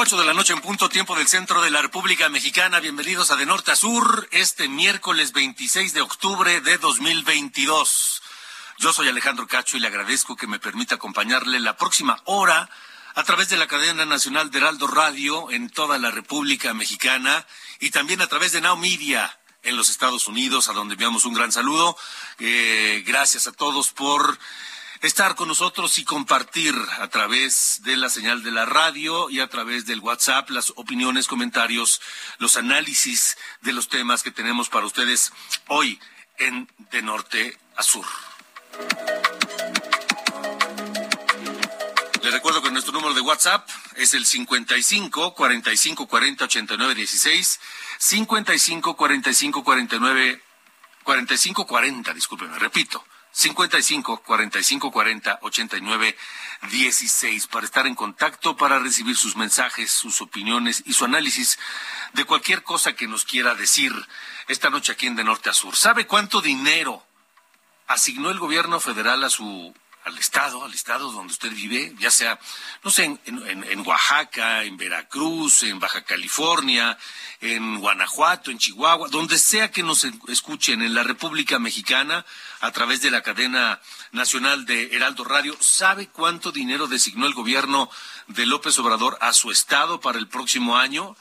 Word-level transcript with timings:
8 0.00 0.16
de 0.16 0.26
la 0.26 0.32
noche 0.32 0.52
en 0.52 0.60
punto 0.60 0.88
tiempo 0.88 1.16
del 1.16 1.26
centro 1.26 1.60
de 1.60 1.72
la 1.72 1.82
República 1.82 2.28
Mexicana. 2.28 2.78
Bienvenidos 2.78 3.32
a 3.32 3.36
De 3.36 3.44
Norte 3.44 3.72
a 3.72 3.76
Sur 3.76 4.28
este 4.30 4.68
miércoles 4.68 5.32
26 5.32 5.92
de 5.92 6.02
octubre 6.02 6.60
de 6.60 6.78
2022. 6.78 8.22
Yo 8.78 8.92
soy 8.92 9.08
Alejandro 9.08 9.48
Cacho 9.48 9.76
y 9.76 9.80
le 9.80 9.88
agradezco 9.88 10.36
que 10.36 10.46
me 10.46 10.60
permita 10.60 10.94
acompañarle 10.94 11.58
la 11.58 11.76
próxima 11.76 12.16
hora 12.26 12.70
a 13.16 13.24
través 13.24 13.48
de 13.48 13.56
la 13.56 13.66
cadena 13.66 14.04
nacional 14.04 14.52
de 14.52 14.58
Heraldo 14.58 14.86
Radio 14.86 15.50
en 15.50 15.68
toda 15.68 15.98
la 15.98 16.12
República 16.12 16.72
Mexicana 16.74 17.44
y 17.80 17.90
también 17.90 18.22
a 18.22 18.28
través 18.28 18.52
de 18.52 18.60
Now 18.60 18.76
Media 18.76 19.36
en 19.64 19.76
los 19.76 19.88
Estados 19.88 20.28
Unidos, 20.28 20.68
a 20.68 20.74
donde 20.74 20.94
enviamos 20.94 21.24
un 21.24 21.34
gran 21.34 21.50
saludo. 21.50 21.96
Eh, 22.38 23.02
gracias 23.04 23.48
a 23.48 23.52
todos 23.52 23.88
por 23.88 24.38
estar 25.00 25.34
con 25.34 25.48
nosotros 25.48 25.98
y 25.98 26.04
compartir 26.04 26.74
a 27.00 27.08
través 27.08 27.82
de 27.84 27.96
la 27.96 28.08
señal 28.08 28.42
de 28.42 28.50
la 28.50 28.66
radio 28.66 29.30
y 29.30 29.40
a 29.40 29.48
través 29.48 29.86
del 29.86 30.00
WhatsApp 30.00 30.50
las 30.50 30.72
opiniones, 30.76 31.28
comentarios, 31.28 32.00
los 32.38 32.56
análisis 32.56 33.36
de 33.60 33.72
los 33.72 33.88
temas 33.88 34.22
que 34.22 34.30
tenemos 34.30 34.68
para 34.68 34.86
ustedes 34.86 35.32
hoy 35.68 36.00
en 36.38 36.68
De 36.90 37.02
Norte 37.02 37.56
a 37.76 37.82
Sur. 37.82 38.06
Les 42.22 42.32
recuerdo 42.32 42.62
que 42.62 42.70
nuestro 42.70 42.92
número 42.92 43.14
de 43.14 43.20
WhatsApp 43.20 43.68
es 43.96 44.14
el 44.14 44.26
55 44.26 45.34
45 45.34 46.06
40 46.06 46.44
89 46.44 46.94
16, 46.94 47.60
55 47.98 48.96
45 48.96 49.64
49 49.64 50.42
45 51.04 51.66
40, 51.66 52.14
discúlpeme, 52.14 52.58
repito, 52.58 53.04
55 53.38 54.22
45 54.24 54.90
40 54.90 55.38
89 55.42 56.16
16 56.72 57.46
para 57.46 57.66
estar 57.66 57.86
en 57.86 57.94
contacto, 57.94 58.56
para 58.56 58.80
recibir 58.80 59.16
sus 59.16 59.36
mensajes, 59.36 59.92
sus 59.92 60.20
opiniones 60.20 60.82
y 60.86 60.94
su 60.94 61.04
análisis 61.04 61.56
de 62.14 62.24
cualquier 62.24 62.64
cosa 62.64 62.94
que 62.94 63.06
nos 63.06 63.24
quiera 63.24 63.54
decir 63.54 63.92
esta 64.48 64.70
noche 64.70 64.90
aquí 64.90 65.06
en 65.06 65.14
De 65.14 65.22
Norte 65.22 65.50
a 65.50 65.52
Sur. 65.52 65.76
¿Sabe 65.76 66.04
cuánto 66.04 66.40
dinero 66.40 67.06
asignó 67.86 68.30
el 68.30 68.40
gobierno 68.40 68.80
federal 68.80 69.22
a 69.22 69.30
su 69.30 69.72
al 70.08 70.18
estado, 70.18 70.64
al 70.64 70.74
estado 70.74 71.12
donde 71.12 71.32
usted 71.32 71.52
vive, 71.52 71.94
ya 71.98 72.10
sea, 72.10 72.38
no 72.82 72.90
sé, 72.90 73.04
en, 73.04 73.20
en, 73.46 73.86
Oaxaca, 73.86 74.64
en 74.64 74.76
Veracruz, 74.76 75.62
en 75.62 75.78
Baja 75.78 76.02
California, 76.02 76.98
en 77.40 77.78
Guanajuato, 77.78 78.50
en 78.50 78.58
Chihuahua, 78.58 79.08
donde 79.08 79.38
sea 79.38 79.70
que 79.70 79.82
nos 79.82 80.04
escuchen 80.28 80.82
en 80.82 80.94
la 80.94 81.02
República 81.02 81.58
Mexicana 81.58 82.24
a 82.60 82.72
través 82.72 83.02
de 83.02 83.10
la 83.10 83.22
cadena 83.22 83.80
nacional 84.10 84.64
de 84.64 84.96
Heraldo 84.96 85.24
Radio, 85.24 85.56
¿sabe 85.60 86.08
cuánto 86.08 86.50
dinero 86.50 86.86
designó 86.86 87.26
el 87.26 87.34
gobierno 87.34 87.90
de 88.26 88.46
López 88.46 88.78
Obrador 88.78 89.18
a 89.20 89.32
su 89.32 89.50
estado 89.50 90.00
para 90.00 90.18
el 90.18 90.26
próximo 90.26 90.76
año? 90.76 91.16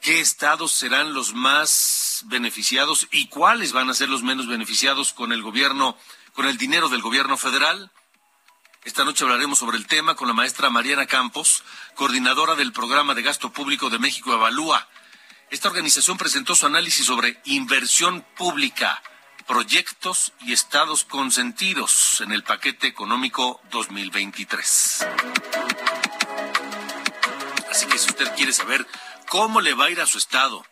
¿Qué 0.00 0.20
estados 0.20 0.72
serán 0.72 1.12
los 1.12 1.34
más 1.34 2.22
beneficiados 2.26 3.08
y 3.10 3.26
cuáles 3.26 3.72
van 3.72 3.90
a 3.90 3.94
ser 3.94 4.08
los 4.08 4.22
menos 4.22 4.46
beneficiados 4.46 5.12
con 5.12 5.32
el 5.32 5.42
gobierno 5.42 5.98
con 6.38 6.46
el 6.46 6.56
dinero 6.56 6.88
del 6.88 7.02
gobierno 7.02 7.36
federal. 7.36 7.90
Esta 8.84 9.04
noche 9.04 9.24
hablaremos 9.24 9.58
sobre 9.58 9.76
el 9.76 9.88
tema 9.88 10.14
con 10.14 10.28
la 10.28 10.34
maestra 10.34 10.70
Mariana 10.70 11.06
Campos, 11.06 11.64
coordinadora 11.96 12.54
del 12.54 12.72
programa 12.72 13.16
de 13.16 13.22
gasto 13.22 13.52
público 13.52 13.90
de 13.90 13.98
México 13.98 14.32
Evalúa. 14.32 14.86
Esta 15.50 15.66
organización 15.66 16.16
presentó 16.16 16.54
su 16.54 16.64
análisis 16.66 17.04
sobre 17.04 17.40
inversión 17.46 18.24
pública, 18.36 19.02
proyectos 19.48 20.32
y 20.42 20.52
estados 20.52 21.02
consentidos 21.02 22.20
en 22.20 22.30
el 22.30 22.44
paquete 22.44 22.86
económico 22.86 23.60
2023. 23.72 25.08
Así 27.68 27.86
que 27.86 27.98
si 27.98 28.10
usted 28.10 28.32
quiere 28.36 28.52
saber 28.52 28.86
cómo 29.28 29.60
le 29.60 29.74
va 29.74 29.86
a 29.86 29.90
ir 29.90 30.00
a 30.00 30.06
su 30.06 30.18
estado, 30.18 30.64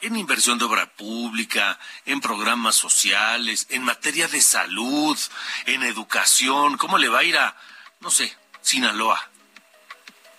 en 0.00 0.16
inversión 0.16 0.58
de 0.58 0.64
obra 0.64 0.86
pública, 0.86 1.78
en 2.06 2.20
programas 2.20 2.76
sociales, 2.76 3.66
en 3.70 3.82
materia 3.82 4.28
de 4.28 4.40
salud, 4.40 5.18
en 5.66 5.82
educación. 5.82 6.76
¿Cómo 6.76 6.98
le 6.98 7.08
va 7.08 7.20
a 7.20 7.24
ir 7.24 7.36
a, 7.36 7.56
no 8.00 8.10
sé, 8.10 8.34
Sinaloa? 8.62 9.30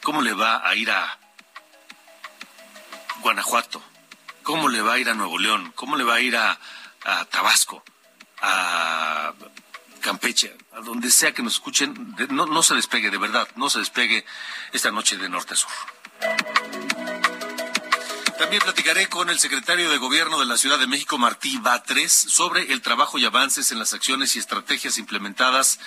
¿Cómo 0.01 0.21
le 0.21 0.33
va 0.33 0.67
a 0.67 0.75
ir 0.75 0.89
a 0.89 1.19
Guanajuato? 3.21 3.83
¿Cómo 4.43 4.69
le 4.69 4.81
va 4.81 4.93
a 4.93 4.97
ir 4.97 5.09
a 5.09 5.13
Nuevo 5.13 5.37
León? 5.37 5.71
¿Cómo 5.75 5.95
le 5.95 6.03
va 6.03 6.15
a 6.15 6.21
ir 6.21 6.35
a, 6.35 6.59
Tabasco? 7.29 7.83
A 8.41 9.33
Campeche, 10.01 10.57
a 10.73 10.79
donde 10.79 11.11
sea 11.11 11.31
que 11.31 11.43
nos 11.43 11.53
escuchen, 11.53 12.15
no, 12.29 12.47
no 12.47 12.63
se 12.63 12.73
despegue, 12.73 13.11
de 13.11 13.19
verdad, 13.19 13.47
no 13.55 13.69
se 13.69 13.77
despegue 13.77 14.25
esta 14.73 14.89
noche 14.89 15.17
de 15.17 15.29
norte 15.29 15.53
a 15.53 15.57
sur. 15.57 15.69
También 18.41 18.63
platicaré 18.63 19.07
con 19.07 19.29
el 19.29 19.37
secretario 19.37 19.87
de 19.91 19.99
Gobierno 19.99 20.39
de 20.39 20.47
la 20.47 20.57
Ciudad 20.57 20.79
de 20.79 20.87
México, 20.87 21.19
Martí 21.19 21.59
Batres, 21.59 22.11
sobre 22.11 22.73
el 22.73 22.81
trabajo 22.81 23.19
y 23.19 23.25
avances 23.25 23.71
en 23.71 23.77
las 23.77 23.93
acciones 23.93 24.35
y 24.35 24.39
estrategias 24.39 24.97
implementadas 24.97 25.79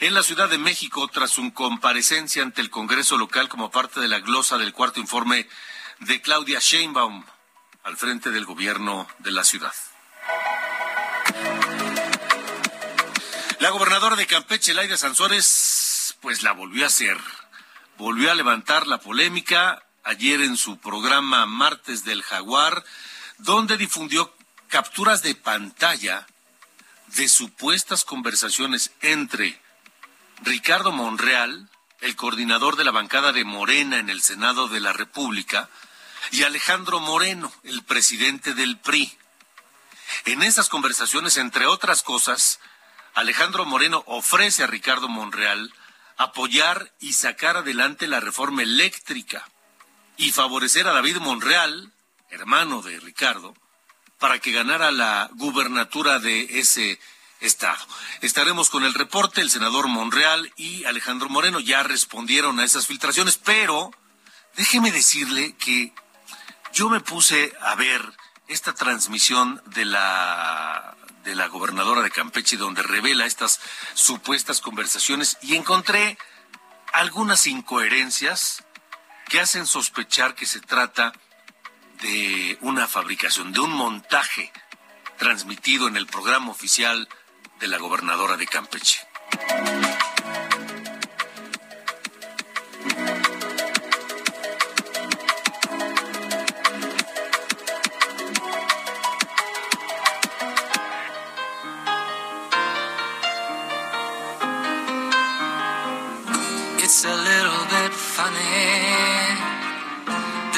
en 0.00 0.12
la 0.12 0.24
Ciudad 0.24 0.48
de 0.48 0.58
México 0.58 1.06
tras 1.06 1.30
su 1.30 1.54
comparecencia 1.54 2.42
ante 2.42 2.60
el 2.60 2.70
Congreso 2.70 3.16
local 3.18 3.48
como 3.48 3.70
parte 3.70 4.00
de 4.00 4.08
la 4.08 4.18
glosa 4.18 4.58
del 4.58 4.72
cuarto 4.72 4.98
informe 4.98 5.46
de 6.00 6.20
Claudia 6.20 6.58
Sheinbaum 6.58 7.24
al 7.84 7.96
frente 7.96 8.30
del 8.32 8.46
gobierno 8.46 9.06
de 9.20 9.30
la 9.30 9.44
ciudad. 9.44 9.72
La 13.60 13.70
gobernadora 13.70 14.16
de 14.16 14.26
Campeche, 14.26 14.74
Laida 14.74 14.96
Sansores, 14.96 16.16
pues 16.20 16.42
la 16.42 16.50
volvió 16.50 16.82
a 16.82 16.88
hacer. 16.88 17.16
Volvió 17.96 18.32
a 18.32 18.34
levantar 18.34 18.88
la 18.88 18.98
polémica 18.98 19.84
ayer 20.04 20.40
en 20.40 20.56
su 20.56 20.78
programa 20.78 21.46
Martes 21.46 22.04
del 22.04 22.22
Jaguar, 22.22 22.84
donde 23.38 23.76
difundió 23.76 24.34
capturas 24.68 25.22
de 25.22 25.34
pantalla 25.34 26.26
de 27.08 27.28
supuestas 27.28 28.04
conversaciones 28.04 28.92
entre 29.00 29.60
Ricardo 30.42 30.92
Monreal, 30.92 31.68
el 32.00 32.16
coordinador 32.16 32.76
de 32.76 32.84
la 32.84 32.90
bancada 32.90 33.32
de 33.32 33.44
Morena 33.44 33.98
en 33.98 34.10
el 34.10 34.22
Senado 34.22 34.68
de 34.68 34.80
la 34.80 34.92
República, 34.92 35.68
y 36.30 36.42
Alejandro 36.44 37.00
Moreno, 37.00 37.52
el 37.64 37.82
presidente 37.82 38.54
del 38.54 38.78
PRI. 38.78 39.16
En 40.24 40.42
esas 40.42 40.68
conversaciones, 40.68 41.36
entre 41.36 41.66
otras 41.66 42.02
cosas, 42.02 42.60
Alejandro 43.14 43.64
Moreno 43.66 44.02
ofrece 44.06 44.62
a 44.62 44.66
Ricardo 44.66 45.08
Monreal 45.08 45.72
apoyar 46.16 46.92
y 47.00 47.14
sacar 47.14 47.56
adelante 47.56 48.06
la 48.06 48.20
reforma 48.20 48.62
eléctrica 48.62 49.46
y 50.22 50.30
favorecer 50.30 50.86
a 50.86 50.92
David 50.92 51.16
Monreal, 51.16 51.92
hermano 52.30 52.80
de 52.80 53.00
Ricardo, 53.00 53.56
para 54.20 54.38
que 54.38 54.52
ganara 54.52 54.92
la 54.92 55.28
gubernatura 55.32 56.20
de 56.20 56.60
ese 56.60 57.00
estado. 57.40 57.84
Estaremos 58.20 58.70
con 58.70 58.84
el 58.84 58.94
reporte, 58.94 59.40
el 59.40 59.50
senador 59.50 59.88
Monreal 59.88 60.52
y 60.56 60.84
Alejandro 60.84 61.28
Moreno 61.28 61.58
ya 61.58 61.82
respondieron 61.82 62.60
a 62.60 62.64
esas 62.64 62.86
filtraciones, 62.86 63.36
pero 63.36 63.90
déjeme 64.54 64.92
decirle 64.92 65.56
que 65.56 65.92
yo 66.72 66.88
me 66.88 67.00
puse 67.00 67.52
a 67.60 67.74
ver 67.74 68.00
esta 68.46 68.74
transmisión 68.74 69.60
de 69.74 69.86
la 69.86 70.96
de 71.24 71.34
la 71.34 71.48
gobernadora 71.48 72.02
de 72.02 72.10
Campeche 72.10 72.56
donde 72.56 72.82
revela 72.82 73.26
estas 73.26 73.60
supuestas 73.94 74.60
conversaciones 74.60 75.36
y 75.42 75.56
encontré 75.56 76.16
algunas 76.92 77.46
incoherencias 77.46 78.64
que 79.32 79.40
hacen 79.40 79.66
sospechar 79.66 80.34
que 80.34 80.44
se 80.44 80.60
trata 80.60 81.10
de 82.02 82.58
una 82.60 82.86
fabricación, 82.86 83.50
de 83.54 83.60
un 83.60 83.72
montaje 83.72 84.52
transmitido 85.16 85.88
en 85.88 85.96
el 85.96 86.06
programa 86.06 86.50
oficial 86.50 87.08
de 87.58 87.66
la 87.66 87.78
gobernadora 87.78 88.36
de 88.36 88.46
Campeche. 88.46 89.00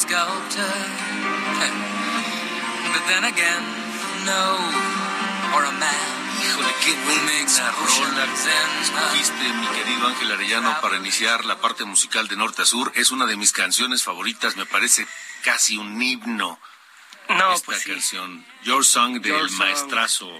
sculptor, 0.00 0.64
but 2.92 3.04
then 3.06 3.24
again, 3.24 3.62
no, 4.24 4.56
or 5.54 5.64
a 5.64 5.72
man. 5.72 6.10
Híjole, 6.40 6.72
qué 6.82 6.94
buena 7.04 7.70
rola 7.70 8.24
escogiste, 8.80 9.52
mi 9.52 9.66
querido 9.76 10.06
Ángel 10.08 10.32
Arellano, 10.32 10.80
para 10.80 10.96
iniciar 10.96 11.44
la 11.44 11.60
parte 11.60 11.84
musical 11.84 12.28
de 12.28 12.36
norte 12.36 12.62
a 12.62 12.64
sur. 12.64 12.90
Es 12.94 13.10
una 13.10 13.26
de 13.26 13.36
mis 13.36 13.52
canciones 13.52 14.02
favoritas, 14.02 14.56
me 14.56 14.64
parece 14.64 15.06
casi 15.44 15.76
un 15.76 16.00
himno. 16.00 16.58
No, 17.28 17.52
esta 17.52 17.66
pues 17.66 17.82
sí. 17.82 17.90
canción, 17.90 18.46
Your 18.62 18.82
Song 18.84 19.20
del 19.20 19.32
Your 19.32 19.50
Song. 19.50 19.58
maestrazo 19.58 20.32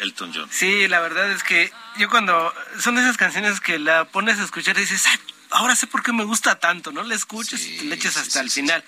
Elton 0.00 0.32
John. 0.34 0.48
Sí, 0.52 0.86
la 0.86 1.00
verdad 1.00 1.30
es 1.32 1.42
que 1.42 1.72
yo 1.96 2.10
cuando 2.10 2.52
son 2.78 2.98
esas 2.98 3.16
canciones 3.16 3.58
que 3.60 3.78
la 3.78 4.04
pones 4.04 4.38
a 4.38 4.44
escuchar 4.44 4.76
y 4.76 4.80
dices, 4.80 5.06
"Ay, 5.06 5.18
ahora 5.52 5.76
sé 5.76 5.86
por 5.86 6.02
qué 6.02 6.12
me 6.12 6.24
gusta 6.24 6.58
tanto, 6.58 6.92
¿no? 6.92 7.02
La 7.02 7.14
escuchas 7.14 7.60
y 7.62 7.78
te 7.78 7.84
le 7.84 7.94
echas 7.94 8.16
hasta 8.16 8.40
sí, 8.40 8.44
el 8.44 8.50
final. 8.50 8.84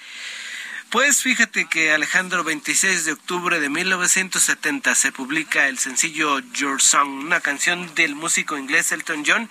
Pues 0.90 1.22
fíjate 1.22 1.66
que 1.66 1.92
Alejandro, 1.92 2.44
26 2.44 3.04
de 3.04 3.12
octubre 3.12 3.58
de 3.58 3.68
1970 3.68 4.94
se 4.94 5.10
publica 5.12 5.66
el 5.68 5.78
sencillo 5.78 6.38
Your 6.52 6.80
Song, 6.80 7.08
una 7.24 7.40
canción 7.40 7.92
del 7.94 8.14
músico 8.14 8.56
inglés 8.56 8.92
Elton 8.92 9.24
John 9.26 9.50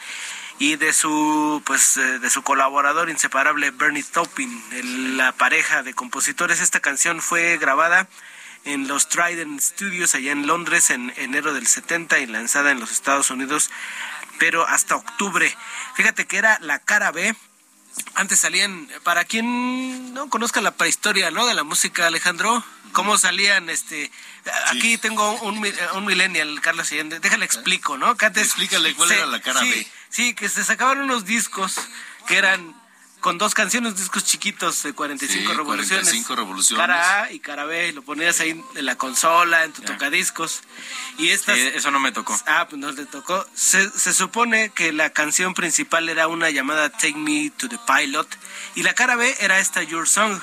y 0.59 0.75
de 0.77 0.93
su 0.93 1.61
pues 1.65 1.97
eh, 1.97 2.19
de 2.19 2.29
su 2.29 2.43
colaborador 2.43 3.09
inseparable 3.09 3.71
Bernie 3.71 4.03
Taupin, 4.03 4.63
el- 4.71 5.17
la 5.17 5.31
pareja 5.33 5.83
de 5.83 5.93
compositores. 5.93 6.61
Esta 6.61 6.79
canción 6.79 7.21
fue 7.21 7.57
grabada 7.57 8.07
en 8.63 8.87
los 8.87 9.09
Trident 9.09 9.59
Studios 9.59 10.15
allá 10.15 10.31
en 10.31 10.47
Londres 10.47 10.89
en 10.91 11.11
enero 11.17 11.53
del 11.53 11.67
70 11.67 12.19
y 12.19 12.27
lanzada 12.27 12.71
en 12.71 12.79
los 12.79 12.91
Estados 12.91 13.29
Unidos, 13.29 13.69
pero 14.39 14.67
hasta 14.67 14.95
octubre. 14.95 15.55
Fíjate 15.95 16.25
que 16.25 16.37
era 16.37 16.57
la 16.61 16.79
cara 16.79 17.11
B. 17.11 17.35
Antes 18.15 18.39
salían, 18.39 18.87
para 19.03 19.23
quien 19.23 20.13
no 20.15 20.27
conozca 20.29 20.61
la 20.61 20.71
prehistoria, 20.71 21.29
¿no? 21.29 21.45
De 21.45 21.53
la 21.53 21.63
música, 21.63 22.07
Alejandro, 22.07 22.63
cómo 22.91 23.19
salían, 23.19 23.69
este, 23.69 24.11
aquí 24.67 24.97
tengo 24.97 25.31
un, 25.41 25.59
mi- 25.59 25.71
un 25.93 26.05
millennial, 26.05 26.59
Carlos 26.61 26.91
Allende, 26.91 27.19
déjale 27.19 27.45
explico, 27.45 27.97
¿no? 27.97 28.15
Que 28.17 28.25
antes 28.25 28.47
Explícale 28.47 28.95
cuál 28.95 29.09
se- 29.09 29.15
era 29.17 29.27
la 29.27 29.39
cara 29.41 29.59
sí, 29.59 29.69
B. 29.69 29.87
Sí, 30.09 30.33
que 30.33 30.49
se 30.49 30.63
sacaban 30.63 31.01
unos 31.01 31.25
discos 31.25 31.75
que 32.27 32.37
eran 32.37 32.75
con 33.23 33.37
dos 33.37 33.53
canciones, 33.55 33.95
discos 33.95 34.25
chiquitos 34.25 34.83
de 34.83 34.91
45 34.93 35.33
Sí, 35.33 35.47
revoluciones. 35.57 36.03
45 36.09 36.35
revoluciones. 36.35 36.85
Cara 36.85 37.23
A 37.23 37.31
y 37.31 37.39
cara 37.39 37.63
B, 37.63 37.93
lo 37.93 38.01
ponías 38.01 38.41
ahí 38.41 38.61
en 38.75 38.85
la 38.85 38.97
consola, 38.97 39.63
en 39.63 39.71
tu 39.71 39.81
tocadiscos. 39.81 40.59
Y 41.17 41.29
estas... 41.29 41.55
Sí, 41.55 41.71
eso 41.73 41.89
no 41.89 42.01
me 42.01 42.11
tocó. 42.11 42.37
Ah, 42.45 42.67
pues 42.69 42.79
no 42.81 42.91
le 42.91 43.05
tocó. 43.05 43.47
Se, 43.55 43.89
se 43.89 44.13
supone 44.13 44.71
que 44.75 44.91
la 44.91 45.11
canción 45.11 45.53
principal 45.53 46.09
era 46.09 46.27
una 46.27 46.49
llamada 46.49 46.89
Take 46.89 47.15
Me 47.15 47.49
to 47.57 47.69
the 47.69 47.79
Pilot 47.87 48.27
y 48.75 48.83
la 48.83 48.93
cara 48.93 49.15
B 49.15 49.33
era 49.39 49.57
esta 49.59 49.81
Your 49.83 50.07
Song. 50.07 50.39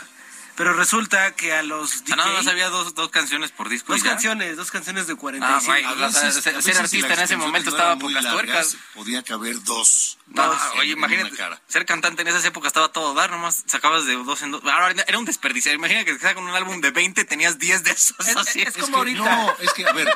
Pero 0.60 0.74
resulta 0.74 1.34
que 1.34 1.54
a 1.54 1.62
los 1.62 2.04
DJ, 2.04 2.12
Ah, 2.12 2.16
nada 2.16 2.32
más 2.34 2.46
había 2.46 2.68
dos, 2.68 2.94
dos 2.94 3.08
canciones 3.08 3.50
por 3.50 3.70
disco. 3.70 3.94
dos 3.94 4.02
ya. 4.02 4.10
canciones, 4.10 4.58
dos 4.58 4.70
canciones 4.70 5.06
de 5.06 5.14
45. 5.14 5.64
güey, 5.72 5.84
A 5.84 5.90
o 5.92 6.12
sea, 6.12 6.22
veces- 6.24 6.44
ser- 6.44 6.76
artista 6.76 7.14
en 7.14 7.20
ese 7.20 7.36
momento 7.38 7.70
no 7.70 7.76
estaba 7.78 7.96
pocas 7.96 8.22
largas, 8.22 8.32
tuercas. 8.34 8.76
Podía 8.92 9.22
caber 9.22 9.62
dos. 9.64 10.18
No, 10.26 10.46
Dos 10.46 10.60
oye, 10.78 10.92
en 10.92 10.98
imagínate, 10.98 11.34
cara. 11.34 11.62
ser 11.66 11.86
cantante 11.86 12.20
en 12.22 12.28
esas 12.28 12.44
épocas 12.44 12.68
estaba 12.68 12.88
todo 12.92 13.14
dar, 13.14 13.30
nomás 13.30 13.64
sacabas 13.66 14.04
de 14.04 14.12
dos 14.16 14.42
en 14.42 14.50
dos. 14.50 14.62
Ahora 14.64 14.90
era 15.08 15.18
un 15.18 15.24
desperdicio. 15.24 15.72
Imagina 15.72 16.04
que 16.04 16.18
sacan 16.18 16.44
un 16.44 16.50
álbum 16.50 16.82
de 16.82 16.90
20, 16.90 17.24
tenías 17.24 17.58
10 17.58 17.82
de 17.82 17.92
esos. 17.92 18.20
Es- 18.28 18.36
así. 18.36 18.60
es 18.60 18.68
Es 18.68 18.74
como 18.76 18.88
que, 18.88 18.96
ahorita. 18.98 19.24
No, 19.24 19.56
es 19.60 19.72
que, 19.72 19.86
a 19.86 19.92
ver, 19.92 20.14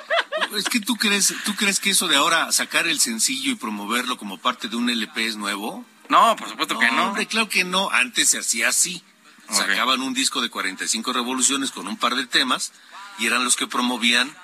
es 0.58 0.64
que 0.64 0.80
tú 0.80 0.96
crees, 0.96 1.32
tú 1.46 1.56
crees 1.56 1.80
que 1.80 1.88
eso 1.90 2.06
de 2.06 2.16
ahora 2.16 2.52
sacar 2.52 2.86
el 2.86 3.00
sencillo 3.00 3.50
y 3.50 3.54
promoverlo 3.54 4.18
como 4.18 4.36
parte 4.36 4.68
de 4.68 4.76
un 4.76 4.90
LP 4.90 5.26
es 5.26 5.36
nuevo. 5.36 5.86
No, 6.10 6.36
por 6.36 6.50
supuesto 6.50 6.78
que 6.78 6.90
no. 6.90 7.06
hombre, 7.08 7.26
claro 7.26 7.48
que 7.48 7.64
no. 7.64 7.90
Antes 7.90 8.28
se 8.28 8.38
hacía 8.38 8.68
así. 8.68 9.02
Sacaban 9.50 10.00
un 10.00 10.14
disco 10.14 10.40
de 10.40 10.50
45 10.50 11.12
revoluciones 11.12 11.70
con 11.70 11.86
un 11.86 11.96
par 11.96 12.14
de 12.14 12.26
temas 12.26 12.72
y 13.18 13.26
eran 13.26 13.44
los 13.44 13.56
que 13.56 13.66
promovían 13.66 14.34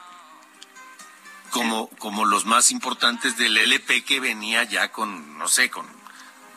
como, 1.50 1.88
como 1.98 2.24
los 2.24 2.44
más 2.44 2.70
importantes 2.70 3.36
del 3.36 3.56
LP 3.56 4.04
que 4.04 4.20
venía 4.20 4.64
ya 4.64 4.92
con, 4.92 5.38
no 5.38 5.48
sé, 5.48 5.70
con 5.70 5.86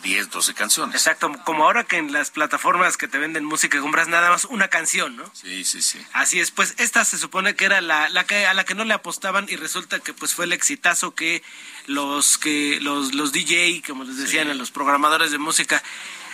10, 0.04 0.30
12 0.30 0.54
canciones. 0.54 0.96
Exacto, 0.96 1.32
como 1.46 1.64
ahora 1.64 1.86
que 1.86 1.98
en 1.98 2.12
las 2.12 2.30
plataformas 2.30 2.98
que 2.98 3.08
te 3.08 3.18
venden 3.18 3.46
música 3.46 3.80
compras 3.80 4.08
nada 4.08 4.30
más 4.30 4.46
una 4.46 4.68
canción, 4.68 5.16
¿no? 5.16 5.24
Sí, 5.34 5.64
sí, 5.64 5.82
sí. 5.82 6.06
Así 6.12 6.40
es, 6.40 6.52
pues 6.52 6.76
esta 6.78 7.04
se 7.06 7.18
supone 7.18 7.56
que 7.56 7.66
era 7.66 7.82
la, 7.82 8.10
la 8.10 8.26
que 8.26 8.46
a 8.46 8.54
la 8.54 8.66
que 8.66 8.76
no 8.76 8.84
le 8.84 8.94
apostaban 8.94 9.48
y 9.50 9.56
resulta 9.56 10.00
que 10.00 10.14
pues 10.14 10.34
fue 10.34 10.46
el 10.46 10.54
exitazo 10.54 11.16
que 11.16 11.42
los 11.88 12.38
que 12.38 12.80
los 12.82 13.16
los 13.16 13.32
DJ, 13.32 13.82
como 13.88 14.04
les 14.04 14.18
decían 14.18 14.50
a 14.50 14.54
los 14.54 14.72
programadores 14.72 15.32
de 15.32 15.38
música 15.38 15.82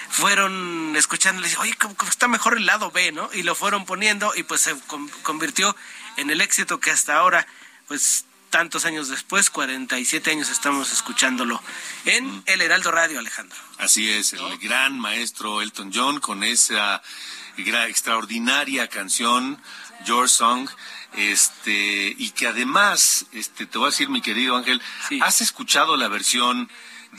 fueron 0.10 0.96
escuchando, 0.98 1.42
les 1.42 1.58
oye, 1.58 1.74
como, 1.76 1.96
como 1.96 2.10
está 2.12 2.28
mejor 2.28 2.58
el 2.58 2.66
lado 2.66 2.92
B, 2.92 3.12
¿no? 3.12 3.30
Y 3.34 3.44
lo 3.44 3.56
fueron 3.56 3.86
poniendo 3.86 4.34
y 4.36 4.44
pues 4.44 4.62
se 4.62 4.78
con- 4.88 5.08
convirtió 5.24 5.76
en 6.18 6.30
el 6.30 6.42
éxito 6.42 6.80
que 6.80 6.92
hasta 6.92 7.16
ahora, 7.18 7.46
pues 7.88 8.26
tantos 8.50 8.86
años 8.86 9.08
después, 9.10 9.50
47 9.52 10.32
años 10.32 10.50
estamos 10.50 10.92
escuchándolo 10.92 11.62
en 12.06 12.42
el 12.48 12.62
Heraldo 12.62 12.90
Radio, 12.92 13.20
Alejandro. 13.20 13.58
Así 13.78 14.10
es, 14.10 14.34
el 14.34 14.58
gran 14.58 14.98
maestro 15.00 15.62
Elton 15.62 15.92
John 15.94 16.20
con 16.20 16.44
esa 16.44 17.02
extraordinaria 17.88 18.88
canción, 18.88 19.62
Your 20.06 20.30
Song, 20.30 20.70
este, 21.14 22.16
y 22.18 22.32
que 22.32 22.48
además, 22.48 23.26
este, 23.34 23.66
te 23.66 23.78
voy 23.78 23.88
a 23.88 23.92
decir, 23.92 24.10
mi 24.10 24.22
querido 24.22 24.56
Ángel, 24.56 24.82
Sí. 25.08 25.20
¿has 25.22 25.42
escuchado 25.42 25.98
la 25.98 26.08
versión 26.08 26.70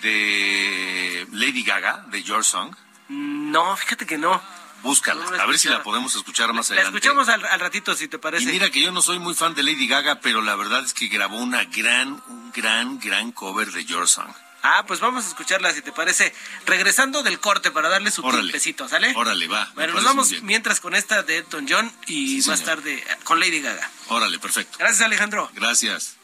de 0.01 1.27
Lady 1.33 1.63
Gaga, 1.63 2.05
de 2.11 2.23
Your 2.23 2.45
Song? 2.45 2.75
No, 3.09 3.77
fíjate 3.77 4.07
que 4.07 4.19
no. 4.19 4.41
Búscala, 4.83 5.23
No 5.25 5.31
la 5.33 5.43
a 5.43 5.47
ver 5.47 5.59
si 5.59 5.69
la 5.69 5.83
podemos 5.83 6.15
escuchar 6.15 6.55
más 6.55 6.71
La 6.71 6.77
adelante. 6.77 6.99
escuchamos 6.99 7.29
al, 7.29 7.45
al 7.45 7.61
ratito, 7.61 7.95
si 7.95 8.09
te 8.09 8.17
Y 8.17 8.19
parece. 8.19 8.47
mira 8.47 8.71
que 8.71 8.81
yo 8.81 8.91
no 8.93 9.03
soy 9.03 9.19
muy 9.19 9.35
fan 9.35 9.55
de 9.55 9.63
Lady 9.63 9.87
Gaga, 9.87 10.21
pero 10.21 10.41
la 10.41 10.57
verdad 10.57 10.83
es 10.85 10.95
que 10.95 11.09
grabó 11.09 11.37
una 11.39 11.65
gran, 11.65 12.23
un 12.29 12.51
gran, 12.53 12.99
gran 12.99 13.31
cover 13.33 13.71
de 13.73 13.85
Your 13.85 14.09
Song. 14.09 14.31
Ah, 14.63 14.85
pues 14.87 15.01
vamos 15.01 15.25
a 15.25 15.29
escucharla, 15.29 15.73
si 15.73 15.83
te 15.83 15.91
parece. 15.93 16.35
Regresando 16.67 17.23
del 17.23 17.41
corte 17.41 17.71
para 17.71 17.89
darle 17.91 18.11
su 18.11 18.23
tiempecito, 18.23 18.89
¿sale? 18.89 19.13
Órale, 19.17 19.49
va. 19.49 19.71
Bueno, 19.75 19.95
nos 19.95 20.05
vamos 20.05 20.31
mientras 20.43 20.81
con 20.81 20.95
esta 20.95 21.23
de 21.23 21.39
Elton 21.39 21.67
John 21.69 21.91
y 22.07 22.41
Sí, 22.43 22.49
más 22.49 22.61
señor. 22.61 22.77
tarde 22.77 23.05
con 23.25 23.39
Lady 23.41 23.61
Gaga. 23.61 23.91
Órale, 24.09 24.39
perfecto. 24.39 24.77
Gracias, 24.79 25.01
Alejandro. 25.03 25.51
Gracias. 25.55 26.17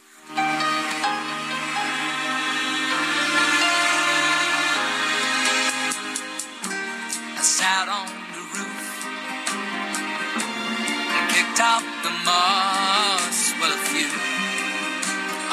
I 7.47 7.49
sat 7.49 7.87
on 7.87 8.11
the 8.35 8.43
roof 8.59 8.87
and 11.15 11.25
kicked 11.31 11.61
out 11.63 11.87
the 12.03 12.11
moss. 12.27 13.55
Well, 13.61 13.71
a 13.71 13.79
few 13.87 14.11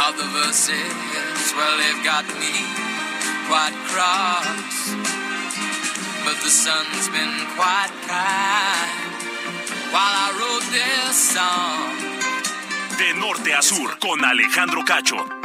of 0.01 0.17
verses, 0.33 1.53
well, 1.53 1.77
they've 1.77 2.03
got 2.03 2.25
me 2.41 2.50
quite 3.45 3.77
cross. 3.93 4.89
But 6.25 6.41
the 6.41 6.50
sun's 6.50 7.09
been 7.09 7.45
quite 7.53 7.93
kind 8.09 8.89
while 9.93 10.15
I 10.25 10.33
wrote 10.33 10.65
this 10.73 11.13
song. 11.13 11.93
De 12.97 13.13
norte 13.19 13.53
a 13.53 13.62
sur 13.62 14.00
con 14.00 14.25
Alejandro 14.25 14.83
Cacho. 14.83 15.42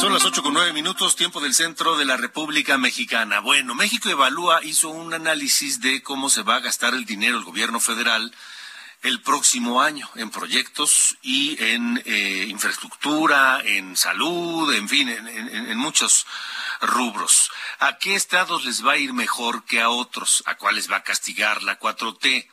Son 0.00 0.14
las 0.14 0.24
ocho 0.24 0.42
con 0.42 0.54
nueve 0.54 0.72
minutos, 0.72 1.14
tiempo 1.14 1.40
del 1.40 1.52
centro 1.52 1.98
de 1.98 2.06
la 2.06 2.16
República 2.16 2.78
Mexicana. 2.78 3.40
Bueno, 3.40 3.74
México 3.74 4.08
Evalúa 4.08 4.64
hizo 4.64 4.88
un 4.88 5.12
análisis 5.12 5.82
de 5.82 6.02
cómo 6.02 6.30
se 6.30 6.42
va 6.42 6.56
a 6.56 6.60
gastar 6.60 6.94
el 6.94 7.04
dinero 7.04 7.36
el 7.36 7.44
gobierno 7.44 7.80
federal 7.80 8.34
el 9.02 9.20
próximo 9.20 9.82
año 9.82 10.08
en 10.14 10.30
proyectos 10.30 11.18
y 11.20 11.62
en 11.62 12.02
eh, 12.06 12.46
infraestructura, 12.48 13.60
en 13.62 13.94
salud, 13.94 14.72
en 14.72 14.88
fin, 14.88 15.10
en, 15.10 15.28
en, 15.28 15.76
muchos 15.76 16.26
rubros. 16.80 17.50
¿A 17.78 17.98
qué 17.98 18.14
estados 18.14 18.64
les 18.64 18.82
va 18.82 18.92
a 18.92 18.96
ir 18.96 19.12
mejor 19.12 19.64
que 19.66 19.82
a 19.82 19.90
otros? 19.90 20.42
¿A 20.46 20.54
cuáles 20.54 20.90
va 20.90 20.96
a 20.96 21.02
castigar 21.02 21.62
la 21.62 21.78
4T? 21.78 22.48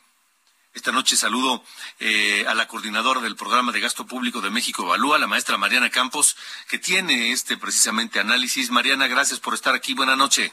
Esta 0.78 0.92
noche 0.92 1.16
saludo 1.16 1.64
eh, 1.98 2.44
a 2.46 2.54
la 2.54 2.68
coordinadora 2.68 3.20
del 3.20 3.34
programa 3.34 3.72
de 3.72 3.80
gasto 3.80 4.06
público 4.06 4.40
de 4.40 4.48
México 4.48 4.84
Evalúa, 4.84 5.18
la 5.18 5.26
maestra 5.26 5.56
Mariana 5.56 5.90
Campos, 5.90 6.36
que 6.68 6.78
tiene 6.78 7.32
este 7.32 7.56
precisamente 7.56 8.20
análisis. 8.20 8.70
Mariana, 8.70 9.08
gracias 9.08 9.40
por 9.40 9.54
estar 9.54 9.74
aquí. 9.74 9.94
Buenas 9.94 10.16
noches. 10.16 10.52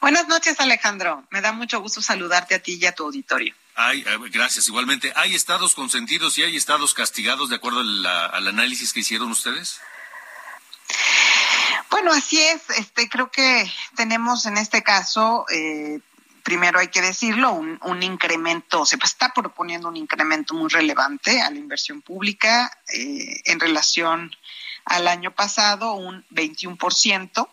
Buenas 0.00 0.28
noches, 0.28 0.58
Alejandro. 0.60 1.26
Me 1.28 1.42
da 1.42 1.52
mucho 1.52 1.78
gusto 1.80 2.00
saludarte 2.00 2.54
a 2.54 2.62
ti 2.62 2.78
y 2.80 2.86
a 2.86 2.94
tu 2.94 3.04
auditorio. 3.04 3.54
Ay, 3.74 4.02
eh, 4.06 4.16
gracias, 4.30 4.66
igualmente. 4.68 5.12
¿Hay 5.14 5.34
estados 5.34 5.74
consentidos 5.74 6.38
y 6.38 6.44
hay 6.44 6.56
estados 6.56 6.94
castigados 6.94 7.50
de 7.50 7.56
acuerdo 7.56 7.80
al 7.80 8.48
análisis 8.48 8.94
que 8.94 9.00
hicieron 9.00 9.30
ustedes? 9.30 9.78
Bueno, 11.90 12.12
así 12.12 12.40
es. 12.40 12.62
Este, 12.78 13.10
creo 13.10 13.30
que 13.30 13.70
tenemos 13.94 14.46
en 14.46 14.56
este 14.56 14.82
caso 14.82 15.44
eh, 15.52 16.00
primero 16.46 16.78
hay 16.78 16.86
que 16.86 17.02
decirlo, 17.02 17.50
un, 17.54 18.02
incremento, 18.04 18.86
se 18.86 18.96
está 19.02 19.34
proponiendo 19.34 19.88
un 19.88 19.96
incremento 19.96 20.54
muy 20.54 20.68
relevante 20.68 21.40
a 21.40 21.50
la 21.50 21.58
inversión 21.58 22.02
pública 22.02 22.70
eh, 22.94 23.42
en 23.46 23.58
relación 23.58 24.30
al 24.84 25.08
año 25.08 25.32
pasado, 25.32 25.94
un 25.94 26.24
21%, 26.30 27.48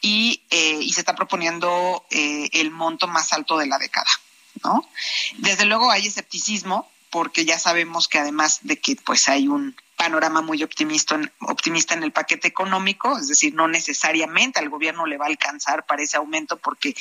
y, 0.00 0.44
eh, 0.50 0.78
y 0.80 0.92
se 0.92 1.00
está 1.00 1.16
proponiendo 1.16 2.06
eh, 2.10 2.50
el 2.52 2.70
monto 2.70 3.08
más 3.08 3.32
alto 3.32 3.58
de 3.58 3.66
la 3.66 3.78
década. 3.78 4.10
¿no? 4.62 4.88
Desde 5.38 5.64
luego 5.64 5.90
hay 5.90 6.06
escepticismo, 6.06 6.88
porque 7.10 7.44
ya 7.44 7.58
sabemos 7.58 8.06
que 8.06 8.20
además 8.20 8.60
de 8.62 8.78
que 8.78 8.94
pues 8.94 9.28
hay 9.28 9.48
un 9.48 9.74
panorama 9.96 10.42
muy 10.42 10.62
optimista 10.62 11.14
en, 11.14 11.30
optimista 11.40 11.94
en 11.94 12.02
el 12.02 12.12
paquete 12.12 12.48
económico, 12.48 13.18
es 13.18 13.28
decir, 13.28 13.54
no 13.54 13.68
necesariamente 13.68 14.58
al 14.58 14.68
gobierno 14.68 15.06
le 15.06 15.16
va 15.16 15.26
a 15.26 15.28
alcanzar 15.28 15.86
para 15.86 16.02
ese 16.02 16.16
aumento 16.16 16.56
porque 16.56 16.94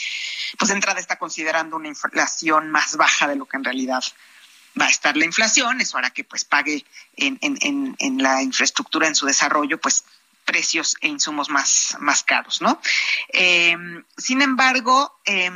pues 0.57 0.69
de 0.69 0.75
entrada 0.75 0.99
está 0.99 1.17
considerando 1.17 1.75
una 1.75 1.87
inflación 1.87 2.71
más 2.71 2.95
baja 2.95 3.27
de 3.27 3.35
lo 3.35 3.45
que 3.45 3.57
en 3.57 3.63
realidad 3.63 4.03
va 4.79 4.85
a 4.85 4.89
estar 4.89 5.15
la 5.15 5.25
inflación, 5.25 5.81
eso 5.81 5.97
hará 5.97 6.09
que 6.09 6.23
pues 6.23 6.45
pague 6.45 6.85
en, 7.15 7.37
en, 7.41 7.95
en, 7.99 8.23
la 8.23 8.41
infraestructura, 8.41 9.07
en 9.07 9.15
su 9.15 9.25
desarrollo, 9.25 9.79
pues 9.79 10.03
precios 10.45 10.95
e 11.01 11.07
insumos 11.07 11.49
más, 11.49 11.95
más 11.99 12.23
caros, 12.23 12.61
¿no? 12.61 12.81
Eh, 13.29 13.77
sin 14.17 14.41
embargo, 14.41 15.19
eh, 15.25 15.51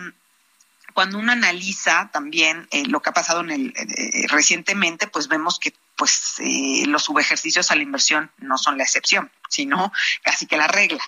cuando 0.97 1.19
uno 1.19 1.31
analiza 1.31 2.09
también 2.11 2.67
eh, 2.71 2.83
lo 2.87 3.03
que 3.03 3.11
ha 3.11 3.13
pasado 3.13 3.41
en 3.41 3.51
el, 3.51 3.73
eh, 3.77 4.25
recientemente, 4.29 5.05
pues 5.05 5.27
vemos 5.27 5.59
que 5.59 5.71
pues 5.95 6.37
eh, 6.39 6.85
los 6.87 7.03
subejercicios 7.03 7.69
a 7.69 7.75
la 7.75 7.83
inversión 7.83 8.31
no 8.39 8.57
son 8.57 8.79
la 8.79 8.83
excepción, 8.83 9.31
sino 9.47 9.93
casi 10.23 10.47
que 10.47 10.57
la 10.57 10.65
regla. 10.65 11.03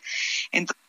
Entonces, 0.52 0.86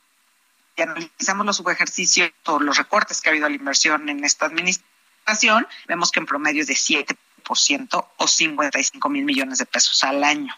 si 0.76 0.82
analizamos 0.82 1.46
los 1.46 1.56
subejercicios 1.56 2.30
o 2.44 2.58
los 2.58 2.76
recortes 2.76 3.22
que 3.22 3.30
ha 3.30 3.32
habido 3.32 3.46
a 3.46 3.48
la 3.48 3.56
inversión 3.56 4.06
en 4.10 4.22
esta 4.22 4.44
administración, 4.44 5.66
vemos 5.88 6.12
que 6.12 6.20
en 6.20 6.26
promedio 6.26 6.60
es 6.60 6.66
de 6.66 6.74
7% 6.74 8.06
o 8.18 8.28
55 8.28 9.08
mil 9.08 9.24
millones 9.24 9.56
de 9.56 9.64
pesos 9.64 10.04
al 10.04 10.22
año. 10.22 10.54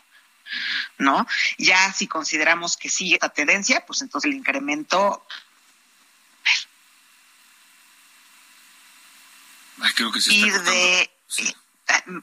¿No? 0.99 1.29
Ya 1.59 1.93
si 1.93 2.09
consideramos 2.09 2.77
que 2.77 2.89
sigue 2.89 3.15
esta 3.15 3.29
tendencia, 3.29 3.87
pues 3.87 4.03
entonces 4.03 4.29
el 4.29 4.37
incremento 4.37 5.25
creo 9.95 10.13
que 10.13 10.21
se 10.21 10.35
ir 10.35 10.61
de 10.63 11.11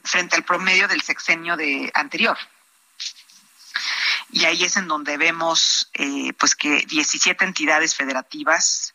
frente 0.04 0.36
al 0.36 0.44
promedio 0.44 0.88
del 0.88 1.02
sexenio 1.02 1.56
de 1.56 1.90
anterior. 1.94 2.36
Y 4.32 4.44
ahí 4.44 4.62
es 4.62 4.76
en 4.76 4.88
donde 4.88 5.16
vemos 5.16 5.90
eh, 5.94 6.32
pues 6.34 6.54
que 6.54 6.84
17 6.86 7.44
entidades 7.44 7.94
federativas 7.94 8.94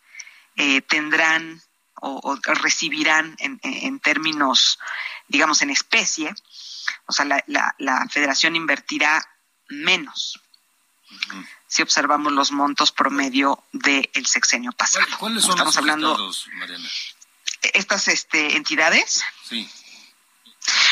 eh, 0.55 0.81
tendrán 0.81 1.62
o, 2.01 2.38
recibirán 2.43 3.36
en, 3.39 4.00
términos, 4.00 4.77
digamos, 5.27 5.62
en 5.62 5.72
especie, 5.72 6.36
o 7.07 7.13
sea, 7.13 7.25
la, 7.25 7.43
la, 7.79 8.07
federación 8.10 8.55
invertirá 8.55 9.27
menos 9.69 10.39
si 11.67 11.81
observamos 11.81 12.31
los 12.34 12.51
montos 12.51 12.91
promedio 12.91 13.63
del 13.72 14.25
sexenio 14.25 14.72
pasado. 14.74 15.05
¿Cuáles 15.17 15.43
son 15.43 15.51
Estamos 15.51 15.74
los 15.74 15.77
hablando 15.77 16.31
Mariana? 16.53 16.89
Estas 17.74 18.07
este, 18.07 18.55
entidades. 18.55 19.24
Sí. 19.47 19.69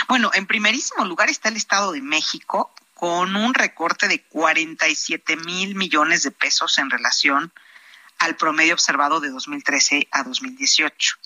Bueno, 0.08 0.32
en 0.34 0.46
primerísimo 0.46 1.05
lugar 1.05 1.29
está 1.29 1.50
el 1.50 1.58
Estado 1.58 1.91
de 1.91 2.01
México 2.01 2.74
con 2.93 3.36
un 3.36 3.53
recorte 3.53 4.08
de 4.08 4.22
47 4.24 5.36
mil 5.38 5.75
millones 5.75 6.24
de 6.24 6.32
pesos 6.32 6.77
en 6.77 6.89
relación 6.89 7.51
al 8.20 8.36
promedio 8.36 8.74
observado 8.74 9.20
de 9.20 9.29
2013 9.29 10.08
a 10.12 10.24
2018. 10.24 11.17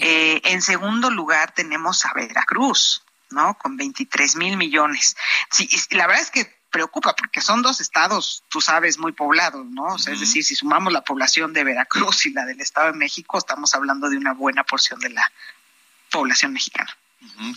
Eh, 0.00 0.40
en 0.44 0.62
segundo 0.62 1.10
lugar 1.10 1.52
tenemos 1.54 2.04
a 2.04 2.12
Veracruz, 2.14 3.02
¿no? 3.30 3.56
Con 3.58 3.76
23 3.76 4.36
mil 4.36 4.56
millones. 4.56 5.16
Sí, 5.50 5.68
la 5.90 6.06
verdad 6.06 6.22
es 6.22 6.30
que 6.30 6.61
preocupa 6.72 7.14
porque 7.14 7.40
son 7.40 7.62
dos 7.62 7.80
estados, 7.80 8.42
tú 8.48 8.60
sabes, 8.60 8.98
muy 8.98 9.12
poblados, 9.12 9.64
¿no? 9.66 9.94
O 9.94 9.98
sea, 9.98 10.12
es 10.12 10.20
decir, 10.20 10.42
si 10.42 10.56
sumamos 10.56 10.92
la 10.92 11.02
población 11.02 11.52
de 11.52 11.62
Veracruz 11.62 12.26
y 12.26 12.32
la 12.32 12.44
del 12.44 12.60
Estado 12.60 12.88
de 12.88 12.98
México, 12.98 13.38
estamos 13.38 13.74
hablando 13.74 14.10
de 14.10 14.16
una 14.16 14.32
buena 14.32 14.64
porción 14.64 14.98
de 14.98 15.10
la 15.10 15.30
población 16.10 16.52
mexicana 16.52 16.96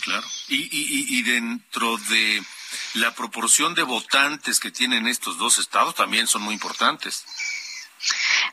claro. 0.02 0.26
Y, 0.48 0.56
y, 0.56 1.18
y 1.18 1.22
dentro 1.22 1.96
de 1.96 2.42
la 2.94 3.14
proporción 3.14 3.74
de 3.74 3.82
votantes 3.82 4.60
que 4.60 4.70
tienen 4.70 5.06
estos 5.06 5.38
dos 5.38 5.58
estados 5.58 5.94
también 5.94 6.26
son 6.26 6.42
muy 6.42 6.54
importantes. 6.54 7.24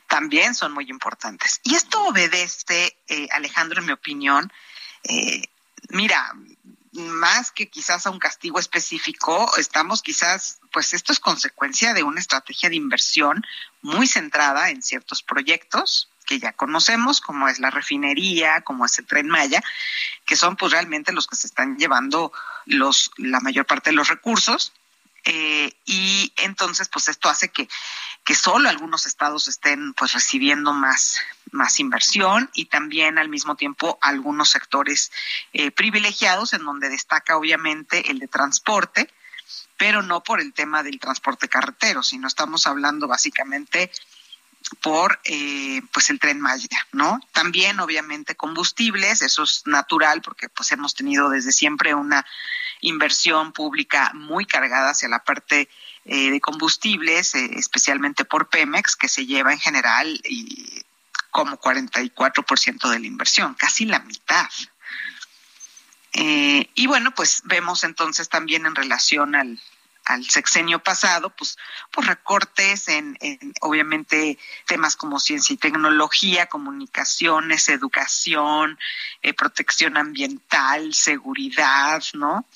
También 0.08 0.54
son 0.54 0.72
muy 0.72 0.88
importantes. 0.88 1.60
Y 1.62 1.74
esto 1.74 2.02
obedece, 2.04 2.96
eh, 3.08 3.28
Alejandro, 3.32 3.80
en 3.80 3.86
mi 3.86 3.92
opinión, 3.92 4.52
eh, 5.04 5.48
mira, 5.90 6.32
más 6.94 7.50
que 7.50 7.68
quizás 7.68 8.06
a 8.06 8.10
un 8.10 8.18
castigo 8.18 8.58
específico, 8.58 9.50
estamos 9.58 10.02
quizás, 10.02 10.60
pues 10.72 10.94
esto 10.94 11.12
es 11.12 11.20
consecuencia 11.20 11.92
de 11.92 12.02
una 12.02 12.20
estrategia 12.20 12.68
de 12.70 12.76
inversión 12.76 13.44
muy 13.82 14.06
centrada 14.06 14.70
en 14.70 14.82
ciertos 14.82 15.22
proyectos 15.22 16.08
que 16.24 16.38
ya 16.38 16.52
conocemos, 16.52 17.20
como 17.20 17.48
es 17.48 17.58
la 17.58 17.70
refinería, 17.70 18.62
como 18.62 18.86
es 18.86 18.98
el 18.98 19.06
tren 19.06 19.28
Maya, 19.28 19.62
que 20.24 20.36
son 20.36 20.56
pues 20.56 20.72
realmente 20.72 21.12
los 21.12 21.26
que 21.26 21.36
se 21.36 21.46
están 21.46 21.76
llevando 21.76 22.32
los 22.64 23.10
la 23.18 23.40
mayor 23.40 23.66
parte 23.66 23.90
de 23.90 23.96
los 23.96 24.08
recursos. 24.08 24.72
Eh, 25.26 25.72
y 25.86 26.32
entonces 26.36 26.88
pues 26.88 27.08
esto 27.08 27.30
hace 27.30 27.48
que, 27.48 27.66
que 28.24 28.34
solo 28.34 28.68
algunos 28.68 29.06
estados 29.06 29.48
estén 29.48 29.94
pues 29.94 30.12
recibiendo 30.12 30.74
más, 30.74 31.18
más 31.50 31.80
inversión 31.80 32.50
y 32.52 32.66
también 32.66 33.18
al 33.18 33.30
mismo 33.30 33.56
tiempo 33.56 33.98
algunos 34.02 34.50
sectores 34.50 35.10
eh, 35.54 35.70
privilegiados 35.70 36.52
en 36.52 36.64
donde 36.64 36.90
destaca 36.90 37.38
obviamente 37.38 38.10
el 38.10 38.18
de 38.18 38.28
transporte, 38.28 39.10
pero 39.78 40.02
no 40.02 40.22
por 40.22 40.40
el 40.40 40.52
tema 40.52 40.82
del 40.82 41.00
transporte 41.00 41.48
carretero, 41.48 42.02
sino 42.02 42.28
estamos 42.28 42.66
hablando 42.66 43.08
básicamente 43.08 43.90
por 44.80 45.20
eh, 45.24 45.82
pues 45.92 46.10
el 46.10 46.18
tren 46.18 46.40
Maya, 46.40 46.86
¿no? 46.92 47.20
También 47.32 47.80
obviamente 47.80 48.34
combustibles, 48.34 49.22
eso 49.22 49.42
es 49.42 49.62
natural 49.66 50.22
porque 50.22 50.48
pues 50.48 50.72
hemos 50.72 50.94
tenido 50.94 51.28
desde 51.30 51.52
siempre 51.52 51.94
una 51.94 52.24
inversión 52.80 53.52
pública 53.52 54.12
muy 54.14 54.46
cargada 54.46 54.90
hacia 54.90 55.08
la 55.08 55.24
parte 55.24 55.68
eh, 56.04 56.30
de 56.30 56.40
combustibles, 56.40 57.34
eh, 57.34 57.50
especialmente 57.54 58.24
por 58.24 58.48
Pemex, 58.48 58.96
que 58.96 59.08
se 59.08 59.26
lleva 59.26 59.52
en 59.52 59.58
general 59.58 60.20
y 60.24 60.82
como 61.30 61.58
44% 61.58 62.88
de 62.90 62.98
la 63.00 63.06
inversión, 63.06 63.54
casi 63.54 63.86
la 63.86 63.98
mitad. 64.00 64.48
y 66.12 66.86
bueno, 66.86 67.12
pues 67.12 67.42
vemos 67.44 67.82
entonces 67.82 68.28
también 68.28 68.66
en 68.66 68.76
relación 68.76 69.34
al, 69.34 69.58
al 70.04 70.28
sexenio 70.28 70.78
pasado, 70.80 71.30
pues, 71.30 71.56
pues 71.90 72.06
recortes 72.06 72.88
en, 72.88 73.16
obviamente 73.60 74.38
temas 74.66 74.96
como 74.96 75.18
ciencia 75.18 75.54
y 75.54 75.56
tecnología, 75.56 76.46
comunicaciones, 76.46 77.68
educación, 77.68 78.78
eh, 79.22 79.32
protección 79.32 79.96
ambiental, 79.96 80.92
seguridad, 80.94 82.02
¿no? 82.12 82.46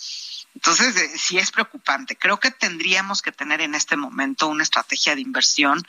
Entonces, 0.55 0.97
eh, 0.97 1.19
sí 1.19 1.39
es 1.39 1.51
preocupante. 1.51 2.17
Creo 2.17 2.39
que 2.39 2.51
tendríamos 2.51 3.23
que 3.23 3.33
tener 3.33 3.61
en 3.61 3.75
este 3.75 3.97
momento 3.97 4.49
una 4.49 4.63
estrategia 4.63 5.15
de 5.15 5.21
inversión 5.21 5.87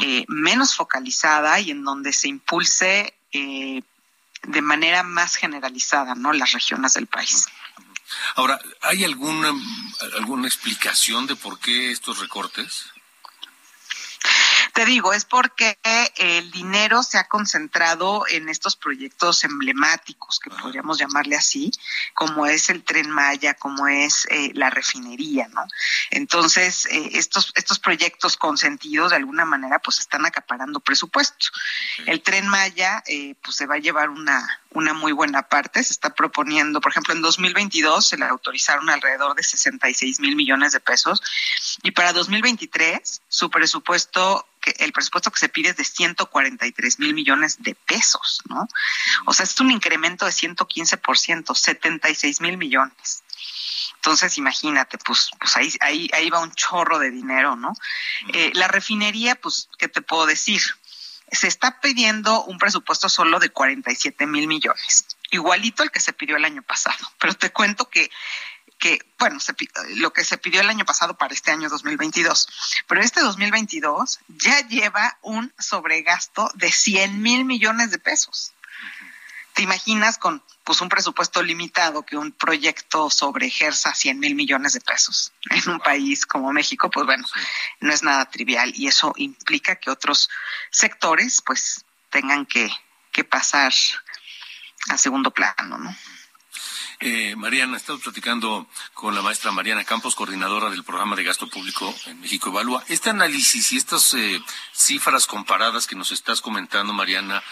eh, 0.00 0.24
menos 0.28 0.74
focalizada 0.74 1.60
y 1.60 1.70
en 1.70 1.84
donde 1.84 2.12
se 2.12 2.28
impulse 2.28 3.14
de 3.32 4.62
manera 4.62 5.02
más 5.02 5.34
generalizada, 5.34 6.14
¿no? 6.14 6.32
Las 6.32 6.52
regiones 6.52 6.94
del 6.94 7.06
país. 7.06 7.46
Ahora, 8.34 8.60
¿hay 8.80 9.04
algún, 9.04 9.44
alguna 10.16 10.46
explicación 10.46 11.26
de 11.26 11.36
por 11.36 11.58
qué 11.58 11.90
estos 11.90 12.18
recortes? 12.18 12.86
Te 14.74 14.84
digo, 14.84 15.12
es 15.12 15.24
porque 15.24 15.78
el 16.16 16.50
dinero 16.50 17.04
se 17.04 17.16
ha 17.16 17.28
concentrado 17.28 18.24
en 18.28 18.48
estos 18.48 18.74
proyectos 18.74 19.44
emblemáticos, 19.44 20.40
que 20.40 20.50
podríamos 20.50 20.98
llamarle 20.98 21.36
así, 21.36 21.70
como 22.12 22.44
es 22.46 22.68
el 22.70 22.82
tren 22.82 23.08
Maya, 23.08 23.54
como 23.54 23.86
es 23.86 24.26
eh, 24.30 24.50
la 24.54 24.70
refinería, 24.70 25.46
¿no? 25.46 25.64
Entonces, 26.10 26.86
eh, 26.86 27.10
estos, 27.12 27.52
estos 27.54 27.78
proyectos 27.78 28.36
consentidos, 28.36 29.10
de 29.10 29.16
alguna 29.16 29.44
manera, 29.44 29.78
pues 29.78 30.00
están 30.00 30.26
acaparando 30.26 30.80
presupuesto. 30.80 31.46
El 32.06 32.20
tren 32.22 32.48
Maya, 32.48 33.04
eh, 33.06 33.36
pues 33.44 33.54
se 33.54 33.66
va 33.66 33.76
a 33.76 33.78
llevar 33.78 34.10
una, 34.10 34.60
una 34.70 34.92
muy 34.92 35.12
buena 35.12 35.42
parte. 35.42 35.84
Se 35.84 35.92
está 35.92 36.14
proponiendo, 36.14 36.80
por 36.80 36.90
ejemplo, 36.90 37.14
en 37.14 37.22
2022 37.22 38.06
se 38.06 38.16
le 38.16 38.24
autorizaron 38.24 38.90
alrededor 38.90 39.36
de 39.36 39.44
66 39.44 40.18
mil 40.18 40.34
millones 40.34 40.72
de 40.72 40.80
pesos 40.80 41.22
y 41.82 41.92
para 41.92 42.12
2023 42.12 43.22
su 43.28 43.50
presupuesto 43.50 44.46
el 44.78 44.92
presupuesto 44.92 45.30
que 45.30 45.38
se 45.38 45.48
pide 45.48 45.70
es 45.70 45.76
de 45.76 45.84
143 45.84 46.98
mil 46.98 47.14
millones 47.14 47.62
de 47.62 47.74
pesos, 47.74 48.42
¿no? 48.48 48.68
O 49.26 49.32
sea, 49.32 49.44
es 49.44 49.58
un 49.60 49.70
incremento 49.70 50.24
de 50.24 50.32
115%, 50.32 51.54
76 51.54 52.40
mil 52.40 52.56
millones. 52.56 53.24
Entonces, 53.96 54.36
imagínate, 54.36 54.98
pues, 54.98 55.30
pues 55.38 55.56
ahí, 55.56 55.72
ahí, 55.80 56.10
ahí 56.12 56.28
va 56.28 56.40
un 56.40 56.52
chorro 56.52 56.98
de 56.98 57.10
dinero, 57.10 57.56
¿no? 57.56 57.72
Eh, 58.32 58.52
la 58.54 58.68
refinería, 58.68 59.34
pues, 59.34 59.68
¿qué 59.78 59.88
te 59.88 60.02
puedo 60.02 60.26
decir? 60.26 60.60
Se 61.32 61.48
está 61.48 61.80
pidiendo 61.80 62.44
un 62.44 62.58
presupuesto 62.58 63.08
solo 63.08 63.38
de 63.38 63.48
47 63.48 64.26
mil 64.26 64.46
millones, 64.46 65.06
igualito 65.30 65.82
al 65.82 65.90
que 65.90 66.00
se 66.00 66.12
pidió 66.12 66.36
el 66.36 66.44
año 66.44 66.62
pasado. 66.62 66.98
Pero 67.18 67.34
te 67.34 67.50
cuento 67.50 67.88
que 67.88 68.10
que, 68.78 68.98
bueno, 69.18 69.38
lo 69.96 70.12
que 70.12 70.24
se 70.24 70.38
pidió 70.38 70.60
el 70.60 70.68
año 70.68 70.84
pasado 70.84 71.16
para 71.16 71.32
este 71.32 71.50
año 71.50 71.68
2022, 71.68 72.48
pero 72.86 73.00
este 73.00 73.20
2022 73.20 74.20
ya 74.28 74.66
lleva 74.66 75.18
un 75.22 75.52
sobregasto 75.58 76.50
de 76.54 76.70
100 76.70 77.22
mil 77.22 77.44
millones 77.44 77.90
de 77.90 77.98
pesos. 77.98 78.52
¿Te 79.54 79.62
imaginas 79.62 80.18
con 80.18 80.42
pues 80.64 80.80
un 80.80 80.88
presupuesto 80.88 81.42
limitado 81.42 82.04
que 82.04 82.16
un 82.16 82.32
proyecto 82.32 83.08
sobre 83.08 83.46
ejerza 83.46 83.94
100 83.94 84.18
mil 84.18 84.34
millones 84.34 84.72
de 84.72 84.80
pesos 84.80 85.32
en 85.50 85.70
un 85.70 85.78
país 85.78 86.26
como 86.26 86.52
México? 86.52 86.90
Pues 86.90 87.06
bueno, 87.06 87.24
no 87.80 87.92
es 87.92 88.02
nada 88.02 88.28
trivial 88.28 88.72
y 88.74 88.88
eso 88.88 89.12
implica 89.16 89.76
que 89.76 89.90
otros 89.90 90.28
sectores 90.70 91.40
pues 91.40 91.84
tengan 92.10 92.46
que, 92.46 92.68
que 93.12 93.22
pasar 93.22 93.72
a 94.88 94.98
segundo 94.98 95.30
plano, 95.30 95.78
¿no? 95.78 95.96
Eh, 97.00 97.34
Mariana, 97.36 97.76
estamos 97.76 98.02
platicando 98.02 98.68
con 98.92 99.14
la 99.14 99.22
maestra 99.22 99.50
Mariana 99.50 99.84
Campos, 99.84 100.14
coordinadora 100.14 100.70
del 100.70 100.84
programa 100.84 101.16
de 101.16 101.24
gasto 101.24 101.48
público 101.48 101.92
en 102.06 102.20
México 102.20 102.50
Evalúa. 102.50 102.84
Este 102.88 103.10
análisis 103.10 103.72
y 103.72 103.76
estas 103.76 104.14
eh, 104.14 104.40
cifras 104.72 105.26
comparadas 105.26 105.86
que 105.86 105.96
nos 105.96 106.12
estás 106.12 106.40
comentando, 106.40 106.92
Mariana, 106.92 107.42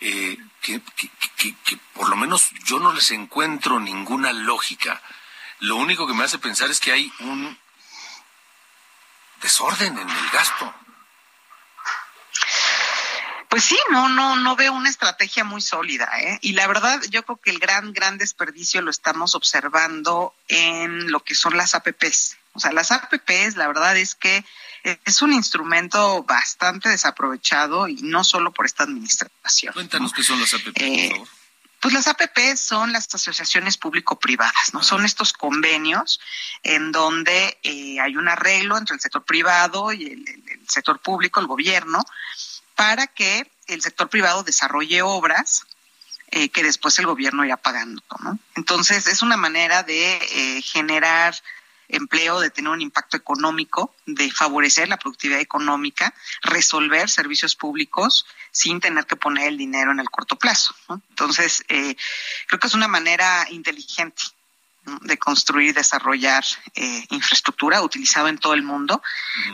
eh, 0.00 0.36
que, 0.60 0.80
por 1.94 2.08
lo 2.08 2.16
menos 2.16 2.50
yo 2.64 2.78
no 2.80 2.92
les 2.92 3.10
encuentro 3.12 3.80
ninguna 3.80 4.32
lógica. 4.32 5.00
Lo 5.60 5.76
único 5.76 6.06
que 6.06 6.14
me 6.14 6.24
hace 6.24 6.38
pensar 6.38 6.70
es 6.70 6.80
que 6.80 6.92
hay 6.92 7.10
un 7.20 7.58
desorden 9.40 9.98
en 9.98 10.08
el 10.08 10.30
gasto. 10.30 10.74
Pues 13.52 13.64
sí, 13.64 13.76
no, 13.90 14.08
no, 14.08 14.36
no 14.36 14.56
veo 14.56 14.72
una 14.72 14.88
estrategia 14.88 15.44
muy 15.44 15.60
sólida, 15.60 16.08
¿eh? 16.18 16.38
Y 16.40 16.54
la 16.54 16.66
verdad, 16.66 17.02
yo 17.10 17.22
creo 17.22 17.36
que 17.36 17.50
el 17.50 17.58
gran, 17.58 17.92
gran 17.92 18.16
desperdicio 18.16 18.80
lo 18.80 18.90
estamos 18.90 19.34
observando 19.34 20.34
en 20.48 21.10
lo 21.10 21.22
que 21.22 21.34
son 21.34 21.58
las 21.58 21.74
APPs. 21.74 22.38
O 22.54 22.60
sea, 22.60 22.72
las 22.72 22.90
APPs, 22.92 23.56
la 23.56 23.66
verdad 23.66 23.94
es 23.98 24.14
que 24.14 24.42
es 25.04 25.20
un 25.20 25.34
instrumento 25.34 26.22
bastante 26.22 26.88
desaprovechado 26.88 27.88
y 27.88 27.96
no 27.96 28.24
solo 28.24 28.54
por 28.54 28.64
esta 28.64 28.84
administración. 28.84 29.74
Cuéntanos 29.74 30.14
qué 30.14 30.22
son 30.22 30.40
las 30.40 30.54
APPs, 30.54 30.72
por 30.72 30.82
eh, 30.82 31.10
favor. 31.10 31.28
Pues 31.78 31.92
las 31.92 32.06
APPs 32.06 32.58
son 32.58 32.90
las 32.94 33.14
asociaciones 33.14 33.76
público-privadas, 33.76 34.72
¿no? 34.72 34.82
Son 34.82 35.04
estos 35.04 35.34
convenios 35.34 36.20
en 36.62 36.90
donde 36.90 37.58
eh, 37.62 38.00
hay 38.00 38.16
un 38.16 38.30
arreglo 38.30 38.78
entre 38.78 38.94
el 38.94 39.00
sector 39.02 39.24
privado 39.26 39.92
y 39.92 40.06
el 40.06 40.68
sector 40.68 41.00
público, 41.00 41.38
el 41.38 41.48
gobierno, 41.48 42.02
para 42.74 43.06
que 43.06 43.50
el 43.66 43.82
sector 43.82 44.08
privado 44.08 44.42
desarrolle 44.42 45.02
obras 45.02 45.66
eh, 46.34 46.48
que 46.48 46.62
después 46.62 46.98
el 46.98 47.06
gobierno 47.06 47.44
irá 47.44 47.56
pagando. 47.56 48.02
¿no? 48.20 48.38
Entonces, 48.54 49.06
es 49.06 49.22
una 49.22 49.36
manera 49.36 49.82
de 49.82 50.16
eh, 50.16 50.62
generar 50.62 51.34
empleo, 51.88 52.40
de 52.40 52.50
tener 52.50 52.70
un 52.70 52.80
impacto 52.80 53.18
económico, 53.18 53.94
de 54.06 54.30
favorecer 54.30 54.88
la 54.88 54.96
productividad 54.96 55.40
económica, 55.40 56.14
resolver 56.42 57.10
servicios 57.10 57.54
públicos 57.54 58.24
sin 58.50 58.80
tener 58.80 59.04
que 59.06 59.16
poner 59.16 59.48
el 59.48 59.58
dinero 59.58 59.92
en 59.92 60.00
el 60.00 60.08
corto 60.08 60.36
plazo. 60.36 60.74
Entonces, 61.10 61.64
eh, 61.68 61.96
creo 62.46 62.58
que 62.58 62.66
es 62.66 62.74
una 62.74 62.88
manera 62.88 63.46
inteligente 63.50 64.22
de 65.02 65.18
construir 65.18 65.70
y 65.70 65.72
desarrollar 65.72 66.44
eh, 66.74 67.06
infraestructura 67.10 67.82
utilizado 67.82 68.28
en 68.28 68.38
todo 68.38 68.54
el 68.54 68.62
mundo. 68.62 69.02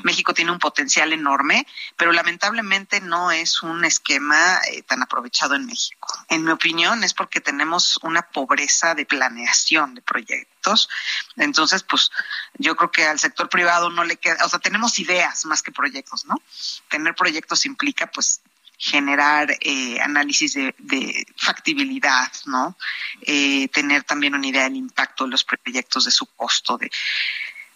México 0.03 0.33
tiene 0.33 0.53
un 0.53 0.59
potencial 0.59 1.13
enorme, 1.13 1.67
pero 1.97 2.13
lamentablemente 2.13 3.01
no 3.01 3.31
es 3.31 3.63
un 3.63 3.85
esquema 3.85 4.61
eh, 4.71 4.83
tan 4.83 5.03
aprovechado 5.03 5.55
en 5.55 5.67
México. 5.67 6.09
En 6.29 6.45
mi 6.45 6.51
opinión 6.51 7.05
es 7.05 7.13
porque 7.13 7.41
tenemos 7.41 7.99
una 8.03 8.23
pobreza 8.23 8.95
de 8.95 9.05
planeación 9.05 9.95
de 9.95 10.03
proyectos. 10.03 10.89
Entonces, 11.37 11.83
pues 11.83 12.11
yo 12.55 12.77
creo 12.77 12.91
que 12.91 13.07
al 13.07 13.19
sector 13.19 13.49
privado 13.49 13.91
no 13.91 14.05
le 14.05 14.17
queda, 14.17 14.45
o 14.45 14.49
sea, 14.49 14.59
tenemos 14.59 14.99
ideas 14.99 15.45
más 15.45 15.63
que 15.63 15.73
proyectos, 15.73 16.25
¿no? 16.27 16.41
Tener 16.89 17.15
proyectos 17.15 17.67
implica 17.67 18.07
pues 18.11 18.41
generar 18.79 19.51
eh, 19.61 20.01
análisis 20.01 20.55
de, 20.55 21.27
factibilidad, 21.37 22.31
¿no? 22.47 22.77
Eh, 23.23 23.69
tener 23.69 24.05
también 24.05 24.35
una 24.35 24.47
idea 24.47 24.63
del 24.63 24.77
impacto 24.77 25.25
de 25.25 25.31
los 25.31 25.45
proyectos, 25.45 26.05
de 26.05 26.13
su 26.13 26.27
costo, 26.27 26.79
de, 26.79 26.89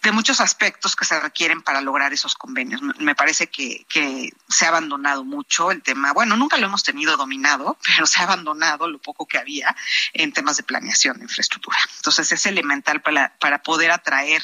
de 0.01 0.11
muchos 0.13 0.39
aspectos 0.39 0.95
que 0.95 1.03
se 1.03 1.19
requieren 1.19 1.61
para 1.61 1.81
lograr 1.81 2.13
esos 2.13 2.35
convenios. 2.35 2.81
Me 2.99 3.15
parece 3.15 3.47
que, 3.47 3.85
que 3.89 4.31
se 4.47 4.65
ha 4.65 4.69
abandonado 4.69 5.25
mucho 5.25 5.71
el 5.71 5.81
tema, 5.81 6.13
bueno, 6.13 6.37
nunca 6.37 6.57
lo 6.57 6.67
hemos 6.67 6.83
tenido 6.83 7.17
dominado, 7.17 7.77
pero 7.85 8.07
se 8.07 8.21
ha 8.21 8.23
abandonado 8.23 8.87
lo 8.87 8.99
poco 8.99 9.25
que 9.25 9.37
había 9.37 9.75
en 10.13 10.31
temas 10.31 10.55
de 10.55 10.63
planeación 10.63 11.17
de 11.17 11.23
infraestructura. 11.23 11.77
Entonces 11.97 12.31
es 12.31 12.45
elemental 12.45 13.01
para, 13.01 13.35
para 13.39 13.61
poder 13.61 13.91
atraer 13.91 14.41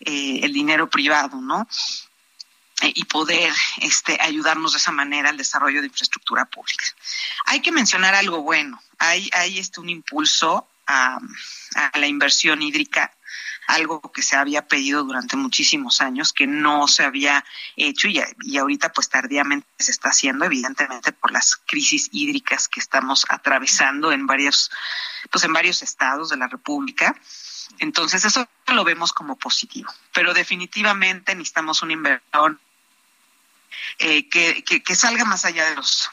eh, 0.00 0.40
el 0.44 0.52
dinero 0.52 0.88
privado, 0.88 1.40
¿no? 1.40 1.68
Y 2.82 3.04
poder 3.04 3.52
este, 3.78 4.18
ayudarnos 4.20 4.72
de 4.72 4.78
esa 4.78 4.90
manera 4.90 5.28
al 5.30 5.36
desarrollo 5.36 5.80
de 5.80 5.88
infraestructura 5.88 6.46
pública. 6.46 6.84
Hay 7.46 7.60
que 7.60 7.72
mencionar 7.72 8.14
algo 8.14 8.42
bueno. 8.42 8.82
Hay, 8.98 9.28
hay 9.32 9.58
este, 9.58 9.80
un 9.80 9.90
impulso 9.90 10.66
a, 10.86 11.18
a 11.74 11.98
la 11.98 12.06
inversión 12.06 12.62
hídrica 12.62 13.12
algo 13.70 14.00
que 14.12 14.22
se 14.22 14.36
había 14.36 14.66
pedido 14.66 15.04
durante 15.04 15.36
muchísimos 15.36 16.00
años, 16.00 16.32
que 16.32 16.46
no 16.46 16.88
se 16.88 17.04
había 17.04 17.44
hecho 17.76 18.08
y, 18.08 18.20
y, 18.42 18.58
ahorita 18.58 18.92
pues 18.92 19.08
tardíamente 19.08 19.66
se 19.78 19.92
está 19.92 20.10
haciendo, 20.10 20.44
evidentemente 20.44 21.12
por 21.12 21.30
las 21.30 21.56
crisis 21.56 22.08
hídricas 22.12 22.68
que 22.68 22.80
estamos 22.80 23.24
atravesando 23.28 24.12
en 24.12 24.26
varios, 24.26 24.70
pues 25.30 25.44
en 25.44 25.52
varios 25.52 25.82
estados 25.82 26.30
de 26.30 26.36
la 26.36 26.48
República. 26.48 27.14
Entonces 27.78 28.24
eso 28.24 28.48
lo 28.66 28.84
vemos 28.84 29.12
como 29.12 29.36
positivo, 29.36 29.92
pero 30.12 30.34
definitivamente 30.34 31.34
necesitamos 31.34 31.82
una 31.82 31.92
inversión 31.92 32.60
eh, 33.98 34.28
que, 34.28 34.62
que, 34.62 34.94
salga 34.94 35.24
más 35.24 35.44
allá 35.44 35.68
de 35.68 35.76
los 35.76 36.10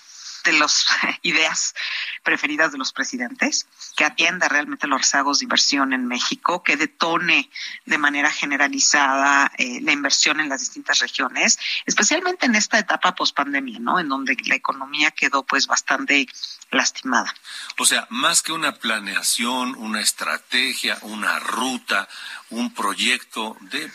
de 0.47 0.53
las 0.53 0.85
ideas 1.21 1.75
preferidas 2.23 2.71
de 2.71 2.77
los 2.77 2.91
presidentes, 2.93 3.67
que 3.95 4.05
atienda 4.05 4.47
realmente 4.47 4.87
los 4.87 5.01
rezagos 5.01 5.39
de 5.39 5.45
inversión 5.45 5.93
en 5.93 6.07
México, 6.07 6.63
que 6.63 6.77
detone 6.77 7.49
de 7.85 7.97
manera 7.97 8.31
generalizada 8.31 9.51
eh, 9.57 9.79
la 9.81 9.91
inversión 9.91 10.39
en 10.39 10.49
las 10.49 10.59
distintas 10.61 10.99
regiones, 10.99 11.59
especialmente 11.85 12.45
en 12.45 12.55
esta 12.55 12.79
etapa 12.79 13.15
pospandemia, 13.15 13.79
¿no? 13.79 13.99
En 13.99 14.09
donde 14.09 14.37
la 14.45 14.55
economía 14.55 15.11
quedó 15.11 15.45
pues 15.45 15.67
bastante 15.67 16.27
lastimada. 16.71 17.33
O 17.77 17.85
sea, 17.85 18.07
más 18.09 18.41
que 18.41 18.51
una 18.51 18.73
planeación, 18.73 19.75
una 19.75 20.01
estrategia, 20.01 20.97
una 21.01 21.39
ruta, 21.39 22.07
un 22.49 22.73
proyecto 22.73 23.57
de, 23.61 23.91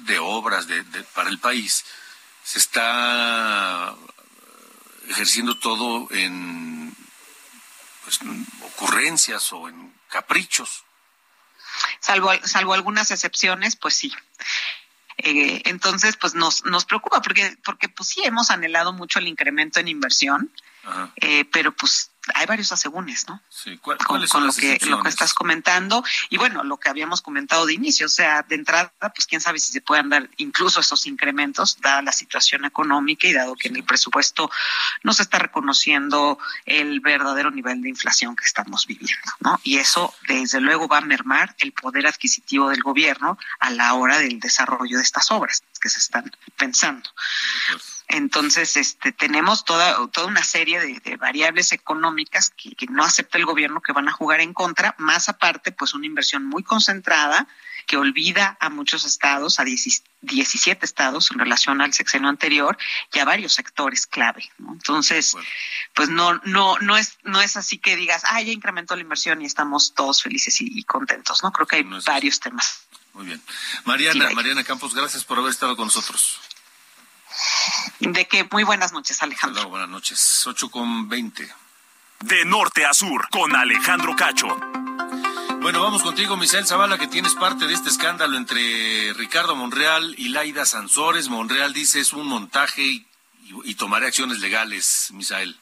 de 0.00 0.18
obras 0.18 0.66
de, 0.66 0.82
de 0.84 1.02
para 1.14 1.28
el 1.28 1.38
país, 1.38 1.84
se 2.44 2.58
está 2.58 3.94
ejerciendo 5.08 5.58
todo 5.58 6.08
en 6.12 6.94
pues, 8.04 8.20
ocurrencias 8.62 9.52
o 9.52 9.68
en 9.68 9.94
caprichos. 10.08 10.84
Salvo, 12.00 12.30
salvo 12.44 12.74
algunas 12.74 13.10
excepciones, 13.10 13.76
pues 13.76 13.96
sí. 13.96 14.12
Eh, 15.16 15.62
entonces, 15.64 16.16
pues 16.16 16.34
nos, 16.34 16.64
nos 16.64 16.84
preocupa 16.84 17.22
porque, 17.22 17.56
porque 17.64 17.88
pues 17.88 18.10
sí 18.10 18.22
hemos 18.24 18.50
anhelado 18.50 18.92
mucho 18.92 19.18
el 19.18 19.28
incremento 19.28 19.80
en 19.80 19.88
inversión, 19.88 20.52
eh, 21.16 21.44
pero 21.46 21.72
pues 21.72 22.10
hay 22.34 22.46
varios 22.46 22.72
asegúnes, 22.72 23.28
¿no? 23.28 23.42
Sí, 23.50 23.76
¿cuál- 23.78 23.98
con, 23.98 24.06
¿cuáles 24.06 24.30
con 24.30 24.40
son 24.40 24.40
lo 24.42 24.46
las 24.48 24.56
que 24.56 24.86
lo 24.86 25.02
que 25.02 25.08
estás 25.08 25.34
comentando 25.34 26.02
y 26.30 26.38
bueno 26.38 26.64
lo 26.64 26.78
que 26.78 26.88
habíamos 26.88 27.20
comentado 27.20 27.66
de 27.66 27.74
inicio 27.74 28.06
o 28.06 28.08
sea 28.08 28.42
de 28.42 28.54
entrada 28.54 28.92
pues 29.14 29.26
quién 29.26 29.40
sabe 29.40 29.58
si 29.58 29.72
se 29.72 29.80
puedan 29.80 30.08
dar 30.08 30.28
incluso 30.38 30.80
esos 30.80 31.06
incrementos 31.06 31.80
dada 31.80 32.00
la 32.02 32.12
situación 32.12 32.64
económica 32.64 33.26
y 33.26 33.32
dado 33.32 33.56
que 33.56 33.68
en 33.68 33.76
el 33.76 33.84
presupuesto 33.84 34.50
no 35.02 35.12
se 35.12 35.22
está 35.22 35.38
reconociendo 35.38 36.38
el 36.64 37.00
verdadero 37.00 37.50
nivel 37.50 37.82
de 37.82 37.88
inflación 37.90 38.36
que 38.36 38.44
estamos 38.44 38.86
viviendo 38.86 39.30
no 39.40 39.60
y 39.62 39.76
eso 39.78 40.14
desde 40.26 40.60
luego 40.60 40.88
va 40.88 40.98
a 40.98 41.02
mermar 41.02 41.54
el 41.58 41.72
poder 41.72 42.06
adquisitivo 42.06 42.70
del 42.70 42.82
gobierno 42.82 43.38
a 43.60 43.70
la 43.70 43.94
hora 43.94 44.18
del 44.18 44.40
desarrollo 44.40 44.96
de 44.96 45.02
estas 45.02 45.30
obras 45.30 45.62
que 45.80 45.88
se 45.90 45.98
están 45.98 46.30
pensando 46.56 47.10
De. 47.70 47.80
Entonces, 48.08 48.76
este, 48.76 49.12
tenemos 49.12 49.64
toda, 49.64 50.06
toda 50.08 50.26
una 50.26 50.44
serie 50.44 50.78
de, 50.80 51.00
de 51.00 51.16
variables 51.16 51.72
económicas 51.72 52.50
que, 52.56 52.74
que 52.74 52.86
no 52.86 53.02
acepta 53.04 53.38
el 53.38 53.46
gobierno 53.46 53.80
que 53.80 53.92
van 53.92 54.08
a 54.08 54.12
jugar 54.12 54.40
en 54.40 54.52
contra, 54.52 54.94
más 54.98 55.28
aparte, 55.28 55.72
pues 55.72 55.94
una 55.94 56.06
inversión 56.06 56.44
muy 56.44 56.62
concentrada 56.62 57.46
que 57.86 57.98
olvida 57.98 58.56
a 58.60 58.70
muchos 58.70 59.04
estados, 59.04 59.60
a 59.60 59.64
10 59.64 60.02
17 60.22 60.86
estados 60.86 61.30
en 61.30 61.38
relación 61.38 61.82
al 61.82 61.92
sexenio 61.92 62.30
anterior 62.30 62.78
y 63.12 63.18
a 63.18 63.26
varios 63.26 63.52
sectores 63.52 64.06
clave. 64.06 64.50
¿no? 64.56 64.72
Entonces, 64.72 65.32
Bueno. 65.32 65.48
pues 65.94 66.08
no, 66.08 66.40
no, 66.44 66.78
no 66.78 66.96
es, 66.96 67.18
no 67.24 67.42
es 67.42 67.58
así 67.58 67.76
que 67.76 67.94
digas, 67.96 68.22
ah, 68.26 68.40
ya 68.40 68.52
incrementó 68.52 68.96
la 68.96 69.02
inversión 69.02 69.42
y 69.42 69.44
estamos 69.44 69.92
todos 69.94 70.22
felices 70.22 70.58
y, 70.62 70.78
y 70.78 70.84
contentos, 70.84 71.42
¿no? 71.42 71.52
Creo 71.52 71.66
que 71.66 71.76
hay 71.76 71.84
No 71.84 71.98
es 71.98 72.04
así. 72.04 72.10
varios 72.10 72.40
temas. 72.40 72.86
Muy 73.12 73.26
bien. 73.26 73.42
Mariana, 73.84 74.28
Sí, 74.30 74.34
Mariana 74.34 74.64
Campos, 74.64 74.94
gracias 74.94 75.22
por 75.24 75.38
haber 75.38 75.50
estado 75.50 75.76
con 75.76 75.86
nosotros. 75.86 76.40
De 78.00 78.26
que 78.26 78.46
muy 78.50 78.64
buenas 78.64 78.92
noches, 78.92 79.22
Alejandro. 79.22 79.54
luego, 79.56 79.70
buenas 79.70 79.88
noches. 79.88 80.46
8 80.46 80.70
con 80.70 81.08
20. 81.08 81.52
De 82.20 82.44
norte 82.44 82.84
a 82.84 82.92
sur, 82.94 83.28
con 83.30 83.54
Alejandro 83.54 84.14
Cacho. 84.16 84.48
Bueno, 85.60 85.82
vamos 85.82 86.02
contigo, 86.02 86.36
Misael 86.36 86.66
Zavala, 86.66 86.98
que 86.98 87.06
tienes 87.06 87.34
parte 87.34 87.66
de 87.66 87.74
este 87.74 87.88
escándalo 87.88 88.36
entre 88.36 89.12
Ricardo 89.14 89.56
Monreal 89.56 90.14
y 90.18 90.28
Laida 90.28 90.66
Sansores. 90.66 91.28
Monreal 91.28 91.72
dice 91.72 92.00
es 92.00 92.12
un 92.12 92.26
montaje 92.26 92.82
y- 92.82 93.06
y 93.64 93.74
tomaré 93.74 94.06
acciones 94.08 94.40
legales, 94.40 95.08
Misael. 95.12 95.58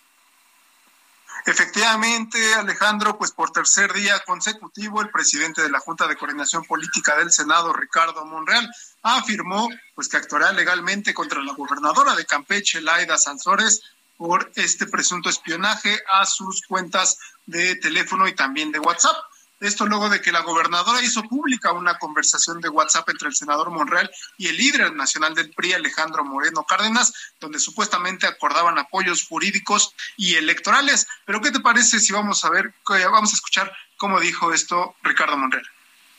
Efectivamente, 1.44 2.54
Alejandro, 2.54 3.18
pues 3.18 3.32
por 3.32 3.50
tercer 3.50 3.92
día 3.92 4.20
consecutivo, 4.20 5.00
el 5.00 5.10
presidente 5.10 5.60
de 5.60 5.70
la 5.70 5.80
Junta 5.80 6.06
de 6.06 6.16
Coordinación 6.16 6.64
Política 6.64 7.16
del 7.16 7.32
Senado, 7.32 7.72
Ricardo 7.72 8.24
Monreal, 8.24 8.70
afirmó 9.02 9.68
pues 9.94 10.08
que 10.08 10.18
actuará 10.18 10.52
legalmente 10.52 11.12
contra 11.12 11.42
la 11.42 11.52
gobernadora 11.54 12.14
de 12.14 12.26
Campeche, 12.26 12.80
Laida 12.80 13.18
Sansores, 13.18 13.82
por 14.16 14.52
este 14.54 14.86
presunto 14.86 15.28
espionaje 15.28 15.98
a 16.12 16.24
sus 16.26 16.64
cuentas 16.68 17.18
de 17.46 17.74
teléfono 17.76 18.28
y 18.28 18.34
también 18.36 18.70
de 18.70 18.78
WhatsApp. 18.78 19.16
Esto 19.62 19.86
luego 19.86 20.08
de 20.08 20.20
que 20.20 20.32
la 20.32 20.40
gobernadora 20.40 21.00
hizo 21.02 21.22
pública 21.22 21.70
una 21.72 21.96
conversación 21.98 22.60
de 22.60 22.68
WhatsApp 22.68 23.08
entre 23.10 23.28
el 23.28 23.34
senador 23.36 23.70
Monreal 23.70 24.10
y 24.36 24.48
el 24.48 24.56
líder 24.56 24.92
nacional 24.92 25.36
del 25.36 25.50
PRI, 25.54 25.74
Alejandro 25.74 26.24
Moreno 26.24 26.64
Cárdenas, 26.64 27.12
donde 27.38 27.60
supuestamente 27.60 28.26
acordaban 28.26 28.76
apoyos 28.80 29.24
jurídicos 29.24 29.94
y 30.16 30.34
electorales. 30.34 31.06
Pero 31.26 31.40
¿qué 31.40 31.52
te 31.52 31.60
parece 31.60 32.00
si 32.00 32.12
vamos 32.12 32.44
a 32.44 32.50
ver, 32.50 32.74
que- 32.84 33.06
vamos 33.06 33.30
a 33.30 33.36
escuchar 33.36 33.72
cómo 33.98 34.18
dijo 34.18 34.52
esto 34.52 34.96
Ricardo 35.04 35.36
Monreal? 35.38 35.64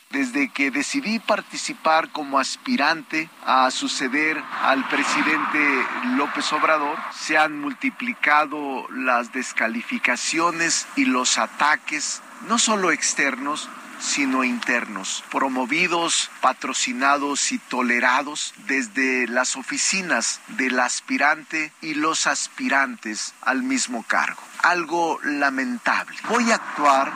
Desde 0.09 0.49
que 0.53 0.71
decidí 0.71 1.19
participar 1.19 2.11
como 2.13 2.39
aspirante 2.39 3.29
a 3.45 3.69
suceder 3.71 4.41
al 4.61 4.87
presidente 4.87 5.85
López 6.15 6.53
Obrador, 6.53 6.97
se 7.19 7.37
han 7.37 7.59
multiplicado 7.59 8.87
las 8.91 9.33
descalificaciones 9.33 10.87
y 10.95 11.05
los 11.05 11.37
ataques, 11.37 12.21
no 12.47 12.59
solo 12.59 12.91
externos, 12.91 13.69
sino 13.99 14.43
internos, 14.43 15.23
promovidos, 15.31 16.29
patrocinados 16.41 17.51
y 17.51 17.57
tolerados 17.57 18.53
desde 18.67 19.27
las 19.27 19.55
oficinas 19.55 20.41
del 20.49 20.79
aspirante 20.79 21.71
y 21.81 21.93
los 21.93 22.27
aspirantes 22.27 23.33
al 23.41 23.63
mismo 23.63 24.03
cargo. 24.03 24.41
Algo 24.61 25.19
lamentable. 25.23 26.17
Voy 26.29 26.51
a 26.51 26.55
actuar 26.55 27.13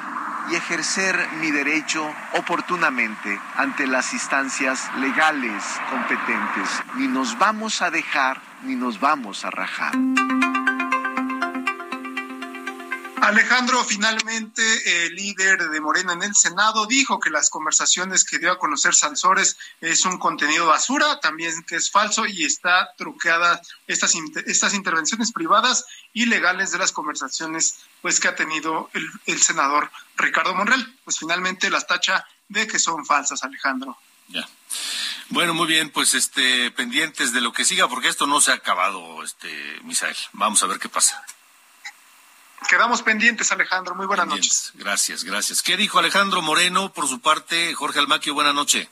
y 0.49 0.55
ejercer 0.55 1.27
mi 1.41 1.51
derecho 1.51 2.09
oportunamente 2.33 3.39
ante 3.55 3.85
las 3.85 4.13
instancias 4.13 4.89
legales 4.95 5.63
competentes. 5.89 6.69
Ni 6.95 7.07
nos 7.07 7.37
vamos 7.37 7.81
a 7.81 7.91
dejar 7.91 8.41
ni 8.63 8.75
nos 8.75 8.99
vamos 8.99 9.43
a 9.43 9.51
rajar. 9.51 9.93
Alejandro, 13.27 13.83
finalmente, 13.83 15.05
el 15.05 15.15
líder 15.15 15.69
de 15.69 15.81
Morena 15.81 16.13
en 16.13 16.23
el 16.23 16.33
Senado 16.33 16.85
dijo 16.85 17.19
que 17.19 17.29
las 17.29 17.49
conversaciones 17.49 18.23
que 18.23 18.39
dio 18.39 18.53
a 18.53 18.57
conocer 18.57 18.95
Sansores 18.95 19.57
es 19.81 20.05
un 20.05 20.17
contenido 20.17 20.65
basura, 20.65 21.19
también 21.19 21.61
que 21.63 21.75
es 21.75 21.91
falso 21.91 22.25
y 22.25 22.45
está 22.45 22.93
truqueada 22.97 23.61
estas, 23.85 24.13
estas 24.45 24.73
intervenciones 24.73 25.33
privadas 25.33 25.83
y 26.13 26.27
legales 26.27 26.71
de 26.71 26.77
las 26.77 26.93
conversaciones 26.93 27.79
pues 28.01 28.21
que 28.21 28.29
ha 28.29 28.35
tenido 28.35 28.89
el, 28.93 29.05
el 29.25 29.41
senador 29.41 29.91
Ricardo 30.15 30.55
Monreal. 30.55 30.95
Pues 31.03 31.19
finalmente 31.19 31.69
las 31.69 31.85
tacha 31.85 32.25
de 32.47 32.65
que 32.65 32.79
son 32.79 33.05
falsas, 33.05 33.43
Alejandro. 33.43 33.97
Ya. 34.29 34.47
Bueno, 35.27 35.53
muy 35.53 35.67
bien, 35.67 35.89
pues 35.89 36.13
este 36.13 36.71
pendientes 36.71 37.33
de 37.33 37.41
lo 37.41 37.51
que 37.51 37.65
siga, 37.65 37.89
porque 37.89 38.07
esto 38.07 38.25
no 38.25 38.39
se 38.39 38.51
ha 38.51 38.55
acabado, 38.55 39.21
este 39.21 39.81
Misael. 39.83 40.15
Vamos 40.31 40.63
a 40.63 40.67
ver 40.67 40.79
qué 40.79 40.87
pasa. 40.87 41.25
Quedamos 42.67 43.01
pendientes, 43.01 43.51
Alejandro. 43.51 43.95
Muy 43.95 44.05
buenas 44.05 44.25
Pendientes. 44.25 44.71
noches. 44.73 44.83
Gracias, 44.83 45.23
gracias. 45.23 45.61
¿Qué 45.63 45.77
dijo 45.77 45.99
Alejandro 45.99 46.41
Moreno 46.41 46.91
por 46.93 47.07
su 47.07 47.21
parte? 47.21 47.73
Jorge 47.73 47.99
Almaquio, 47.99 48.33
buena 48.33 48.53
noche. 48.53 48.89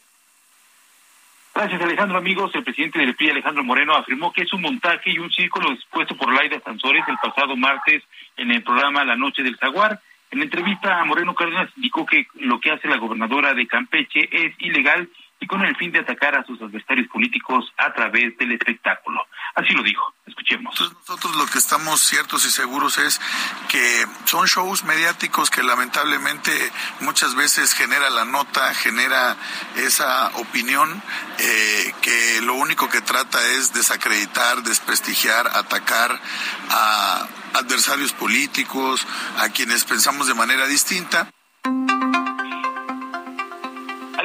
Gracias, 1.53 1.81
Alejandro. 1.81 2.17
Amigos, 2.17 2.51
el 2.53 2.63
presidente 2.63 2.99
del 2.99 3.15
PRI, 3.15 3.29
Alejandro 3.29 3.63
Moreno, 3.63 3.95
afirmó 3.95 4.33
que 4.33 4.41
es 4.41 4.51
un 4.51 4.61
montaje 4.61 5.11
y 5.11 5.19
un 5.19 5.31
círculo 5.31 5.71
expuesto 5.71 6.15
por 6.17 6.33
Laida 6.33 6.59
Sansores 6.59 7.03
el 7.07 7.17
pasado 7.17 7.55
martes 7.55 8.03
en 8.35 8.51
el 8.51 8.61
programa 8.61 9.05
La 9.05 9.15
Noche 9.15 9.41
del 9.41 9.57
Zaguar. 9.57 10.01
En 10.31 10.39
la 10.39 10.45
entrevista 10.45 10.99
a 10.99 11.05
Moreno 11.05 11.33
Cárdenas 11.33 11.69
indicó 11.77 12.05
que 12.05 12.27
lo 12.33 12.59
que 12.59 12.71
hace 12.71 12.89
la 12.89 12.97
gobernadora 12.97 13.53
de 13.53 13.67
Campeche 13.67 14.27
es 14.31 14.53
ilegal 14.59 15.09
y 15.39 15.47
con 15.47 15.63
el 15.63 15.75
fin 15.75 15.91
de 15.91 15.99
atacar 15.99 16.35
a 16.35 16.45
sus 16.45 16.61
adversarios 16.61 17.07
políticos 17.07 17.71
a 17.77 17.93
través 17.93 18.37
del 18.37 18.53
espectáculo. 18.53 19.21
Así 19.55 19.73
lo 19.73 19.83
dijo. 19.83 20.13
Escuchemos. 20.25 20.79
Nosotros 20.79 21.35
lo 21.35 21.45
que 21.45 21.59
estamos 21.59 22.01
ciertos 22.01 22.45
y 22.45 22.49
seguros 22.49 22.97
es 22.97 23.21
que 23.69 24.05
son 24.25 24.47
shows 24.47 24.83
mediáticos 24.83 25.51
que 25.51 25.61
lamentablemente 25.61 26.51
muchas 27.01 27.35
veces 27.35 27.73
genera 27.73 28.09
la 28.09 28.25
nota, 28.25 28.73
genera 28.73 29.37
esa 29.75 30.29
opinión 30.37 31.01
eh, 31.37 31.93
que 32.01 32.41
lo 32.41 32.55
único 32.55 32.89
que 32.89 33.01
trata 33.01 33.39
es 33.51 33.73
desacreditar, 33.73 34.63
desprestigiar, 34.63 35.47
atacar 35.53 36.19
a 36.69 37.27
adversarios 37.53 38.11
políticos, 38.13 39.05
a 39.37 39.49
quienes 39.49 39.85
pensamos 39.85 40.27
de 40.27 40.33
manera 40.33 40.65
distinta. 40.65 41.29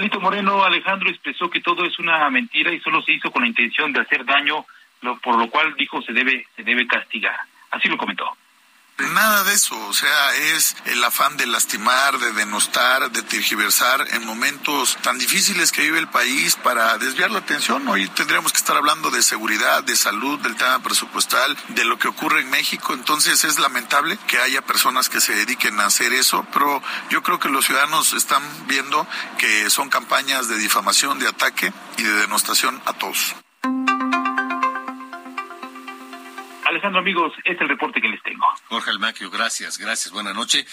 Alito 0.00 0.18
Moreno 0.18 0.64
Alejandro 0.64 1.10
expresó 1.10 1.50
que 1.50 1.60
todo 1.60 1.84
es 1.84 1.98
una 1.98 2.28
mentira 2.30 2.72
y 2.72 2.80
solo 2.80 3.02
se 3.02 3.12
hizo 3.12 3.30
con 3.30 3.42
la 3.42 3.48
intención 3.48 3.92
de 3.92 4.00
hacer 4.00 4.24
daño, 4.24 4.64
lo- 5.02 5.18
por 5.18 5.36
lo 5.36 5.50
cual 5.50 5.74
dijo 5.76 6.00
se 6.00 6.14
debe 6.14 6.46
se 6.56 6.62
debe 6.62 6.86
castigar. 6.86 7.36
Así 7.70 7.86
lo 7.86 7.98
comentó. 7.98 8.34
Nada 9.00 9.44
de 9.44 9.54
eso, 9.54 9.78
o 9.86 9.94
sea, 9.94 10.34
es 10.34 10.76
el 10.84 11.02
afán 11.02 11.36
de 11.36 11.46
lastimar, 11.46 12.18
de 12.18 12.32
denostar, 12.32 13.10
de 13.10 13.22
tergiversar 13.22 14.06
en 14.12 14.26
momentos 14.26 14.98
tan 15.02 15.18
difíciles 15.18 15.72
que 15.72 15.82
vive 15.82 15.98
el 15.98 16.08
país 16.08 16.56
para 16.56 16.98
desviar 16.98 17.30
la 17.30 17.38
atención. 17.38 17.86
Hoy 17.88 18.08
tendríamos 18.08 18.52
que 18.52 18.58
estar 18.58 18.76
hablando 18.76 19.10
de 19.10 19.22
seguridad, 19.22 19.82
de 19.82 19.96
salud, 19.96 20.38
del 20.40 20.56
tema 20.56 20.82
presupuestal, 20.82 21.56
de 21.68 21.84
lo 21.84 21.98
que 21.98 22.08
ocurre 22.08 22.40
en 22.40 22.50
México. 22.50 22.92
Entonces 22.92 23.44
es 23.44 23.58
lamentable 23.58 24.18
que 24.26 24.38
haya 24.38 24.62
personas 24.62 25.08
que 25.08 25.20
se 25.20 25.34
dediquen 25.34 25.80
a 25.80 25.86
hacer 25.86 26.12
eso, 26.12 26.46
pero 26.52 26.82
yo 27.08 27.22
creo 27.22 27.38
que 27.38 27.48
los 27.48 27.64
ciudadanos 27.64 28.12
están 28.12 28.42
viendo 28.66 29.06
que 29.38 29.70
son 29.70 29.88
campañas 29.88 30.48
de 30.48 30.58
difamación, 30.58 31.18
de 31.18 31.28
ataque 31.28 31.72
y 31.96 32.02
de 32.02 32.12
denostación 32.12 32.80
a 32.84 32.92
todos. 32.92 33.34
Alejandro 36.70 37.00
amigos, 37.00 37.32
este 37.38 37.52
es 37.52 37.60
el 37.62 37.68
reporte 37.68 38.00
que 38.00 38.08
les 38.08 38.22
tengo. 38.22 38.46
Jorge 38.68 38.90
Almaquio, 38.90 39.28
gracias, 39.28 39.76
gracias, 39.76 40.12
buena 40.12 40.32
noche. 40.32 40.64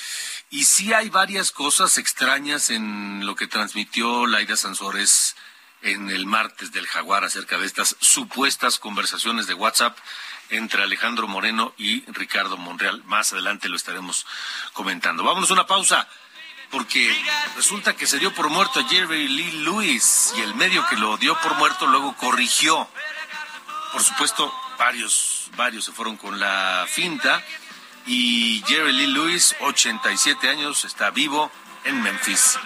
Y 0.52 0.66
sí 0.66 0.94
hay 0.94 1.10
varias 1.10 1.52
cosas 1.52 1.98
extrañas 1.98 2.70
en 2.70 3.26
lo 3.26 3.36
que 3.36 3.48
transmitió 3.48 4.28
Laida 4.28 4.56
Sansores 4.56 5.36
en 5.82 6.12
el 6.12 6.28
martes 6.28 6.72
del 6.72 6.86
Jaguar 6.86 7.24
acerca 7.24 7.58
de 7.58 7.66
estas 7.66 7.96
supuestas 8.00 8.78
conversaciones 8.78 9.48
de 9.48 9.56
WhatsApp 9.56 9.98
entre 10.50 10.84
Alejandro 10.84 11.28
Moreno 11.28 11.74
y 11.78 12.04
Ricardo 12.12 12.58
Monreal. 12.58 13.04
Más 13.06 13.34
adelante 13.34 13.68
lo 13.68 13.76
estaremos 13.76 14.28
comentando. 14.74 15.24
Vámonos 15.24 15.50
a 15.50 15.54
una 15.54 15.66
pausa, 15.66 16.08
porque 16.70 17.12
resulta 17.56 17.96
que 17.96 18.06
se 18.06 18.20
dio 18.20 18.32
por 18.36 18.50
muerto 18.50 18.82
a 18.82 18.88
Jerry 18.88 19.28
Lee 19.28 19.64
Lewis 19.64 20.32
y 20.38 20.42
el 20.42 20.54
medio 20.54 20.86
que 20.90 20.96
lo 20.96 21.18
dio 21.18 21.36
por 21.42 21.56
muerto 21.56 21.88
luego 21.88 22.16
corrigió. 22.18 22.88
Por 23.94 24.04
supuesto, 24.04 24.54
varios, 24.78 25.50
varios 25.56 25.86
se 25.86 25.92
fueron 25.92 26.18
con 26.18 26.40
la 26.40 26.86
finta 26.88 27.44
Y 28.06 28.64
Jerry 28.66 28.94
Lee 28.94 29.08
Lewis, 29.08 29.54
87 29.60 30.50
años, 30.50 30.86
está 30.86 31.10
vivo 31.10 31.52
en 31.84 32.02
Memphis, 32.02 32.58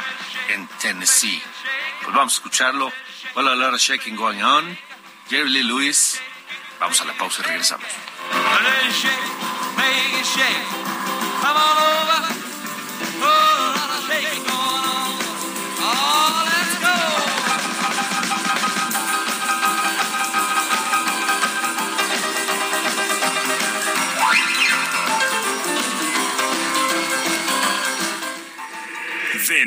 en 0.50 0.67
Tennessee. 0.80 1.41
Pues 2.04 2.15
vamos 2.15 2.34
a 2.34 2.36
escucharlo. 2.36 2.91
Well, 3.36 3.47
a 3.47 3.56
lot 3.56 3.74
of 3.74 3.80
shaking 3.80 4.15
going 4.15 4.41
on. 4.43 4.78
Jerry 5.30 5.50
Lee 5.50 5.63
Lewis. 5.63 6.21
Vamos 6.80 7.02
a 7.02 7.06
la 7.06 7.13
pausa 7.13 7.41
y 7.41 7.45
regresamos. 7.45 7.88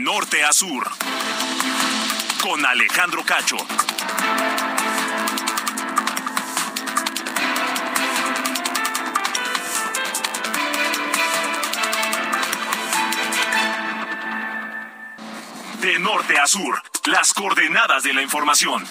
Norte 0.04 0.44
a 0.44 0.52
sur. 0.52 0.86
Con 2.42 2.66
Alejandro 2.66 3.24
Cacho. 3.24 3.56
De 15.80 15.98
norte 15.98 16.38
a 16.38 16.46
sur, 16.48 16.82
las 17.06 17.32
coordenadas 17.32 18.02
de 18.02 18.12
la 18.12 18.20
información. 18.20 18.84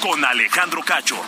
Con 0.00 0.24
Alejandro 0.24 0.80
Cacho. 0.82 1.20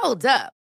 Hold 0.00 0.26
up. 0.26 0.61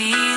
this 0.00 0.29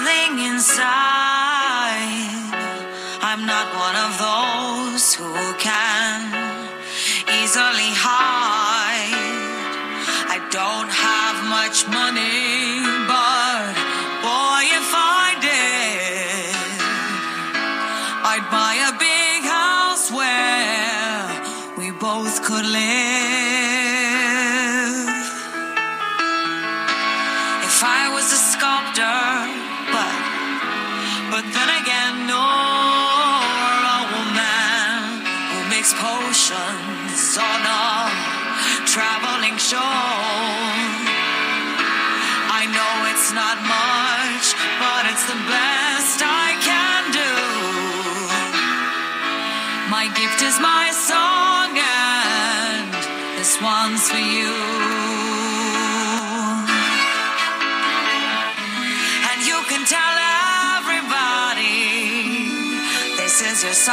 this. 63.73 63.89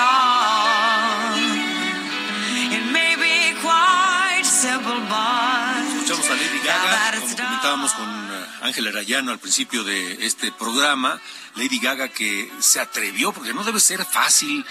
It 2.76 2.84
may 2.92 3.16
be 3.16 3.56
quite 3.60 4.44
simple, 4.44 5.00
but 5.08 5.80
Escuchamos 6.04 6.30
a 6.30 6.34
Lady 6.34 6.60
Gaga, 6.64 7.20
como 7.20 7.36
comentábamos 7.36 7.92
con 7.92 8.08
eh, 8.08 8.46
Ángel 8.62 8.88
Arayano 8.88 9.32
al 9.32 9.38
principio 9.38 9.82
de 9.84 10.26
este 10.26 10.52
programa. 10.52 11.20
Lady 11.56 11.78
Gaga 11.78 12.08
que 12.08 12.50
se 12.60 12.80
atrevió, 12.80 13.32
porque 13.32 13.54
no 13.54 13.64
debe 13.64 13.80
ser 13.80 14.04
fácil 14.04 14.64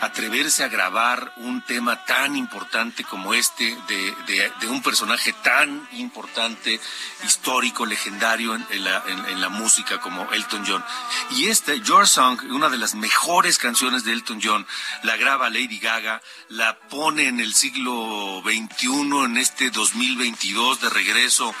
atreverse 0.00 0.64
a 0.64 0.68
grabar 0.68 1.32
un 1.36 1.62
tema 1.62 2.04
tan 2.06 2.36
importante 2.36 3.04
como 3.04 3.34
este, 3.34 3.76
de, 3.86 4.68
un 4.68 4.82
personaje 4.82 5.32
tan 5.44 5.86
importante, 5.92 6.80
histórico, 7.24 7.84
legendario 7.84 8.54
en, 8.54 8.84
la, 8.84 9.48
música 9.50 10.00
como 10.00 10.30
Elton 10.32 10.64
John. 10.66 10.84
Y 11.32 11.48
este, 11.48 11.80
Your 11.80 12.08
Song, 12.08 12.40
una 12.50 12.68
de 12.68 12.78
las 12.78 12.94
mejores 12.94 13.58
canciones 13.58 14.04
de 14.04 14.12
Elton 14.12 14.40
John, 14.42 14.66
la 15.02 15.16
graba 15.16 15.50
Lady 15.50 15.78
Gaga, 15.78 16.22
la 16.48 16.78
pone 16.78 17.26
en 17.26 17.40
el 17.40 17.52
siglo 17.52 18.42
XXI, 18.44 19.24
en 19.24 19.36
este 19.36 19.70
2022, 19.70 20.80
de 20.80 20.88
regreso 20.90 21.54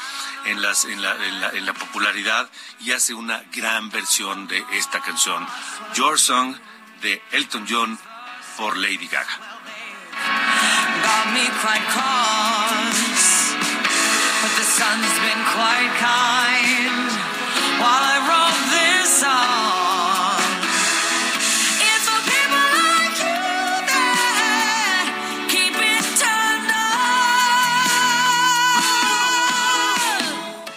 en 0.46 0.62
la- 0.62 0.74
en 1.52 1.66
la 1.66 1.74
popularidad, 1.74 2.48
y 2.80 2.92
hace 2.92 3.12
una 3.12 3.42
gran 3.52 3.90
versión 3.90 4.46
de 4.46 4.64
esta 4.72 5.00
canción, 5.00 5.46
Your 5.94 6.18
Song, 6.18 6.56
de 7.02 7.22
Elton 7.32 7.66
John 7.68 7.98
por 8.60 8.76
Lady 8.76 9.06
Gaga. 9.06 9.40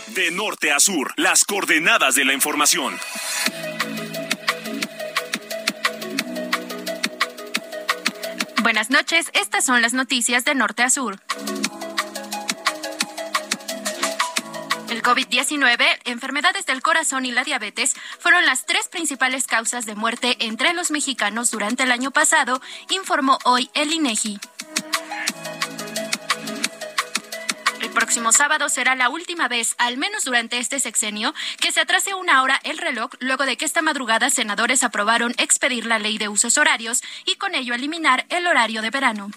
De 0.08 0.32
norte 0.32 0.72
a 0.72 0.80
sur, 0.80 1.13
las 1.17 1.43
coordenadas 1.43 2.15
de 2.15 2.24
la 2.24 2.32
información. 2.32 2.98
Buenas 8.63 8.89
noches, 8.89 9.30
estas 9.34 9.65
son 9.65 9.82
las 9.82 9.93
noticias 9.93 10.45
de 10.45 10.56
norte 10.56 10.84
a 10.84 10.89
sur. 10.89 11.19
El 14.89 15.04
COVID-19, 15.04 15.84
enfermedades 16.06 16.65
del 16.65 16.82
corazón 16.82 17.26
y 17.26 17.34
la 17.34 17.43
diabetes 17.43 17.93
fueron 18.19 18.45
las 18.45 18.65
tres 18.65 18.88
principales 18.88 19.47
causas 19.47 19.86
de 19.86 19.95
muerte 19.95 20.38
entre 20.39 20.73
los 20.73 20.91
mexicanos 20.91 21.52
durante 21.52 21.84
el 21.84 21.91
año 21.91 22.12
pasado, 22.12 22.62
informó 22.89 23.38
hoy 23.43 23.69
el 23.73 23.91
INEGI. 23.91 24.39
Próximo 27.94 28.32
sábado 28.32 28.70
será 28.70 28.96
la 28.96 29.10
última 29.10 29.48
vez, 29.48 29.76
al 29.78 29.98
menos 29.98 30.26
durante 30.26 30.58
este 30.58 30.80
sexenio, 30.80 31.34
que 31.60 31.72
se 31.72 31.80
atrase 31.80 32.14
una 32.16 32.42
hora 32.42 32.60
el 32.64 32.78
reloj 32.78 33.12
luego 33.20 33.46
de 33.46 33.56
que 33.56 33.66
esta 33.66 33.82
madrugada 33.82 34.30
senadores 34.30 34.84
aprobaron 34.84 35.34
expedir 35.38 35.86
la 35.86 36.00
ley 36.00 36.18
de 36.18 36.28
usos 36.28 36.58
horarios 36.58 37.02
y 37.26 37.36
con 37.36 37.54
ello 37.56 37.74
eliminar 37.74 38.26
el 38.30 38.48
horario 38.48 38.82
de 38.82 38.90
verano. 38.90 39.30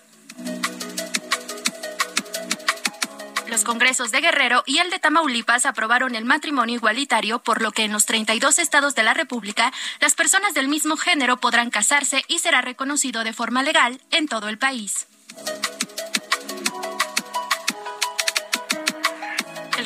Los 3.49 3.63
congresos 3.63 4.11
de 4.11 4.21
Guerrero 4.21 4.65
y 4.67 4.79
el 4.79 4.91
de 4.91 4.99
Tamaulipas 4.99 5.67
aprobaron 5.67 6.15
el 6.15 6.25
matrimonio 6.25 6.75
igualitario, 6.75 7.39
por 7.39 7.63
lo 7.63 7.73
que 7.73 7.85
en 7.85 7.93
los 7.93 8.07
32 8.07 8.59
estados 8.59 8.95
de 8.95 9.03
la 9.03 9.15
República 9.15 9.73
las 10.01 10.15
personas 10.15 10.55
del 10.55 10.69
mismo 10.69 10.97
género 10.97 11.37
podrán 11.37 11.71
casarse 11.71 12.25
y 12.27 12.41
será 12.41 12.61
reconocido 12.61 13.23
de 13.23 13.33
forma 13.33 13.63
legal 13.63 14.01
en 14.11 14.27
todo 14.27 14.49
el 14.49 14.59
país. 14.59 15.07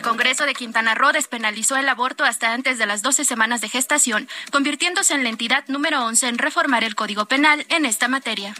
El 0.01 0.07
Congreso 0.07 0.47
de 0.47 0.55
Quintana 0.55 0.95
Roo 0.95 1.13
despenalizó 1.13 1.77
el 1.77 1.87
aborto 1.87 2.25
hasta 2.25 2.55
antes 2.55 2.79
de 2.79 2.87
las 2.87 3.03
12 3.03 3.27
semanas 3.27 3.61
de 3.61 3.69
gestación, 3.69 4.31
convirtiéndose 4.51 5.13
en 5.13 5.25
la 5.25 5.29
entidad 5.29 5.65
número 5.69 6.03
11 6.07 6.27
en 6.27 6.39
reformar 6.39 6.85
el 6.85 6.95
Código 6.95 7.27
Penal 7.27 7.67
en 7.69 7.85
esta 7.85 8.09
materia. 8.09 8.55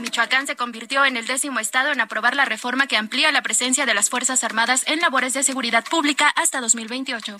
Michoacán 0.00 0.48
se 0.48 0.56
convirtió 0.56 1.04
en 1.04 1.16
el 1.16 1.28
décimo 1.28 1.60
estado 1.60 1.92
en 1.92 2.00
aprobar 2.00 2.34
la 2.34 2.44
reforma 2.44 2.88
que 2.88 2.96
amplía 2.96 3.30
la 3.30 3.42
presencia 3.42 3.86
de 3.86 3.94
las 3.94 4.10
Fuerzas 4.10 4.42
Armadas 4.42 4.82
en 4.88 4.98
labores 4.98 5.32
de 5.32 5.44
seguridad 5.44 5.84
pública 5.88 6.28
hasta 6.34 6.60
2028. 6.60 7.36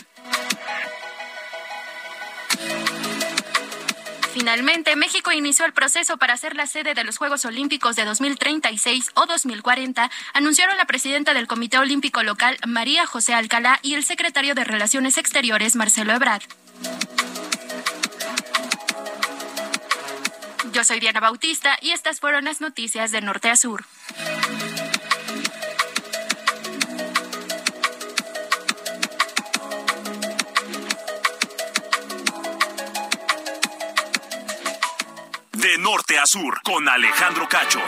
Finalmente, 4.33 4.95
México 4.95 5.33
inició 5.33 5.65
el 5.65 5.73
proceso 5.73 6.17
para 6.17 6.37
ser 6.37 6.55
la 6.55 6.67
sede 6.67 6.95
de 6.95 7.03
los 7.03 7.19
Juegos 7.19 7.45
Olímpicos 7.45 7.97
de 7.97 8.05
2036 8.05 9.11
o 9.15 9.27
2040, 9.27 10.09
anunciaron 10.35 10.77
la 10.77 10.85
presidenta 10.85 11.35
del 11.35 11.49
Comité 11.49 11.79
Olímpico 11.79 12.23
Local, 12.23 12.57
María 12.67 13.07
José 13.07 13.35
Alcalá, 13.35 13.81
y 13.83 13.95
el 13.95 14.05
secretario 14.05 14.55
de 14.55 14.65
Relaciones 14.65 15.19
Exteriores, 15.19 15.75
Marcelo 15.75 16.13
Ebrard. 16.13 16.43
Yo 20.73 20.85
soy 20.85 21.01
Diana 21.01 21.19
Bautista 21.19 21.77
y 21.81 21.91
estas 21.91 22.21
fueron 22.21 22.45
las 22.45 22.61
noticias 22.61 23.11
de 23.11 23.21
Norte 23.23 23.51
a 23.51 23.57
Sur. 23.57 23.85
De 35.71 35.79
norte 35.79 36.19
a 36.19 36.27
sur, 36.27 36.61
con 36.65 36.89
Alejandro 36.89 37.49
Cacho. 37.49 37.81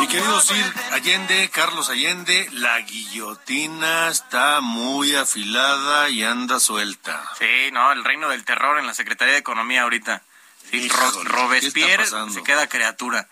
Mi 0.00 0.06
querido 0.06 0.40
Sir 0.40 0.64
Allende, 0.92 1.50
Carlos 1.50 1.90
Allende, 1.90 2.48
la 2.52 2.80
guillotina 2.80 4.08
está 4.08 4.60
muy 4.60 5.14
afilada 5.16 6.08
y 6.08 6.22
anda 6.22 6.60
suelta. 6.60 7.22
Sí, 7.38 7.70
no, 7.72 7.90
el 7.92 8.04
reino 8.04 8.28
del 8.28 8.44
terror 8.44 8.78
en 8.78 8.86
la 8.86 8.94
Secretaría 8.94 9.34
de 9.34 9.40
Economía 9.40 9.82
ahorita. 9.82 10.22
Sí, 10.70 10.76
Híjole, 10.78 11.02
Ro- 11.10 11.20
¿qué 11.22 11.28
Robespierre 11.28 12.06
se 12.32 12.42
queda 12.44 12.68
criatura 12.68 13.26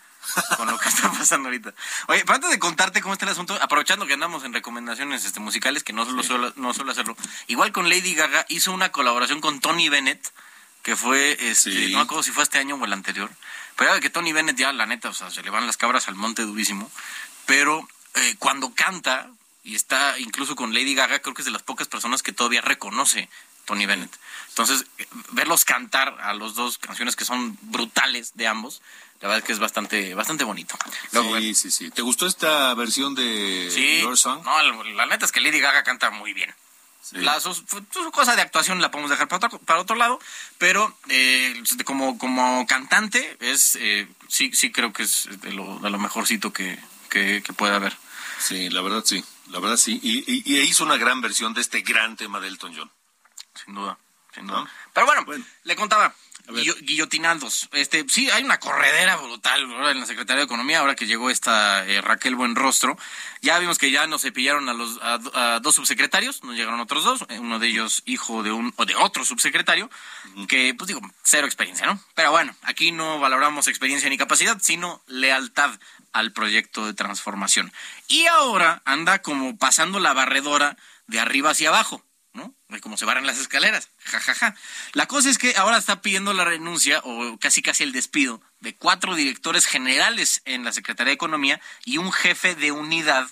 con 0.57 0.69
lo 0.71 0.79
que 0.79 0.89
está 0.89 1.11
pasando 1.13 1.49
ahorita. 1.49 1.75
Oye, 2.09 2.23
pero 2.25 2.35
antes 2.35 2.51
de 2.51 2.59
contarte 2.59 3.01
cómo 3.03 3.15
está 3.15 3.25
el 3.27 3.33
asunto, 3.33 3.59
aprovechando 3.61 4.07
que 4.07 4.15
andamos 4.15 4.45
en 4.45 4.53
recomendaciones 4.53 5.25
este, 5.25 5.41
musicales, 5.41 5.85
que 5.85 5.93
no 5.93 6.05
lo 6.05 6.23
suelo, 6.23 6.53
no 6.57 6.75
suelo 6.75 6.93
hacerlo, 6.93 7.17
igual 7.47 7.73
con 7.73 7.89
Lady 7.89 8.15
Gaga 8.15 8.47
hizo 8.49 8.73
una 8.73 8.91
colaboración 8.93 9.41
con 9.41 9.61
Tony 9.61 9.89
Bennett, 9.89 10.33
que 10.83 10.97
fue, 10.97 11.33
este, 11.41 11.71
Sí. 11.71 11.93
no 11.93 11.99
me 11.99 12.05
acuerdo 12.05 12.23
si 12.23 12.31
fue 12.33 12.43
este 12.45 12.59
año 12.59 12.77
o 12.77 12.85
el 12.85 12.93
anterior, 12.93 13.31
pero 13.77 13.95
ya 13.95 14.01
que 14.01 14.11
Tony 14.11 14.33
Bennett 14.33 14.57
ya, 14.57 14.73
la 14.73 14.87
neta, 14.87 15.09
o 15.09 15.15
sea, 15.15 15.31
se 15.31 15.43
le 15.43 15.51
van 15.51 15.67
las 15.67 15.77
cabras 15.77 16.09
al 16.09 16.15
monte 16.15 16.43
durísimo, 16.43 16.91
pero 17.45 17.89
eh, 18.15 18.37
cuando 18.39 18.73
canta, 18.75 19.29
y 19.65 19.75
está 19.75 20.19
incluso 20.19 20.55
con 20.57 20.73
Lady 20.73 20.95
Gaga, 20.95 21.19
creo 21.19 21.35
que 21.35 21.43
es 21.43 21.47
de 21.47 21.53
las 21.53 21.63
pocas 21.63 21.89
personas 21.89 22.23
que 22.23 22.33
todavía 22.33 22.61
reconoce 22.61 23.29
Tony 23.65 23.85
Bennett. 23.85 24.17
Entonces, 24.51 24.87
eh, 24.99 25.07
verlos 25.33 25.65
cantar 25.65 26.17
a 26.21 26.33
los 26.35 26.55
dos 26.55 26.79
canciones 26.79 27.17
que 27.17 27.25
son 27.25 27.59
brutales 27.63 28.33
de 28.37 28.47
ambos, 28.47 28.81
la 29.21 29.29
verdad 29.29 29.39
es 29.39 29.45
que 29.45 29.53
es 29.53 29.59
bastante, 29.59 30.15
bastante 30.15 30.45
bonito. 30.45 30.77
Luego, 31.13 31.37
sí, 31.39 31.55
sí, 31.55 31.71
sí. 31.71 31.91
¿Te 31.91 32.03
gustó 32.03 32.27
esta 32.27 32.75
versión 32.75 33.15
de 33.15 33.71
Sí, 33.73 34.01
Your 34.03 34.17
Song? 34.19 34.43
no, 34.45 34.63
la, 34.63 34.93
la 34.95 35.07
neta 35.07 35.25
es 35.27 35.33
que 35.33 35.41
Lady 35.41 35.61
Gaga 35.61 35.83
canta 35.85 36.11
muy 36.11 36.33
bien. 36.33 36.55
La, 37.13 37.39
su, 37.39 37.55
su- 37.55 38.11
cosa 38.13 38.35
de 38.35 38.43
actuación 38.43 38.81
la 38.81 38.91
podemos 38.91 39.11
dejar 39.11 39.29
para 39.29 39.47
otro, 39.47 39.59
para 39.61 39.81
otro 39.81 39.95
lado, 39.95 40.19
pero 40.59 40.99
eh, 41.09 41.63
como, 41.85 42.19
como 42.19 42.67
cantante 42.67 43.37
es 43.39 43.77
eh, 43.81 44.09
sí 44.29 44.51
sí 44.53 44.73
creo 44.73 44.93
que 44.93 45.05
es 45.05 45.29
de 45.41 45.53
lo, 45.53 45.79
de 45.79 45.91
lo 45.91 45.99
mejorcito 45.99 46.53
que, 46.53 46.77
que, 47.09 47.45
que 47.45 47.53
puede 47.53 47.75
haber. 47.77 47.97
Sí, 48.41 48.71
la 48.71 48.83
verdad 48.83 49.05
sí, 49.07 49.25
la 49.51 49.61
verdad 49.61 49.77
sí. 49.77 50.01
Y, 50.03 50.19
y- 50.31 50.43
y 50.45 50.61
hizo 50.63 50.83
una 50.83 50.97
gran 50.97 51.21
versión 51.21 51.55
de 51.55 51.61
este 51.61 51.83
gran 51.83 52.17
tema 52.17 52.41
de 52.41 52.49
Elton 52.49 52.75
John. 52.77 52.91
Sin 53.65 53.75
duda, 53.77 53.97
sin 54.35 54.49
duda. 54.49 54.69
Pero 54.93 55.07
bueno, 55.07 55.25
le 55.63 55.77
contaba, 55.77 56.13
guillotinados. 56.81 57.69
Este, 57.73 58.05
sí, 58.09 58.31
hay 58.31 58.43
una 58.45 58.59
corredera 58.61 59.17
brutal 59.17 59.63
en 59.63 60.01
la 60.01 60.07
Secretaría 60.07 60.41
de 60.41 60.45
Economía, 60.45 60.81
ahora 60.81 60.95
que 60.95 61.07
llegó 61.07 61.31
esta 61.31 61.85
eh, 61.87 62.01
Raquel 62.01 62.35
Buenrostro. 62.35 62.99
Ya 63.43 63.59
vimos 63.59 63.79
que 63.79 63.91
ya 63.91 64.07
nos 64.07 64.23
cepillaron 64.23 64.69
a 64.69 64.75
los 64.75 64.99
a, 65.03 65.19
do- 65.19 65.37
a 65.37 65.61
dos 65.61 65.75
subsecretarios, 65.75 66.43
nos 66.43 66.57
llegaron 66.57 66.81
otros 66.81 67.05
dos, 67.05 67.25
eh, 67.29 67.39
uno 67.39 67.59
de 67.59 67.69
ellos 67.69 68.03
hijo 68.07 68.43
de 68.43 68.53
un 68.53 68.73
o 68.77 68.85
de 68.87 68.95
otro 68.95 69.25
subsecretario, 69.25 69.91
que 70.49 70.75
pues 70.75 70.89
digo, 70.89 71.01
cero 71.23 71.47
experiencia, 71.47 71.87
¿no? 71.87 72.01
Pero 72.15 72.31
bueno, 72.31 72.55
aquí 72.63 72.93
no 72.93 73.19
valoramos 73.19 73.69
experiencia 73.69 74.09
ni 74.09 74.19
capacidad, 74.19 74.59
sino 74.61 75.03
lealtad 75.07 75.71
al 76.13 76.33
proyecto 76.33 76.87
de 76.87 76.95
transformación. 76.95 77.73
Y 78.09 78.27
ahora 78.27 78.83
anda 78.85 79.21
como 79.21 79.57
pasando 79.59 80.01
la 80.01 80.13
barredora 80.15 80.77
de 81.07 81.21
arriba 81.21 81.51
hacia 81.51 81.69
abajo. 81.69 82.03
¿No? 82.37 82.55
De 82.69 82.81
Como 82.81 82.97
se 82.97 83.05
barran 83.05 83.27
las 83.27 83.39
escaleras. 83.39 83.89
Ja, 84.05 84.21
ja, 84.21 84.35
ja. 84.35 84.55
La 84.93 85.07
cosa 85.07 85.29
es 85.31 85.39
que 85.39 85.57
ahora 85.57 85.79
está 85.79 86.01
pidiendo 86.03 86.33
la 86.33 86.45
renuncia 86.45 87.01
o 87.03 87.39
casi 87.39 87.63
casi 87.63 87.83
el 87.83 87.93
despido 87.93 88.41
de 88.61 88.75
cuatro 88.75 89.15
directores 89.15 89.67
generales 89.67 90.43
en 90.45 90.65
la 90.65 90.73
Secretaría 90.73 91.11
de 91.11 91.15
Economía 91.15 91.61
y 91.85 91.99
un 91.99 92.13
jefe 92.13 92.55
de 92.55 92.71
unidad 92.73 93.29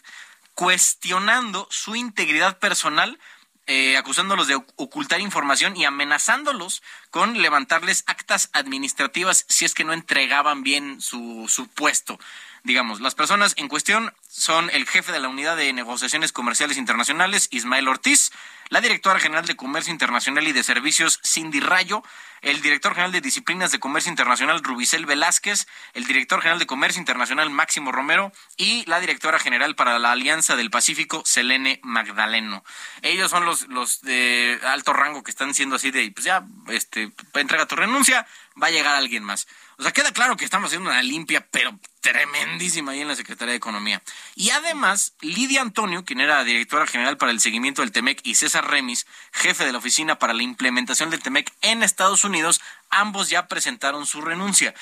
cuestionando 0.55 1.69
su 1.71 1.95
integridad 1.97 2.59
personal, 2.59 3.19
eh, 3.67 3.97
acusándolos 3.97 4.47
de 4.47 4.57
oc- 4.57 4.73
ocultar 4.77 5.21
información 5.21 5.77
y 5.77 5.85
amenazándolos 5.85 6.83
con 7.11 7.41
levantarles 7.43 8.05
actas 8.07 8.51
administrativas 8.53 9.45
si 9.49 9.65
es 9.65 9.75
que 9.75 9.85
no 9.85 9.93
entregaban 9.93 10.63
bien 10.63 11.01
su 11.01 11.69
puesto. 11.75 12.19
Digamos, 12.63 13.01
las 13.03 13.15
personas 13.15 13.53
en 13.59 13.69
cuestión 13.69 14.15
son 14.27 14.71
el 14.71 14.87
jefe 14.87 15.13
de 15.13 15.21
la 15.21 15.29
Unidad 15.29 15.55
de 15.57 15.71
Negociaciones 15.75 16.33
Comerciales 16.33 16.79
Internacionales, 16.79 17.49
Ismael 17.51 17.89
Ortiz, 17.89 18.33
la 18.75 18.81
directora 18.81 19.21
general 19.21 19.47
de 19.47 19.55
Comercio 19.55 19.93
Internacional 19.93 20.49
y 20.49 20.53
de 20.53 20.65
Servicios, 20.65 21.21
Cindy 21.25 21.61
Rayo, 21.61 22.03
el 22.43 22.61
director 22.61 22.93
general 22.93 23.13
de 23.13 23.21
Disciplinas 23.21 23.71
de 23.71 23.79
Comercio 23.79 24.11
Internacional, 24.11 24.65
Rubicel 24.65 25.07
Velázquez, 25.07 25.69
el 25.93 26.07
director 26.07 26.41
general 26.41 26.59
de 26.59 26.67
Comercio 26.67 26.99
Internacional, 26.99 27.51
Máximo 27.51 27.93
Romero, 27.93 28.33
y 28.57 28.85
la 28.87 28.99
directora 28.99 29.39
general 29.39 29.77
para 29.77 30.01
la 30.01 30.11
Alianza 30.11 30.57
del 30.57 30.73
Pacífico, 30.73 31.23
Selene 31.25 31.79
Magdaleno. 31.85 32.65
Ellos 33.03 33.31
son 33.31 33.45
los, 33.45 33.69
los 33.69 34.01
de 34.01 34.59
alto 34.65 34.93
rango 34.93 35.23
que 35.23 35.31
están 35.31 35.55
siendo 35.55 35.77
así 35.77 35.93
de, 35.93 36.11
pues 36.11 36.25
ya, 36.25 36.45
este, 36.67 37.13
entrega 37.35 37.67
tu 37.67 37.77
renuncia, 37.77 38.27
va 38.61 38.67
a 38.67 38.71
llegar 38.71 38.97
alguien 38.97 39.23
más. 39.23 39.47
O 39.77 39.83
sea, 39.83 39.93
queda 39.93 40.13
claro 40.13 40.37
que 40.37 40.45
estamos 40.45 40.69
haciendo 40.69 40.91
una 40.91 41.03
limpia, 41.03 41.47
pero 41.51 41.79
tremendísima 42.01 42.93
ahí 42.93 43.01
en 43.01 43.09
la 43.09 43.17
Secretaría 43.17 43.53
de 43.53 43.57
Economía. 43.57 44.03
Y 44.37 44.51
además, 44.51 45.15
Lidia 45.21 45.63
Antonio, 45.63 46.05
quien 46.05 46.21
era 46.21 46.45
directora 46.45 46.87
general 46.87 47.17
para 47.17 47.33
el 47.33 47.41
seguimiento 47.41 47.83
del 47.83 47.91
TEMEC, 47.91 48.21
y 48.23 48.37
César 48.37 48.64
Remis, 48.65 49.07
jefe 49.33 49.65
de 49.65 49.73
la 49.73 49.79
Oficina 49.79 50.19
para 50.19 50.35
la 50.35 50.43
Implementación 50.43 51.11
del 51.11 51.23
TEMEC 51.23 51.53
en 51.61 51.83
Estados 51.83 52.25
Unidos, 52.25 52.61
ambos 52.91 53.31
ya 53.31 53.47
presentaron 53.49 54.07
su 54.07 54.21
renuncia. 54.21 54.75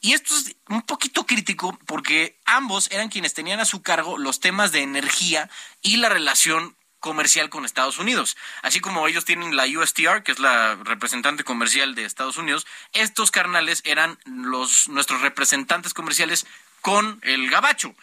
Y 0.00 0.12
esto 0.12 0.34
es 0.34 0.56
un 0.68 0.82
poquito 0.82 1.26
crítico 1.26 1.78
porque 1.86 2.38
ambos 2.46 2.90
eran 2.90 3.10
quienes 3.10 3.34
tenían 3.34 3.60
a 3.60 3.66
su 3.66 3.82
cargo 3.82 4.16
los 4.16 4.40
temas 4.40 4.72
de 4.72 4.80
energía 4.80 5.50
y 5.82 5.98
la 5.98 6.08
relación 6.08 6.76
comercial 7.00 7.50
con 7.50 7.64
Estados 7.64 7.98
Unidos. 7.98 8.36
Así 8.62 8.80
como 8.80 9.06
ellos 9.08 9.24
tienen 9.24 9.56
la 9.56 9.64
USTR, 9.64 10.22
que 10.22 10.32
es 10.32 10.38
la 10.38 10.76
representante 10.76 11.44
comercial 11.44 11.94
de 11.94 12.04
Estados 12.04 12.36
Unidos, 12.36 12.66
estos 12.92 13.30
carnales 13.30 13.82
eran 13.84 14.18
los 14.24 14.88
nuestros 14.88 15.22
representantes 15.22 15.94
comerciales 15.94 16.46
con 16.80 17.18
el 17.22 17.50
gabacho. 17.50 17.94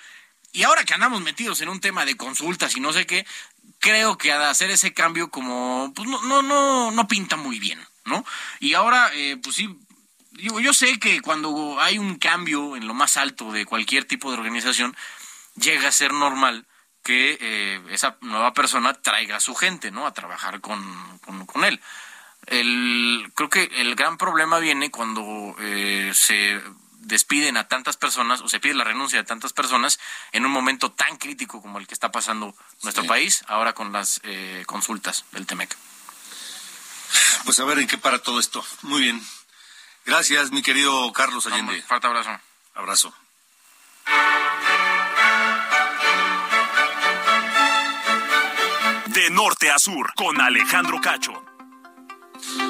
Y 0.57 0.63
ahora 0.63 0.85
que 0.85 0.95
andamos 0.95 1.21
metidos 1.21 1.61
en 1.61 1.69
un 1.69 1.79
tema 1.79 2.03
de 2.03 2.17
consultas 2.17 2.75
y 2.75 2.79
no 2.79 2.91
sé 2.91 3.05
qué, 3.05 3.27
creo 3.77 4.17
que 4.17 4.31
hacer 4.31 4.71
ese 4.71 4.91
cambio 4.91 5.29
como 5.29 5.93
pues 5.95 6.09
no 6.09 6.19
no 6.23 6.41
no 6.41 6.89
no 6.89 7.07
pinta 7.07 7.35
muy 7.35 7.59
bien, 7.59 7.79
¿no? 8.05 8.25
Y 8.59 8.73
ahora 8.73 9.11
eh, 9.13 9.37
pues 9.37 9.55
sí 9.55 9.77
digo, 10.31 10.59
yo 10.59 10.73
sé 10.73 10.97
que 10.97 11.21
cuando 11.21 11.79
hay 11.79 11.99
un 11.99 12.15
cambio 12.15 12.75
en 12.75 12.87
lo 12.87 12.95
más 12.95 13.17
alto 13.17 13.51
de 13.51 13.67
cualquier 13.67 14.05
tipo 14.05 14.31
de 14.31 14.37
organización 14.39 14.97
llega 15.57 15.89
a 15.89 15.91
ser 15.91 16.11
normal 16.11 16.65
que 17.03 17.37
eh, 17.39 17.79
esa 17.91 18.17
nueva 18.21 18.55
persona 18.55 18.95
traiga 18.95 19.35
a 19.35 19.41
su 19.41 19.53
gente, 19.53 19.91
¿no? 19.91 20.07
A 20.07 20.13
trabajar 20.15 20.59
con, 20.59 21.19
con, 21.19 21.45
con 21.45 21.65
él. 21.65 21.79
El, 22.47 23.31
creo 23.35 23.49
que 23.51 23.69
el 23.75 23.93
gran 23.93 24.17
problema 24.17 24.57
viene 24.57 24.89
cuando 24.89 25.55
eh, 25.59 26.11
se 26.15 26.59
despiden 27.07 27.57
a 27.57 27.67
tantas 27.67 27.97
personas 27.97 28.41
o 28.41 28.49
se 28.49 28.59
pide 28.59 28.73
la 28.75 28.83
renuncia 28.83 29.17
de 29.19 29.25
tantas 29.25 29.53
personas 29.53 29.99
en 30.31 30.45
un 30.45 30.51
momento 30.51 30.91
tan 30.91 31.17
crítico 31.17 31.61
como 31.61 31.79
el 31.79 31.87
que 31.87 31.93
está 31.93 32.11
pasando 32.11 32.55
nuestro 32.83 33.03
Sí. 33.03 33.09
país 33.09 33.43
ahora 33.47 33.73
con 33.73 33.91
las 33.91 34.19
eh, 34.23 34.63
consultas 34.67 35.25
del 35.31 35.45
TEMEC. 35.45 35.75
Pues 37.45 37.59
a 37.59 37.65
ver 37.65 37.79
en 37.79 37.87
qué 37.87 37.97
para 37.97 38.19
todo 38.19 38.39
esto. 38.39 38.65
Muy 38.81 39.01
bien. 39.01 39.25
Gracias, 40.05 40.51
mi 40.51 40.61
querido 40.61 41.11
Carlos 41.13 41.47
Allende. 41.47 41.81
Fuerte 41.83 42.07
abrazo. 42.07 42.39
Abrazo. 42.75 43.13
De 49.07 49.29
norte 49.31 49.71
a 49.71 49.79
sur, 49.79 50.13
con 50.15 50.39
Alejandro 50.39 50.99
Cacho. 51.01 51.46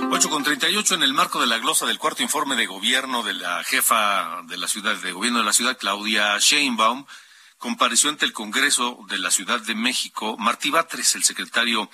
8 0.10 0.30
con 0.30 0.44
38 0.44 0.96
en 0.96 1.04
el 1.04 1.14
marco 1.14 1.42
de 1.42 1.48
la 1.48 1.58
glosa 1.58 1.86
del 1.86 2.00
cuarto 2.00 2.24
informe 2.24 2.56
de 2.56 2.66
gobierno 2.66 3.24
de 3.24 3.34
la 3.34 3.64
jefa 3.64 4.42
de 4.48 4.58
la 4.58 4.68
ciudad 4.68 4.96
de 4.96 5.12
gobierno 5.12 5.40
de 5.40 5.46
la 5.46 5.54
ciudad 5.54 5.78
Claudia 5.78 6.38
Sheinbaum 6.40 7.06
compareció 7.58 8.10
ante 8.10 8.26
el 8.26 8.32
Congreso 8.32 9.00
de 9.10 9.18
la 9.18 9.32
Ciudad 9.32 9.60
de 9.60 9.76
México 9.76 10.38
Martí 10.38 10.70
Batres, 10.70 11.16
el 11.16 11.24
secretario 11.24 11.90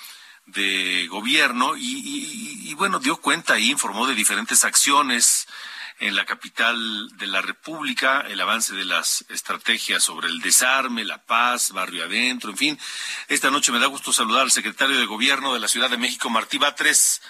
de 0.46 1.06
gobierno 1.08 1.76
y, 1.76 2.68
y, 2.68 2.74
bueno 2.74 3.00
dio 3.00 3.16
cuenta 3.16 3.58
y 3.58 3.70
informó 3.70 4.06
de 4.06 4.14
diferentes 4.14 4.64
acciones 4.64 5.48
en 5.98 6.14
la 6.16 6.24
capital 6.24 7.08
de 7.16 7.26
la 7.26 7.40
República, 7.40 8.20
el 8.28 8.40
avance 8.40 8.74
de 8.74 8.84
las 8.84 9.24
estrategias 9.28 10.02
sobre 10.02 10.28
el 10.28 10.40
desarme, 10.40 11.04
la 11.04 11.24
paz, 11.24 11.72
barrio 11.72 12.04
adentro, 12.04 12.50
en 12.50 12.56
fin. 12.56 12.78
Esta 13.28 13.50
noche 13.50 13.72
me 13.72 13.78
da 13.78 13.86
gusto 13.86 14.12
saludar 14.12 14.42
al 14.42 14.50
secretario 14.50 14.98
de 14.98 15.06
Gobierno 15.06 15.54
de 15.54 15.60
la 15.60 15.68
Ciudad 15.68 15.88
de 15.88 15.96
México, 15.96 16.30
Martí 16.30 16.58
Batres. 16.58 17.22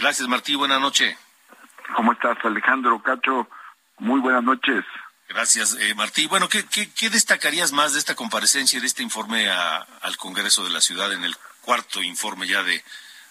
Gracias, 0.00 0.26
Martí. 0.28 0.54
Buenas 0.54 0.80
noches. 0.80 1.14
¿Cómo 1.94 2.12
estás, 2.12 2.38
Alejandro 2.42 3.02
Cacho? 3.02 3.48
Muy 3.98 4.18
buenas 4.20 4.42
noches. 4.42 4.82
Gracias, 5.28 5.76
eh, 5.78 5.94
Martí. 5.94 6.26
Bueno, 6.26 6.48
¿qué, 6.48 6.64
¿qué, 6.64 7.10
destacarías 7.10 7.72
más 7.72 7.92
de 7.92 7.98
esta 7.98 8.14
comparecencia 8.14 8.78
y 8.78 8.80
de 8.80 8.86
este 8.86 9.02
informe 9.02 9.50
al 9.50 10.16
Congreso 10.16 10.64
de 10.64 10.70
la 10.70 10.80
Ciudad 10.80 11.12
en 11.12 11.22
el 11.22 11.36
cuarto 11.60 12.02
informe 12.02 12.46
ya 12.46 12.62
de, 12.62 12.82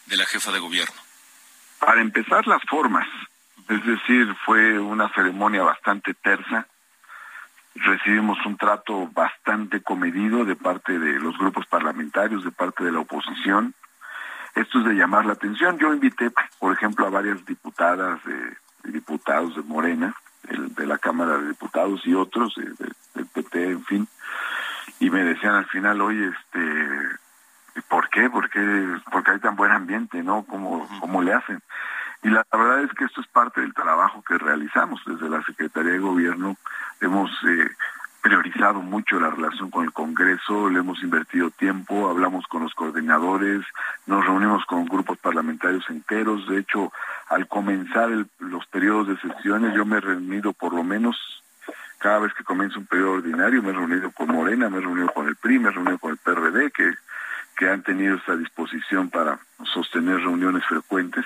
de 0.05 0.17
la 0.17 0.27
jefa 0.27 0.51
de 0.51 0.59
gobierno? 0.59 0.95
Para 1.79 2.01
empezar, 2.01 2.45
las 2.45 2.61
formas. 2.69 3.07
Es 3.67 3.83
decir, 3.83 4.35
fue 4.45 4.77
una 4.77 5.11
ceremonia 5.15 5.63
bastante 5.63 6.13
tersa. 6.13 6.67
Recibimos 7.73 8.37
un 8.45 8.57
trato 8.57 9.07
bastante 9.07 9.81
comedido 9.81 10.45
de 10.45 10.55
parte 10.55 10.99
de 10.99 11.19
los 11.19 11.35
grupos 11.35 11.65
parlamentarios, 11.65 12.43
de 12.43 12.51
parte 12.51 12.83
de 12.83 12.91
la 12.91 12.99
oposición. 12.99 13.73
Esto 14.59 14.79
es 14.79 14.85
de 14.85 14.93
llamar 14.93 15.25
la 15.25 15.33
atención. 15.33 15.77
Yo 15.77 15.93
invité, 15.93 16.31
por 16.59 16.73
ejemplo, 16.73 17.07
a 17.07 17.09
varias 17.09 17.45
diputadas 17.45 18.19
y 18.83 18.91
diputados 18.91 19.55
de 19.55 19.61
Morena, 19.61 20.13
de 20.43 20.85
la 20.85 20.97
Cámara 20.97 21.37
de 21.37 21.47
Diputados 21.47 22.01
y 22.05 22.13
otros, 22.13 22.55
del 23.15 23.25
PT, 23.27 23.71
en 23.71 23.85
fin, 23.85 24.07
y 24.99 25.09
me 25.09 25.23
decían 25.23 25.55
al 25.55 25.65
final, 25.67 26.01
oye, 26.01 26.27
este, 26.27 27.81
¿por 27.87 28.09
qué? 28.09 28.29
¿Por 28.29 28.49
qué? 28.49 28.99
Porque 29.09 29.31
hay 29.31 29.39
tan 29.39 29.55
buen 29.55 29.71
ambiente, 29.71 30.21
¿no? 30.23 30.43
¿Cómo, 30.43 30.89
cómo 30.99 31.21
le 31.21 31.33
hacen? 31.33 31.61
Y 32.21 32.29
la, 32.29 32.45
verdad 32.51 32.83
es 32.83 32.91
que 32.91 33.05
esto 33.05 33.21
es 33.21 33.27
parte 33.27 33.61
del 33.61 33.73
trabajo 33.73 34.21
que 34.23 34.37
realizamos 34.37 35.01
desde 35.05 35.29
la 35.29 35.41
Secretaría 35.43 35.93
de 35.93 35.99
Gobierno. 35.99 36.57
Hemos 36.99 37.31
eh, 37.47 37.69
priorizado 38.21 38.81
mucho 38.81 39.19
la 39.19 39.29
relación 39.29 39.69
con 39.69 39.85
el 39.85 39.93
Congreso, 39.93 40.69
le 40.69 40.79
hemos 40.79 41.01
invertido 41.03 41.49
tiempo, 41.51 42.09
hablamos 42.09 42.45
con 42.47 42.63
los 42.63 42.73
coordinadores, 42.73 43.65
nos 44.05 44.25
reunimos 44.25 44.65
con 44.65 44.85
grupos 44.85 45.17
parlamentarios 45.17 45.89
enteros. 45.89 46.47
De 46.47 46.59
hecho, 46.59 46.91
al 47.29 47.47
comenzar 47.47 48.09
los 48.39 48.65
periodos 48.67 49.07
de 49.07 49.17
sesiones, 49.17 49.73
yo 49.75 49.85
me 49.85 49.97
he 49.97 50.01
reunido 50.01 50.53
por 50.53 50.73
lo 50.73 50.83
menos 50.83 51.15
cada 51.97 52.19
vez 52.19 52.33
que 52.33 52.43
comienza 52.43 52.79
un 52.79 52.85
periodo 52.85 53.13
ordinario, 53.13 53.61
me 53.61 53.69
he 53.69 53.73
reunido 53.73 54.11
con 54.11 54.27
Morena, 54.27 54.69
me 54.69 54.77
he 54.77 54.81
reunido 54.81 55.09
con 55.09 55.27
el 55.27 55.35
PRI, 55.35 55.59
me 55.59 55.69
he 55.69 55.71
reunido 55.71 55.97
con 55.97 56.11
el 56.11 56.17
PRD, 56.17 56.71
que, 56.71 56.93
que 57.57 57.69
han 57.69 57.83
tenido 57.83 58.15
esta 58.15 58.35
disposición 58.37 59.09
para 59.09 59.39
sostener 59.65 60.17
reuniones 60.17 60.65
frecuentes 60.65 61.25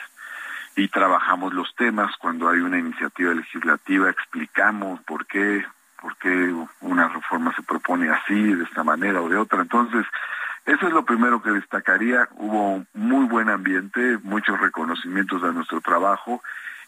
y 0.76 0.88
trabajamos 0.88 1.54
los 1.54 1.74
temas 1.76 2.16
cuando 2.18 2.50
hay 2.50 2.60
una 2.60 2.80
iniciativa 2.80 3.34
legislativa, 3.34 4.10
explicamos 4.10 5.00
por 5.02 5.26
qué, 5.28 5.64
por 6.04 6.18
qué 6.18 6.54
una 6.82 7.08
reforma 7.08 7.56
se 7.56 7.64
propone 7.64 8.10
así, 8.10 8.54
de 8.54 8.66
esta 8.66 8.84
manera 8.84 9.22
o 9.22 9.30
de 9.30 9.38
otra. 9.38 9.62
Entonces, 9.62 10.06
eso 10.66 10.88
es 10.88 10.93
lo 10.93 11.06
primero 11.06 11.41
que 11.41 11.51
destacaría. 11.51 12.28
Hubo 12.36 12.84
muy 12.93 13.26
buen 13.26 13.49
ambiente, 13.49 14.20
muchos 14.22 14.60
reconocimientos 14.60 15.41
a 15.43 15.54
nuestro 15.54 15.80
trabajo 15.80 16.43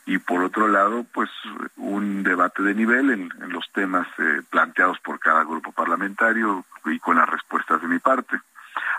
y 0.06 0.18
por 0.18 0.44
otro 0.44 0.68
lado, 0.68 1.06
pues 1.14 1.30
un 1.78 2.24
debate 2.24 2.62
de 2.62 2.76
nivel 2.76 3.10
en, 3.10 3.32
los 3.52 3.72
temas 3.72 4.06
eh, 4.20 4.42
planteados 4.50 5.00
por 5.00 5.18
cada 5.18 5.46
grupo 5.46 5.72
parlamentario 5.72 6.66
y 6.86 7.00
con 7.00 7.16
las 7.16 7.30
respuestas 7.30 7.82
de 7.82 7.88
mi 7.88 8.00
parte. 8.00 8.38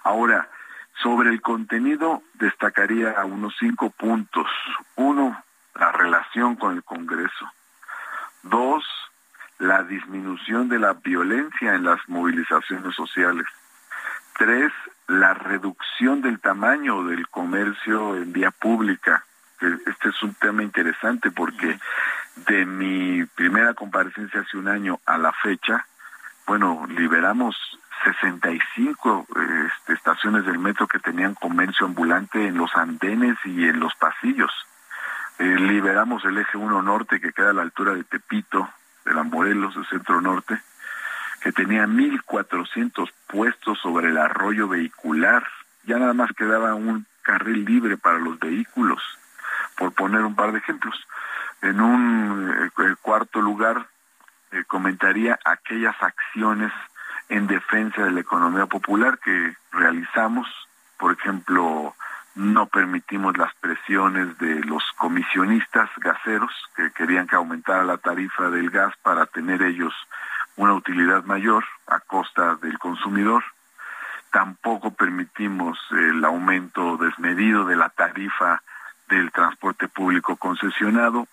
Ahora, 0.02 0.48
sobre 1.02 1.28
el 1.28 1.42
contenido 1.42 2.22
destacaría 2.34 3.22
unos 3.26 3.54
cinco 3.60 3.90
puntos. 3.90 4.46
Uno, 4.96 5.42
la 5.74 5.92
relación 5.92 6.56
con 6.56 6.74
el 6.74 6.82
Congreso. 6.82 7.52
Dos, 8.42 8.82
la 9.58 9.82
disminución 9.82 10.68
de 10.68 10.78
la 10.78 10.94
violencia 10.94 11.74
en 11.74 11.84
las 11.84 12.00
movilizaciones 12.08 12.94
sociales. 12.94 13.46
Tres, 14.38 14.72
la 15.08 15.34
reducción 15.34 16.20
del 16.20 16.40
tamaño 16.40 17.04
del 17.04 17.28
comercio 17.28 18.16
en 18.16 18.32
vía 18.32 18.50
pública. 18.50 19.24
Este 19.60 20.10
es 20.10 20.22
un 20.22 20.34
tema 20.34 20.62
interesante 20.62 21.30
porque 21.30 21.78
de 22.48 22.66
mi 22.66 23.24
primera 23.24 23.72
comparecencia 23.72 24.40
hace 24.40 24.58
un 24.58 24.68
año 24.68 25.00
a 25.06 25.16
la 25.16 25.32
fecha, 25.32 25.86
bueno, 26.46 26.86
liberamos 26.88 27.56
65 28.04 29.26
este, 29.30 29.94
estaciones 29.94 30.44
del 30.44 30.58
metro 30.58 30.86
que 30.86 30.98
tenían 30.98 31.34
comercio 31.34 31.86
ambulante 31.86 32.46
en 32.46 32.58
los 32.58 32.74
andenes 32.76 33.36
y 33.44 33.64
en 33.64 33.80
los 33.80 33.94
pasillos. 33.94 34.52
Eh, 35.38 35.44
liberamos 35.44 36.24
el 36.24 36.38
eje 36.38 36.56
1 36.56 36.82
norte 36.82 37.20
que 37.20 37.32
queda 37.32 37.50
a 37.50 37.54
la 37.54 37.62
altura 37.62 37.94
de 37.94 38.04
Tepito, 38.04 38.68
de 39.06 39.14
la 39.14 39.22
Morelos, 39.22 39.74
del 39.74 39.86
centro 39.86 40.20
norte, 40.20 40.60
que 41.40 41.52
tenía 41.52 41.86
1.400 41.86 43.10
puestos 43.28 43.78
sobre 43.78 44.08
el 44.08 44.18
arroyo 44.18 44.68
vehicular. 44.68 45.46
Ya 45.84 45.98
nada 45.98 46.12
más 46.12 46.32
quedaba 46.32 46.74
un 46.74 47.06
carril 47.22 47.64
libre 47.64 47.96
para 47.96 48.18
los 48.18 48.38
vehículos, 48.38 49.02
por 49.76 49.92
poner 49.92 50.22
un 50.22 50.34
par 50.34 50.52
de 50.52 50.58
ejemplos. 50.58 50.94
En 51.62 51.80
un 51.80 52.70
eh, 52.78 52.94
cuarto 53.00 53.40
lugar, 53.40 53.86
eh, 54.50 54.64
comentaría 54.66 55.38
aquellas 55.44 55.94
acciones 56.02 56.72
en 57.28 57.46
defensa 57.46 58.04
de 58.04 58.10
la 58.10 58.20
economía 58.20 58.66
popular 58.66 59.18
que 59.18 59.56
realizamos. 59.72 60.48
Por 60.98 61.12
ejemplo, 61.12 61.94
no 62.36 62.66
permitimos 62.66 63.36
las 63.38 63.54
presiones 63.56 64.38
de 64.38 64.60
los 64.64 64.84
comisionistas 64.98 65.88
gaseros 65.96 66.52
que 66.76 66.92
querían 66.92 67.26
que 67.26 67.34
aumentara 67.34 67.82
la 67.82 67.96
tarifa 67.96 68.50
del 68.50 68.70
gas 68.70 68.94
para 69.02 69.26
tener 69.26 69.62
ellos 69.62 69.94
una 70.56 70.74
utilidad 70.74 71.24
mayor 71.24 71.64
a 71.86 72.00
costa 72.00 72.56
del 72.56 72.78
consumidor. 72.78 73.42
Tampoco 74.30 74.90
permitimos 74.90 75.78
el 75.90 76.24
aumento 76.24 76.98
desmedido 76.98 77.64
de 77.64 77.76
la 77.76 77.88
tarifa 77.88 78.62
del 79.08 79.32
transporte 79.32 79.88
público 79.88 80.36
concesionado 80.36 81.26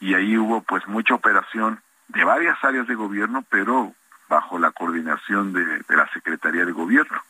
y 0.00 0.14
ahí 0.14 0.36
hubo 0.36 0.62
pues 0.62 0.86
mucha 0.88 1.14
operación 1.14 1.80
de 2.08 2.24
varias 2.24 2.62
áreas 2.64 2.88
de 2.88 2.96
gobierno, 2.96 3.44
pero 3.48 3.94
bajo 4.28 4.58
la 4.58 4.72
coordinación 4.72 5.52
de, 5.52 5.84
la 5.88 6.08
Secretaría 6.12 6.64
de 6.64 6.72
Gobierno. 6.72 7.20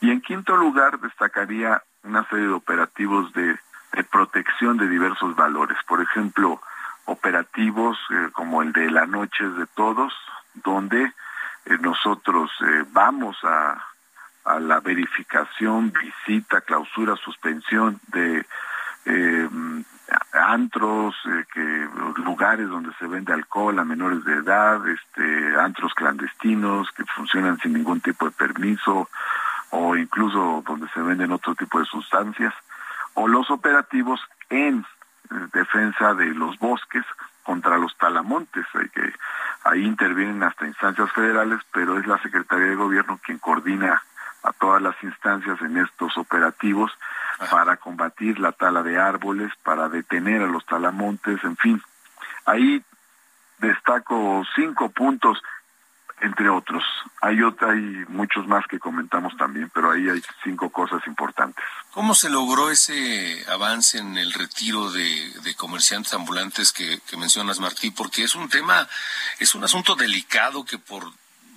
Y 0.00 0.10
en 0.10 0.20
quinto 0.20 0.56
lugar, 0.56 1.00
destacaría 1.00 1.82
una 2.04 2.24
serie 2.28 2.46
de 2.46 2.52
operativos 2.52 3.32
de, 3.32 3.58
protección 4.10 4.76
de 4.76 4.88
diversos 4.88 5.36
valores. 5.36 5.78
Por 5.86 6.00
ejemplo, 6.00 6.60
operativos 7.04 7.96
eh, 8.10 8.28
como 8.32 8.62
el 8.62 8.72
de 8.72 8.90
la 8.90 9.06
noche 9.06 9.48
de 9.48 9.66
todos, 9.66 10.12
donde 10.54 11.04
eh, 11.04 11.78
nosotros 11.80 12.50
eh, 12.60 12.84
vamos 12.92 13.36
a, 13.44 13.82
a, 14.44 14.60
la 14.60 14.80
verificación, 14.80 15.92
visita, 15.92 16.60
clausura, 16.62 17.14
suspensión 17.16 18.00
de 18.08 18.44
antros, 20.32 21.14
eh, 21.26 21.44
que 21.52 21.88
lugares 22.22 22.68
donde 22.68 22.92
se 22.98 23.06
vende 23.06 23.32
alcohol 23.32 23.78
a 23.78 23.84
menores 23.84 24.24
de 24.24 24.34
edad, 24.34 24.86
este, 24.88 25.60
antros 25.60 25.94
clandestinos 25.94 26.90
que 26.92 27.04
funcionan 27.04 27.58
sin 27.58 27.72
ningún 27.72 28.00
tipo 28.00 28.26
de 28.26 28.32
permiso 28.32 29.08
o 29.76 29.96
incluso 29.96 30.62
donde 30.64 30.88
se 30.90 31.00
venden 31.00 31.32
otro 31.32 31.56
tipo 31.56 31.80
de 31.80 31.84
sustancias, 31.84 32.54
o 33.14 33.26
los 33.26 33.50
operativos 33.50 34.20
en 34.48 34.86
eh, 35.30 35.34
defensa 35.52 36.14
de 36.14 36.26
los 36.26 36.56
bosques 36.60 37.04
contra 37.42 37.76
los 37.76 37.96
talamontes, 37.98 38.64
hay 38.74 38.88
que 38.90 39.12
ahí 39.64 39.84
intervienen 39.84 40.42
hasta 40.44 40.66
instancias 40.66 41.10
federales, 41.12 41.60
pero 41.72 41.98
es 41.98 42.06
la 42.06 42.18
Secretaría 42.22 42.68
de 42.68 42.76
Gobierno 42.76 43.18
quien 43.24 43.38
coordina 43.38 44.00
a 44.44 44.52
todas 44.52 44.80
las 44.80 44.94
instancias 45.02 45.60
en 45.60 45.78
estos 45.78 46.16
operativos 46.18 46.92
para 47.50 47.76
combatir 47.76 48.38
la 48.38 48.52
tala 48.52 48.82
de 48.84 48.98
árboles, 48.98 49.50
para 49.64 49.88
detener 49.88 50.42
a 50.42 50.46
los 50.46 50.64
talamontes, 50.66 51.42
en 51.42 51.56
fin. 51.56 51.82
Ahí 52.46 52.84
destaco 53.58 54.44
cinco 54.54 54.90
puntos, 54.90 55.42
entre 56.20 56.48
otros. 56.48 56.82
Hay, 57.20 57.38
hay 57.60 58.04
muchos 58.08 58.46
más 58.46 58.66
que 58.66 58.78
comentamos 58.78 59.36
también, 59.36 59.70
pero 59.74 59.90
ahí 59.90 60.08
hay 60.08 60.22
cinco 60.42 60.70
cosas 60.70 61.06
importantes. 61.06 61.64
¿Cómo 61.92 62.14
se 62.14 62.30
logró 62.30 62.70
ese 62.70 63.44
avance 63.50 63.98
en 63.98 64.16
el 64.16 64.32
retiro 64.32 64.90
de, 64.90 65.32
de 65.42 65.54
comerciantes 65.54 66.14
ambulantes 66.14 66.72
que, 66.72 67.00
que 67.08 67.16
mencionas, 67.16 67.60
Martí? 67.60 67.90
Porque 67.90 68.24
es 68.24 68.34
un 68.34 68.48
tema, 68.48 68.88
es 69.38 69.54
un 69.54 69.64
asunto 69.64 69.94
delicado 69.94 70.64
que 70.64 70.78
por 70.78 71.04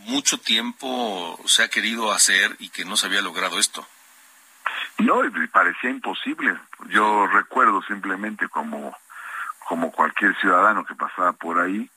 mucho 0.05 0.37
tiempo 0.39 1.39
se 1.45 1.63
ha 1.63 1.69
querido 1.69 2.11
hacer 2.11 2.55
y 2.59 2.69
que 2.69 2.85
no 2.85 2.95
se 2.95 3.07
había 3.07 3.21
logrado 3.21 3.59
esto. 3.59 3.85
No, 4.99 5.21
parecía 5.51 5.89
imposible. 5.89 6.57
Yo 6.89 7.27
recuerdo 7.27 7.81
simplemente 7.83 8.47
como, 8.47 8.95
como 9.67 9.91
cualquier 9.91 10.35
ciudadano 10.39 10.85
que 10.85 10.95
pasaba 10.95 11.33
por 11.33 11.59
ahí, 11.59 11.89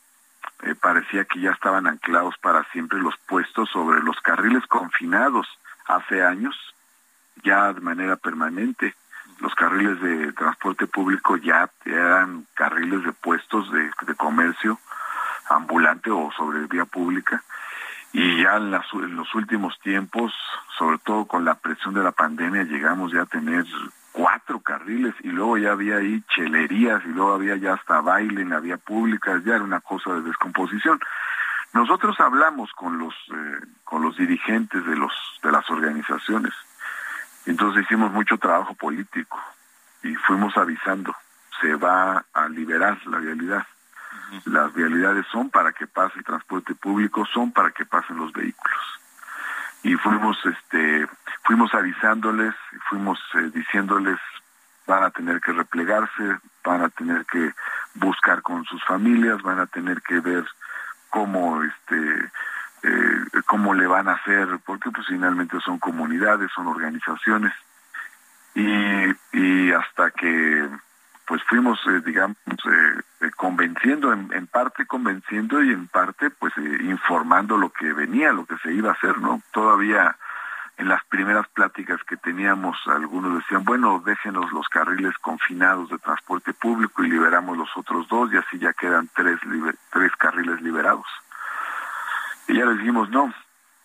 eh, 0.62 0.74
parecía 0.74 1.24
que 1.24 1.40
ya 1.40 1.50
estaban 1.50 1.86
anclados 1.86 2.36
para 2.38 2.64
siempre 2.72 2.98
los 2.98 3.16
puestos 3.26 3.68
sobre 3.70 4.00
los 4.02 4.20
carriles 4.20 4.66
confinados 4.66 5.46
hace 5.86 6.22
años, 6.22 6.56
ya 7.42 7.72
de 7.72 7.80
manera 7.80 8.16
permanente. 8.16 8.94
Los 9.40 9.54
carriles 9.54 10.00
de 10.00 10.32
transporte 10.32 10.86
público 10.86 11.36
ya 11.36 11.70
eran 11.84 12.46
carriles 12.54 13.04
de 13.04 13.12
puestos 13.12 13.70
de, 13.72 13.90
de 14.06 14.14
comercio 14.14 14.78
ambulante 15.48 16.10
o 16.10 16.30
sobre 16.36 16.66
vía 16.66 16.84
pública 16.84 17.42
y 18.12 18.42
ya 18.42 18.56
en, 18.56 18.70
los 18.70 19.34
últimos 19.34 19.78
tiempos, 19.80 20.32
sobre 20.78 20.98
todo 20.98 21.26
con 21.26 21.44
la 21.44 21.54
presión 21.54 21.94
de 21.94 22.02
la 22.02 22.12
pandemia, 22.12 22.64
llegamos 22.64 23.12
ya 23.12 23.22
a 23.22 23.26
tener 23.26 23.64
cuatro 24.12 24.60
carriles 24.60 25.14
y 25.22 25.28
luego 25.28 25.58
ya 25.58 25.72
había 25.72 25.96
ahí 25.96 26.22
chelerías 26.34 27.02
y 27.04 27.08
luego 27.08 27.34
había 27.34 27.56
ya 27.56 27.74
hasta 27.74 28.00
baile 28.00 28.42
en 28.42 28.50
la 28.50 28.60
vía 28.60 28.76
pública, 28.76 29.40
ya 29.44 29.56
era 29.56 29.64
una 29.64 29.80
cosa 29.80 30.14
de 30.14 30.22
descomposición. 30.22 31.00
Nosotros 31.72 32.18
hablamos 32.18 32.72
con 32.72 32.98
los 32.98 33.14
eh, 33.32 33.66
con 33.84 34.02
los 34.02 34.16
dirigentes 34.16 34.84
de 34.84 34.96
los 34.96 35.12
de 35.42 35.52
las 35.52 35.68
organizaciones. 35.70 36.52
Entonces 37.46 37.84
hicimos 37.84 38.12
mucho 38.12 38.38
trabajo 38.38 38.74
político 38.74 39.40
y 40.02 40.14
fuimos 40.14 40.56
avisando, 40.56 41.14
se 41.60 41.74
va 41.74 42.24
a 42.32 42.48
liberar 42.48 42.98
la 43.06 43.18
realidad. 43.18 43.66
Las 44.44 44.72
vialidades 44.74 45.26
son 45.30 45.50
para 45.50 45.72
que 45.72 45.86
pase 45.86 46.18
el 46.18 46.24
transporte 46.24 46.74
público, 46.74 47.24
son 47.26 47.52
para 47.52 47.70
que 47.70 47.84
pasen 47.84 48.16
los 48.16 48.32
vehículos. 48.32 48.99
Y 49.82 49.94
fuimos, 49.94 50.38
este, 50.44 51.06
fuimos 51.44 51.72
avisándoles, 51.74 52.54
fuimos 52.88 53.18
eh, 53.34 53.50
diciéndoles 53.54 54.18
van 54.86 55.04
a 55.04 55.10
tener 55.10 55.40
que 55.40 55.52
replegarse, 55.52 56.38
van 56.64 56.82
a 56.82 56.88
tener 56.88 57.24
que 57.26 57.52
buscar 57.94 58.42
con 58.42 58.64
sus 58.64 58.82
familias, 58.84 59.40
van 59.42 59.60
a 59.60 59.66
tener 59.66 60.02
que 60.02 60.18
ver 60.18 60.44
cómo, 61.10 61.62
este, 61.62 62.30
eh, 62.82 63.24
cómo 63.46 63.72
le 63.74 63.86
van 63.86 64.08
a 64.08 64.14
hacer, 64.14 64.48
porque 64.66 64.90
pues 64.90 65.06
finalmente 65.06 65.60
son 65.60 65.78
comunidades, 65.78 66.50
son 66.54 66.66
organizaciones. 66.66 67.52
Y, 68.54 68.66
y 69.32 69.72
hasta 69.72 70.10
que 70.10 70.68
pues 71.30 71.44
fuimos, 71.44 71.78
eh, 71.86 72.00
digamos, 72.04 72.36
eh, 72.48 73.00
eh, 73.20 73.30
convenciendo, 73.36 74.12
en, 74.12 74.48
parte 74.48 74.84
convenciendo 74.84 75.62
y 75.62 75.70
en 75.70 75.86
parte, 75.86 76.28
pues 76.28 76.52
informando 76.56 77.56
lo 77.56 77.70
que 77.70 77.92
venía, 77.92 78.32
lo 78.32 78.44
que 78.44 78.58
se 78.58 78.72
iba 78.72 78.90
a 78.90 78.94
hacer, 78.94 79.16
¿no? 79.18 79.40
Todavía 79.52 80.16
en 80.76 80.88
las 80.88 81.04
primeras 81.04 81.46
pláticas 81.50 82.02
que 82.02 82.16
teníamos, 82.16 82.76
algunos 82.86 83.36
decían, 83.36 83.62
bueno, 83.62 84.02
déjenos 84.04 84.50
los 84.50 84.68
carriles 84.68 85.16
confinados 85.18 85.88
de 85.90 85.98
transporte 85.98 86.52
público 86.52 87.04
y 87.04 87.10
liberamos 87.10 87.56
los 87.56 87.70
otros 87.76 88.08
dos 88.08 88.32
y 88.32 88.36
así 88.36 88.58
ya 88.58 88.72
quedan 88.72 89.08
tres, 89.14 89.38
tres 89.92 90.10
carriles 90.16 90.60
liberados. 90.62 91.06
Y 92.48 92.56
ya 92.56 92.64
les 92.64 92.78
dijimos, 92.78 93.08
no, 93.08 93.32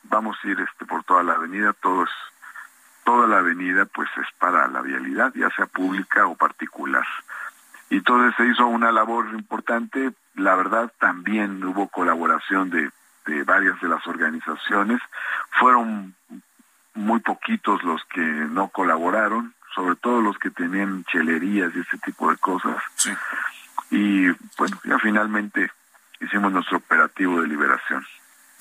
vamos 0.06 0.36
a 0.44 0.48
ir 0.48 0.60
este 0.62 0.88
por 0.88 1.04
toda 1.04 1.22
la 1.22 1.34
avenida, 1.34 1.74
todo 1.74 2.06
es, 2.06 2.10
toda 3.06 3.28
la 3.28 3.38
avenida 3.38 3.86
pues 3.86 4.10
es 4.18 4.28
para 4.40 4.68
la 4.68 4.82
vialidad, 4.82 5.32
ya 5.34 5.50
sea 5.52 5.68
pública 5.68 6.28
o 6.28 6.36
particular 6.36 7.06
y 7.90 7.98
entonces 7.98 8.36
se 8.38 8.46
hizo 8.48 8.66
una 8.68 8.92
labor 8.92 9.28
importante. 9.34 10.12
La 10.36 10.56
verdad 10.56 10.92
también 11.00 11.64
hubo 11.64 11.88
colaboración 11.88 12.70
de, 12.70 12.90
de 13.26 13.44
varias 13.44 13.80
de 13.80 13.88
las 13.88 14.06
organizaciones. 14.08 15.00
Fueron 15.60 16.16
muy 16.94 17.20
poquitos 17.20 17.84
los 17.84 18.04
que 18.06 18.22
no 18.22 18.70
colaboraron, 18.70 19.54
sobre 19.74 19.96
todo 19.96 20.22
los 20.22 20.38
que 20.40 20.50
tenían 20.50 21.04
chelerías 21.06 21.76
y 21.76 21.80
ese 21.80 21.98
tipo 22.00 22.30
de 22.32 22.38
cosas. 22.38 22.78
Y 23.92 24.30
bueno, 24.58 24.80
ya 24.84 24.98
finalmente 25.00 25.72
hicimos 26.20 26.52
nuestro 26.52 26.78
operativo 26.78 27.42
de 27.42 27.48
liberación. 27.48 28.06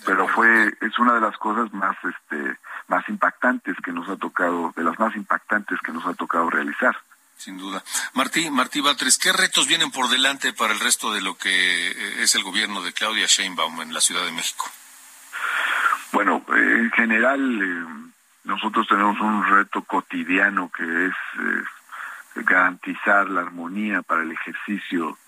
Pero 0.04 0.28
fue 0.28 0.74
es 0.80 0.98
una 0.98 1.14
de 1.14 1.20
las 1.20 1.36
cosas 1.38 1.72
más 1.72 1.96
este 2.04 2.58
más 2.88 3.08
impactantes 3.08 3.76
que 3.82 3.92
nos 3.92 4.08
ha 4.08 4.16
tocado, 4.16 4.72
de 4.76 4.84
las 4.84 4.98
más 4.98 5.16
impactantes 5.16 5.80
que 5.80 5.92
nos 5.92 6.04
ha 6.06 6.14
tocado 6.14 6.50
realizar. 6.50 6.96
Sin 7.36 7.58
duda. 7.58 7.82
Martí, 8.14 8.48
Martí 8.50 8.80
Batres, 8.80 9.18
¿qué 9.18 9.32
retos 9.32 9.66
vienen 9.66 9.90
por 9.90 10.08
delante 10.08 10.52
para 10.52 10.72
el 10.72 10.80
resto 10.80 11.12
de 11.12 11.20
lo 11.20 11.36
que 11.36 11.50
eh, 11.90 12.22
es 12.22 12.34
el 12.34 12.44
gobierno 12.44 12.82
de 12.82 12.92
Claudia 12.92 13.26
Sheinbaum 13.26 13.82
en 13.82 13.92
la 13.92 14.00
Ciudad 14.00 14.24
de 14.24 14.32
México? 14.32 14.70
Bueno, 16.12 16.44
eh, 16.48 16.76
en 16.78 16.90
general 16.92 17.62
eh, 17.62 18.12
nosotros 18.44 18.86
tenemos 18.86 19.18
un 19.20 19.44
reto 19.46 19.82
cotidiano 19.82 20.70
que 20.70 21.06
es 21.06 21.14
garantizar 22.36 23.28
la 23.28 23.42
armonía 23.42 24.02
para 24.02 24.22
el 24.22 24.32
ejercicio 24.32 25.18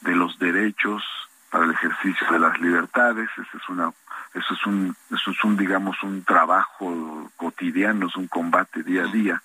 de 0.00 0.14
los 0.14 0.38
derechos, 0.38 1.02
para 1.50 1.64
el 1.64 1.72
ejercicio 1.72 2.26
de 2.30 2.38
las 2.38 2.58
libertades. 2.60 3.28
Eso 3.36 3.56
es 3.56 3.68
una, 3.68 3.92
eso 4.34 4.54
es 4.54 4.66
un, 4.66 4.96
eso 5.12 5.30
es 5.30 5.44
un, 5.44 5.56
digamos, 5.56 6.02
un 6.02 6.24
trabajo 6.24 7.30
cotidiano, 7.36 8.06
es 8.06 8.16
un 8.16 8.28
combate 8.28 8.82
día 8.82 9.04
a 9.04 9.06
día 9.06 9.42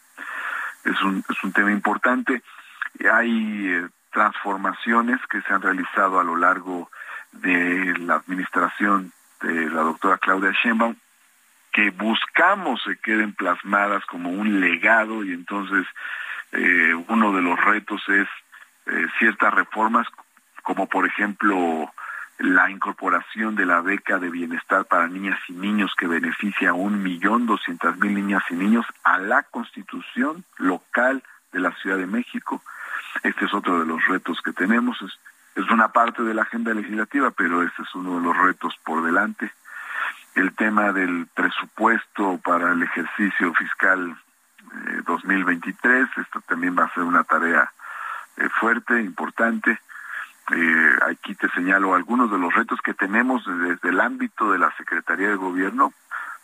es 0.84 1.02
un, 1.02 1.24
es 1.30 1.44
un 1.44 1.54
tema 1.54 1.72
importante. 1.72 2.42
Hay 3.12 3.68
eh, 3.68 3.88
transformaciones 4.12 5.20
que 5.30 5.42
se 5.42 5.54
han 5.54 5.62
realizado 5.62 6.20
a 6.20 6.24
lo 6.24 6.36
largo 6.36 6.90
de 7.32 7.98
la 8.00 8.16
administración 8.16 9.12
de 9.42 9.70
la 9.70 9.82
doctora 9.82 10.18
Claudia 10.18 10.52
Sheinbaum 10.52 10.96
que 11.72 11.90
buscamos 11.92 12.84
se 12.84 12.98
queden 12.98 13.34
plasmadas 13.34 14.06
como 14.06 14.30
un 14.30 14.60
legado 14.60 15.24
y 15.24 15.32
entonces 15.32 15.88
eh, 16.52 16.94
uno 17.08 17.32
de 17.32 17.42
los 17.42 17.58
retos 17.64 18.02
es 18.10 18.28
eh, 18.88 19.08
ciertas 19.18 19.54
reformas 19.54 20.06
como 20.62 20.88
por 20.88 21.06
ejemplo 21.06 21.92
la 22.42 22.72
incorporación 22.72 23.56
de 23.56 23.66
la 23.66 23.82
beca 23.82 24.18
de 24.18 24.30
bienestar 24.30 24.86
para 24.86 25.08
niñas 25.08 25.38
y 25.48 25.54
niños 25.54 25.94
que 25.96 26.08
beneficia 26.08 26.72
a 26.72 26.74
un 26.74 27.04
millón 27.04 27.46
doscientas 27.46 27.98
mil 27.98 28.16
niñas 28.16 28.44
y 28.50 28.56
niños 28.56 28.86
a 29.04 29.20
la 29.20 29.44
constitución 29.44 30.44
local 30.58 31.24
de 31.52 31.60
la 31.60 31.72
Ciudad 31.76 31.98
de 31.98 32.08
México. 32.08 32.64
Este 33.22 33.46
es 33.46 33.54
otro 33.54 33.80
de 33.80 33.86
los 33.86 34.04
retos 34.08 34.42
que 34.42 34.54
tenemos. 34.54 35.00
Es, 35.04 35.20
es 35.64 35.70
una 35.70 35.90
parte 35.90 36.24
de 36.24 36.34
la 36.34 36.42
agenda 36.42 36.74
legislativa, 36.74 37.30
pero 37.30 37.62
este 37.62 37.84
es 37.84 37.94
uno 37.94 38.18
de 38.18 38.26
los 38.26 38.36
retos 38.36 38.76
por 38.84 39.04
delante. 39.04 39.52
El 40.34 40.54
tema 40.56 40.92
del 40.94 41.28
presupuesto 41.36 42.40
para 42.44 42.72
el 42.72 42.82
ejercicio 42.82 43.54
fiscal 43.54 44.16
eh, 44.88 45.02
2023, 45.06 46.08
esto 46.18 46.42
también 46.48 46.76
va 46.78 46.86
a 46.86 46.94
ser 46.94 47.04
una 47.04 47.24
tarea 47.24 47.72
eh, 48.38 48.50
fuerte, 48.60 49.00
importante 49.00 49.80
eh, 50.50 50.96
aquí 51.10 51.36
te 51.36 51.50
señalo 51.50 51.94
algunos 51.94 52.32
de 52.32 52.38
los 52.38 52.54
retos 52.54 52.80
que 52.82 52.94
tenemos 52.94 53.44
desde 53.46 53.90
el 53.90 54.00
ámbito 54.00 54.52
de 54.52 54.60
la 54.60 54.76
Secretaría 54.76 55.30
de 55.30 55.36
Gobierno 55.36 55.94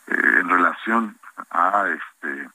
eh, 0.07 0.13
en 0.39 0.49
relación 0.49 1.17
a 1.49 1.85
este 1.89 2.49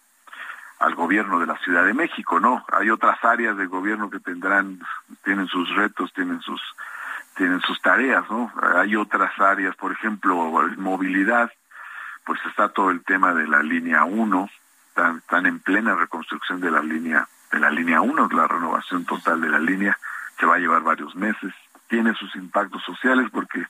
al 0.78 0.94
gobierno 0.96 1.38
de 1.38 1.46
la 1.46 1.56
Ciudad 1.58 1.84
de 1.84 1.94
México, 1.94 2.40
¿no? 2.40 2.64
Hay 2.72 2.90
otras 2.90 3.22
áreas 3.24 3.56
de 3.56 3.66
gobierno 3.66 4.10
que 4.10 4.18
tendrán 4.18 4.80
tienen 5.22 5.46
sus 5.46 5.72
retos, 5.76 6.12
tienen 6.12 6.40
sus 6.40 6.60
tienen 7.36 7.60
sus 7.60 7.80
tareas, 7.80 8.24
¿no? 8.30 8.52
Hay 8.76 8.96
otras 8.96 9.38
áreas, 9.38 9.76
por 9.76 9.92
ejemplo, 9.92 10.34
movilidad, 10.76 11.50
pues 12.24 12.40
está 12.46 12.68
todo 12.70 12.90
el 12.90 13.04
tema 13.04 13.32
de 13.32 13.46
la 13.46 13.62
línea 13.62 14.04
1, 14.04 14.50
están, 14.88 15.18
están 15.18 15.46
en 15.46 15.60
plena 15.60 15.94
reconstrucción 15.94 16.60
de 16.60 16.70
la 16.70 16.80
línea 16.80 17.28
de 17.52 17.60
la 17.60 17.70
línea 17.70 18.00
1, 18.00 18.28
la 18.32 18.48
renovación 18.48 19.04
total 19.04 19.40
de 19.40 19.50
la 19.50 19.58
línea 19.58 19.98
se 20.38 20.46
va 20.46 20.56
a 20.56 20.58
llevar 20.58 20.82
varios 20.82 21.14
meses, 21.14 21.52
tiene 21.88 22.14
sus 22.14 22.34
impactos 22.36 22.82
sociales 22.84 23.28
porque 23.32 23.66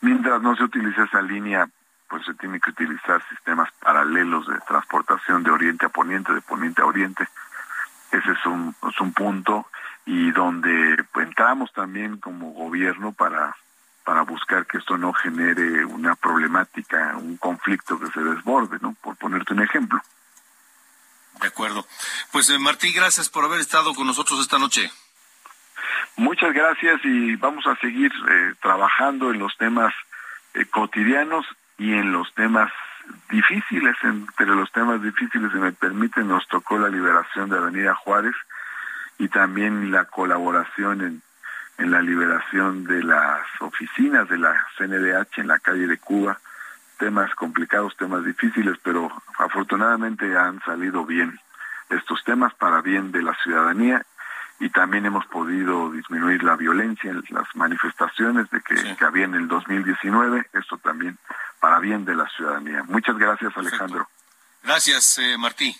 mientras 0.00 0.40
no 0.42 0.56
se 0.56 0.64
utilice 0.64 1.02
esa 1.02 1.22
línea, 1.22 1.68
pues 2.08 2.24
se 2.24 2.34
tiene 2.34 2.60
que 2.60 2.70
utilizar 2.70 3.22
sistemas 3.28 3.68
paralelos 3.80 4.46
de 4.46 4.58
transportación 4.60 5.42
de 5.42 5.50
oriente 5.50 5.86
a 5.86 5.88
poniente, 5.88 6.32
de 6.32 6.40
poniente 6.40 6.82
a 6.82 6.86
oriente. 6.86 7.26
Ese 8.12 8.32
es 8.32 8.46
un, 8.46 8.74
es 8.88 9.00
un 9.00 9.12
punto 9.12 9.66
y 10.04 10.30
donde 10.30 11.04
entramos 11.16 11.72
también 11.72 12.18
como 12.18 12.52
gobierno 12.52 13.12
para 13.12 13.56
para 14.06 14.22
buscar 14.22 14.64
que 14.66 14.78
esto 14.78 14.96
no 14.96 15.12
genere 15.12 15.84
una 15.84 16.14
problemática, 16.14 17.16
un 17.16 17.36
conflicto 17.38 17.98
que 17.98 18.06
se 18.12 18.20
desborde, 18.20 18.78
¿no? 18.80 18.94
Por 19.02 19.16
ponerte 19.16 19.52
un 19.52 19.62
ejemplo. 19.62 20.00
De 21.40 21.48
acuerdo. 21.48 21.84
Pues 22.30 22.48
eh, 22.50 22.58
Martí, 22.60 22.92
gracias 22.92 23.28
por 23.28 23.44
haber 23.44 23.58
estado 23.58 23.94
con 23.94 24.06
nosotros 24.06 24.40
esta 24.40 24.60
noche. 24.60 24.92
Muchas 26.16 26.54
gracias 26.54 27.04
y 27.04 27.36
vamos 27.36 27.66
a 27.66 27.76
seguir 27.76 28.10
eh, 28.10 28.54
trabajando 28.62 29.30
en 29.30 29.38
los 29.38 29.54
temas 29.58 29.92
eh, 30.54 30.64
cotidianos 30.64 31.44
y 31.76 31.92
en 31.92 32.10
los 32.10 32.32
temas 32.32 32.72
difíciles. 33.30 33.94
Entre 34.02 34.46
los 34.46 34.72
temas 34.72 35.02
difíciles, 35.02 35.52
si 35.52 35.58
me 35.58 35.72
permiten, 35.72 36.26
nos 36.26 36.48
tocó 36.48 36.78
la 36.78 36.88
liberación 36.88 37.50
de 37.50 37.58
Avenida 37.58 37.94
Juárez 37.94 38.34
y 39.18 39.28
también 39.28 39.90
la 39.90 40.06
colaboración 40.06 41.02
en, 41.02 41.22
en 41.76 41.90
la 41.90 42.00
liberación 42.00 42.84
de 42.84 43.02
las 43.04 43.42
oficinas 43.60 44.26
de 44.30 44.38
la 44.38 44.66
CNDH 44.78 45.40
en 45.40 45.48
la 45.48 45.58
calle 45.58 45.86
de 45.86 45.98
Cuba. 45.98 46.40
Temas 46.98 47.34
complicados, 47.34 47.94
temas 47.94 48.24
difíciles, 48.24 48.78
pero 48.82 49.12
afortunadamente 49.38 50.34
han 50.34 50.62
salido 50.62 51.04
bien 51.04 51.38
estos 51.90 52.24
temas 52.24 52.54
para 52.54 52.80
bien 52.80 53.12
de 53.12 53.22
la 53.22 53.34
ciudadanía 53.42 54.02
y 54.58 54.70
también 54.70 55.06
hemos 55.06 55.26
podido 55.26 55.90
disminuir 55.90 56.42
la 56.42 56.56
violencia 56.56 57.10
en 57.10 57.22
las 57.30 57.54
manifestaciones 57.54 58.48
de 58.50 58.60
que, 58.62 59.04
había 59.04 59.24
en 59.24 59.34
el 59.34 59.48
2019, 59.48 60.48
esto 60.52 60.78
también 60.78 61.18
para 61.60 61.78
bien 61.78 62.04
de 62.04 62.14
la 62.14 62.28
ciudadanía. 62.30 62.82
Muchas 62.84 63.16
gracias 63.18 63.56
Alejandro. 63.56 64.08
Gracias 64.62 65.18
eh, 65.18 65.36
Martí. 65.38 65.76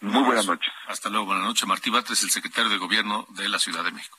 Muy 0.00 0.22
buenas 0.22 0.46
noches. 0.46 0.72
Hasta 0.86 1.08
luego, 1.08 1.26
buenas 1.26 1.44
noches. 1.44 1.66
Martí 1.66 1.90
Batres, 1.90 2.22
el 2.22 2.30
secretario 2.30 2.70
de 2.70 2.78
Gobierno 2.78 3.26
de 3.30 3.48
la 3.48 3.58
Ciudad 3.58 3.82
de 3.82 3.90
México. 3.90 4.16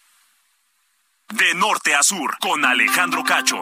De 1.30 1.54
norte 1.54 1.96
a 1.96 2.04
sur, 2.04 2.38
con 2.40 2.66
Alejandro 2.66 3.24
Cacho. 3.24 3.62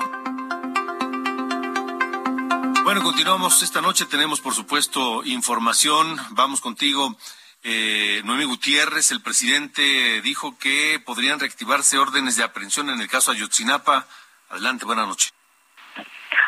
Bueno, 2.84 3.04
continuamos. 3.04 3.62
Esta 3.62 3.82
noche 3.82 4.06
tenemos, 4.06 4.40
por 4.40 4.54
supuesto, 4.54 5.24
información. 5.26 6.18
Vamos 6.32 6.62
contigo. 6.62 7.18
Eh, 7.64 8.22
Noemí 8.24 8.46
Gutiérrez, 8.46 9.12
el 9.12 9.22
presidente, 9.22 10.22
dijo 10.22 10.58
que 10.58 11.02
podrían 11.06 11.40
reactivarse 11.40 11.98
órdenes 11.98 12.38
de 12.38 12.44
aprehensión 12.44 12.90
en 12.90 13.02
el 13.02 13.08
caso 13.08 13.32
Ayotzinapa. 13.32 14.06
Adelante, 14.50 14.86
buenas 14.86 15.08
noches. 15.08 15.34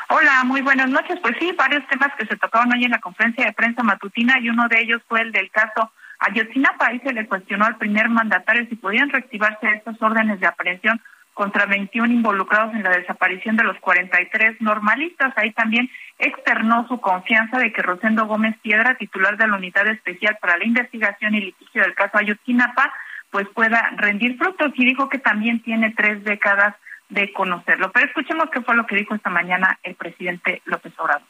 Hola, 0.09 0.43
muy 0.43 0.61
buenas 0.61 0.89
noches. 0.89 1.19
Pues 1.21 1.35
sí, 1.39 1.51
varios 1.51 1.87
temas 1.87 2.09
que 2.17 2.25
se 2.25 2.35
tocaron 2.37 2.73
hoy 2.73 2.83
en 2.83 2.91
la 2.91 2.99
conferencia 2.99 3.45
de 3.45 3.53
prensa 3.53 3.83
matutina 3.83 4.39
y 4.39 4.49
uno 4.49 4.67
de 4.67 4.81
ellos 4.81 5.01
fue 5.07 5.21
el 5.21 5.31
del 5.31 5.51
caso 5.51 5.91
Ayotzinapa. 6.19 6.87
Ahí 6.87 6.99
se 6.99 7.13
le 7.13 7.27
cuestionó 7.27 7.65
al 7.65 7.77
primer 7.77 8.09
mandatario 8.09 8.65
si 8.69 8.75
podían 8.75 9.09
reactivarse 9.09 9.69
estas 9.69 10.01
órdenes 10.01 10.39
de 10.39 10.47
aprehensión 10.47 11.01
contra 11.39 11.65
21 11.67 12.11
involucrados 12.11 12.75
en 12.75 12.83
la 12.83 12.89
desaparición 12.89 13.55
de 13.55 13.63
los 13.63 13.79
43 13.79 14.59
normalistas. 14.59 15.31
Ahí 15.37 15.53
también 15.53 15.89
externó 16.17 16.85
su 16.89 16.99
confianza 16.99 17.57
de 17.57 17.71
que 17.71 17.81
Rosendo 17.81 18.25
Gómez 18.25 18.57
Piedra, 18.61 18.97
titular 18.97 19.37
de 19.37 19.47
la 19.47 19.55
Unidad 19.55 19.87
Especial 19.87 20.37
para 20.41 20.57
la 20.57 20.65
Investigación 20.65 21.35
y 21.35 21.39
Litigio 21.39 21.83
del 21.83 21.95
caso 21.95 22.17
Ayotzinapa, 22.17 22.93
pues 23.31 23.47
pueda 23.55 23.89
rendir 23.95 24.37
frutos 24.37 24.73
y 24.75 24.83
dijo 24.83 25.07
que 25.07 25.17
también 25.17 25.63
tiene 25.63 25.93
tres 25.95 26.21
décadas 26.25 26.75
de 27.07 27.31
conocerlo. 27.31 27.89
Pero 27.93 28.07
escuchemos 28.07 28.49
qué 28.51 28.59
fue 28.59 28.75
lo 28.75 28.85
que 28.85 28.97
dijo 28.97 29.15
esta 29.15 29.29
mañana 29.29 29.79
el 29.83 29.95
presidente 29.95 30.61
López 30.65 30.91
Obrador. 30.97 31.25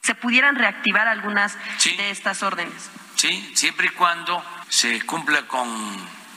¿Se 0.00 0.16
pudieran 0.16 0.56
reactivar 0.56 1.06
algunas 1.06 1.56
de 1.84 2.10
estas 2.10 2.42
órdenes? 2.42 2.90
Sí, 3.14 3.30
siempre 3.54 3.86
y 3.86 3.90
cuando 3.90 4.42
se 4.68 5.06
cumpla 5.06 5.46
con 5.46 5.68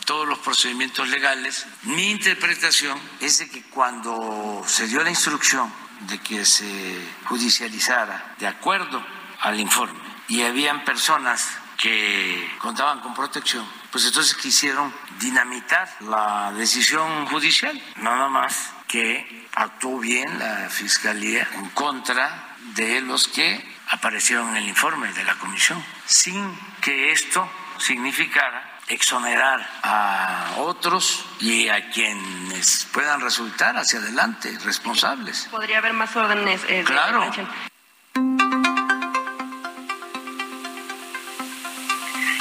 todos 0.09 0.27
los 0.27 0.39
procedimientos 0.39 1.07
legales. 1.07 1.67
Mi 1.83 2.09
interpretación 2.09 2.99
es 3.21 3.37
de 3.37 3.47
que 3.47 3.61
cuando 3.65 4.63
se 4.65 4.87
dio 4.87 5.03
la 5.03 5.11
instrucción 5.11 5.71
de 6.07 6.17
que 6.17 6.45
se 6.45 6.99
judicializara 7.25 8.33
de 8.39 8.47
acuerdo 8.47 9.05
al 9.41 9.59
informe 9.59 9.99
y 10.27 10.41
habían 10.41 10.83
personas 10.83 11.47
que 11.77 12.49
contaban 12.57 13.01
con 13.01 13.13
protección, 13.13 13.63
pues 13.91 14.03
entonces 14.03 14.33
quisieron 14.33 14.91
dinamitar 15.19 15.87
la 15.99 16.53
decisión 16.53 17.27
judicial. 17.27 17.79
Nada 17.97 18.29
más 18.29 18.73
que 18.87 19.47
actuó 19.53 19.99
bien 19.99 20.39
la 20.39 20.71
Fiscalía 20.71 21.47
en 21.53 21.69
contra 21.69 22.55
de 22.73 23.01
los 23.01 23.27
que 23.27 23.63
aparecieron 23.89 24.49
en 24.49 24.57
el 24.57 24.69
informe 24.69 25.13
de 25.13 25.23
la 25.23 25.35
Comisión, 25.35 25.85
sin 26.07 26.51
que 26.81 27.11
esto 27.11 27.47
significara 27.77 28.68
exonerar 28.89 29.61
a 29.83 30.55
otros 30.57 31.25
y 31.39 31.69
a 31.69 31.89
quienes 31.91 32.89
puedan 32.91 33.21
resultar 33.21 33.77
hacia 33.77 33.99
adelante 33.99 34.49
responsables. 34.65 35.47
Podría 35.51 35.77
haber 35.77 35.93
más 35.93 36.15
órdenes. 36.15 36.61
Eh, 36.67 36.83
claro. 36.85 37.23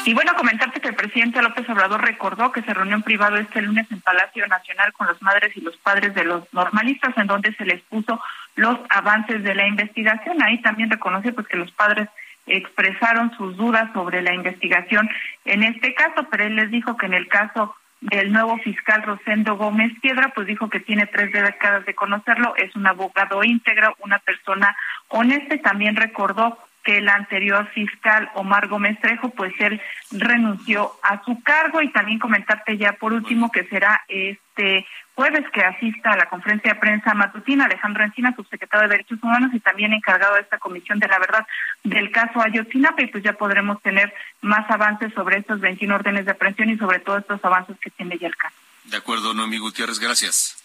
Y 0.08 0.14
bueno, 0.14 0.34
comentarte 0.36 0.80
que 0.80 0.88
el 0.88 0.94
presidente 0.94 1.42
López 1.42 1.68
Obrador 1.68 2.00
recordó 2.00 2.50
que 2.50 2.62
se 2.62 2.72
reunió 2.72 2.96
en 2.96 3.02
privado 3.02 3.36
este 3.36 3.60
lunes 3.60 3.86
en 3.90 4.00
Palacio 4.00 4.46
Nacional 4.46 4.90
con 4.94 5.06
las 5.06 5.20
madres 5.20 5.54
y 5.54 5.60
los 5.60 5.76
padres 5.76 6.14
de 6.14 6.24
los 6.24 6.50
normalistas, 6.54 7.14
en 7.18 7.26
donde 7.26 7.54
se 7.56 7.66
les 7.66 7.82
puso 7.82 8.18
los 8.54 8.78
avances 8.88 9.42
de 9.42 9.54
la 9.54 9.66
investigación. 9.66 10.42
Ahí 10.42 10.62
también 10.62 10.88
reconoce 10.90 11.32
pues 11.32 11.46
que 11.46 11.58
los 11.58 11.70
padres 11.72 12.08
expresaron 12.48 13.32
sus 13.36 13.56
dudas 13.56 13.90
sobre 13.92 14.22
la 14.22 14.34
investigación 14.34 15.08
en 15.44 15.62
este 15.62 15.94
caso, 15.94 16.26
pero 16.30 16.44
él 16.44 16.56
les 16.56 16.70
dijo 16.70 16.96
que 16.96 17.06
en 17.06 17.14
el 17.14 17.28
caso 17.28 17.74
del 18.00 18.32
nuevo 18.32 18.58
fiscal 18.58 19.02
Rosendo 19.02 19.56
Gómez 19.56 19.92
Piedra, 20.00 20.32
pues 20.34 20.46
dijo 20.46 20.68
que 20.70 20.80
tiene 20.80 21.06
tres 21.06 21.32
décadas 21.32 21.84
de 21.84 21.94
conocerlo, 21.94 22.54
es 22.56 22.74
un 22.76 22.86
abogado 22.86 23.42
íntegro, 23.42 23.96
una 24.00 24.18
persona 24.20 24.76
honesta 25.08 25.58
también 25.58 25.96
recordó 25.96 26.58
que 26.88 26.96
el 26.96 27.08
anterior 27.10 27.68
fiscal 27.74 28.30
Omar 28.32 28.66
Gómez 28.66 28.98
Trejo, 29.02 29.28
pues 29.28 29.52
él 29.58 29.78
renunció 30.10 30.90
a 31.02 31.22
su 31.22 31.42
cargo 31.42 31.82
y 31.82 31.92
también 31.92 32.18
comentarte 32.18 32.78
ya 32.78 32.94
por 32.94 33.12
último 33.12 33.52
que 33.52 33.64
será 33.64 34.06
este 34.08 34.86
jueves 35.14 35.44
que 35.52 35.60
asista 35.60 36.12
a 36.12 36.16
la 36.16 36.30
conferencia 36.30 36.72
de 36.72 36.80
prensa 36.80 37.12
matutina 37.12 37.66
Alejandro 37.66 38.04
Encina, 38.04 38.34
subsecretario 38.34 38.88
de 38.88 38.96
Derechos 38.96 39.22
Humanos 39.22 39.50
y 39.52 39.60
también 39.60 39.92
encargado 39.92 40.36
de 40.36 40.40
esta 40.40 40.56
comisión 40.56 40.98
de 40.98 41.08
la 41.08 41.18
verdad 41.18 41.46
del 41.84 42.10
caso 42.10 42.40
Ayotzinapa 42.40 43.02
y 43.02 43.08
pues 43.08 43.22
ya 43.22 43.34
podremos 43.34 43.82
tener 43.82 44.10
más 44.40 44.64
avances 44.70 45.12
sobre 45.12 45.40
estos 45.40 45.60
21 45.60 45.94
órdenes 45.94 46.24
de 46.24 46.30
aprehensión 46.30 46.70
y 46.70 46.78
sobre 46.78 47.00
todos 47.00 47.20
estos 47.20 47.44
avances 47.44 47.76
que 47.82 47.90
tiene 47.90 48.16
ya 48.16 48.28
el 48.28 48.36
caso. 48.36 48.56
De 48.84 48.96
acuerdo, 48.96 49.34
Noemí 49.34 49.58
Gutiérrez, 49.58 49.98
gracias. 49.98 50.56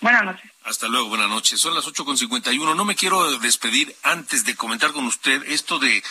Buenas 0.00 0.24
noches. 0.24 0.50
Hasta 0.64 0.88
luego, 0.88 1.08
buenas 1.08 1.28
noches. 1.28 1.60
Son 1.60 1.74
las 1.74 1.86
ocho 1.86 2.04
con 2.04 2.16
cincuenta 2.16 2.52
y 2.52 2.58
uno. 2.58 2.74
No 2.74 2.84
me 2.84 2.94
quiero 2.94 3.38
despedir 3.38 3.94
antes 4.02 4.44
de 4.44 4.56
comentar 4.56 4.92
con 4.92 5.06
usted 5.06 5.42
esto 5.46 5.78
de 5.78 6.02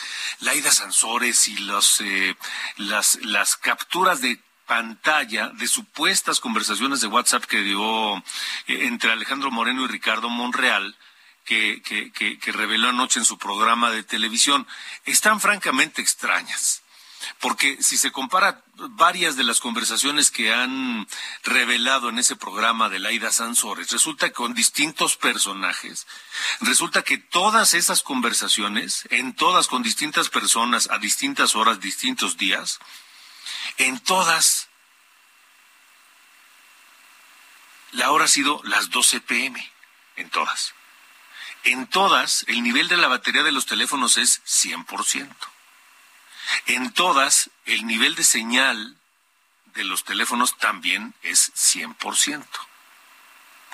Laida 0.42 0.72
Sansores 0.72 1.48
y 1.48 1.58
los, 1.58 2.02
eh, 2.02 2.36
las, 2.78 3.20
las 3.24 3.58
capturas 3.58 4.22
de 4.22 4.40
pantalla 4.68 5.50
de 5.50 5.68
supuestas 5.68 6.40
conversaciones 6.40 7.02
de 7.02 7.08
WhatsApp 7.08 7.46
que 7.46 7.62
dio 7.62 8.18
eh, 8.18 8.22
entre 8.68 9.12
Alejandro 9.12 9.50
Moreno 9.50 9.84
y 9.86 9.88
Ricardo 9.88 10.30
Monreal. 10.30 10.96
Que, 11.46 11.82
que, 11.82 12.12
que, 12.12 12.38
que 12.38 12.52
reveló 12.52 12.90
anoche 12.90 13.18
en 13.18 13.26
su 13.26 13.40
programa 13.40 13.90
de 13.90 14.04
televisión, 14.04 14.68
están 15.06 15.40
francamente 15.40 16.00
extrañas 16.00 16.84
porque 17.40 17.82
si 17.82 17.98
se 17.98 18.12
compara 18.12 18.64
varias 18.92 19.36
de 19.36 19.44
las 19.44 19.60
conversaciones 19.60 20.32
que 20.32 20.54
han 20.54 21.08
revelado 21.44 22.10
en 22.10 22.20
ese 22.20 22.36
programa 22.36 22.90
de 22.90 23.00
Laida 23.00 23.32
Sansores, 23.32 23.92
resulta 23.92 24.28
que 24.28 24.34
con 24.34 24.54
distintos 24.54 25.18
personajes, 25.18 26.08
resulta 26.62 27.04
que 27.04 27.18
todas 27.18 27.74
esas 27.74 28.02
conversaciones, 28.02 29.08
en 29.10 29.34
todas 29.36 29.68
con 29.68 29.84
distintas 29.84 30.30
personas, 30.30 30.90
a 30.90 30.98
distintas 30.98 31.56
horas, 31.56 31.80
distintos 31.80 32.38
días, 32.38 32.80
en 33.78 34.00
todas, 34.00 34.70
la 37.92 38.12
hora 38.12 38.26
ha 38.26 38.30
sido 38.30 38.62
las 38.64 38.90
12 38.90 39.22
pm, 39.22 39.72
en 40.16 40.30
todas. 40.30 40.74
En 41.64 41.88
todas, 41.88 42.46
el 42.48 42.64
nivel 42.64 42.88
de 42.88 42.98
la 42.98 43.08
batería 43.08 43.44
de 43.44 43.52
los 43.52 43.66
teléfonos 43.66 44.18
es 44.18 44.42
100%. 44.46 45.36
En 46.66 46.92
todas, 46.94 47.50
el 47.66 47.86
nivel 47.86 48.16
de 48.16 48.24
señal 48.24 48.98
de 49.74 49.84
los 49.84 50.04
teléfonos 50.04 50.58
también 50.58 51.14
es 51.22 51.52
100%. 51.54 52.46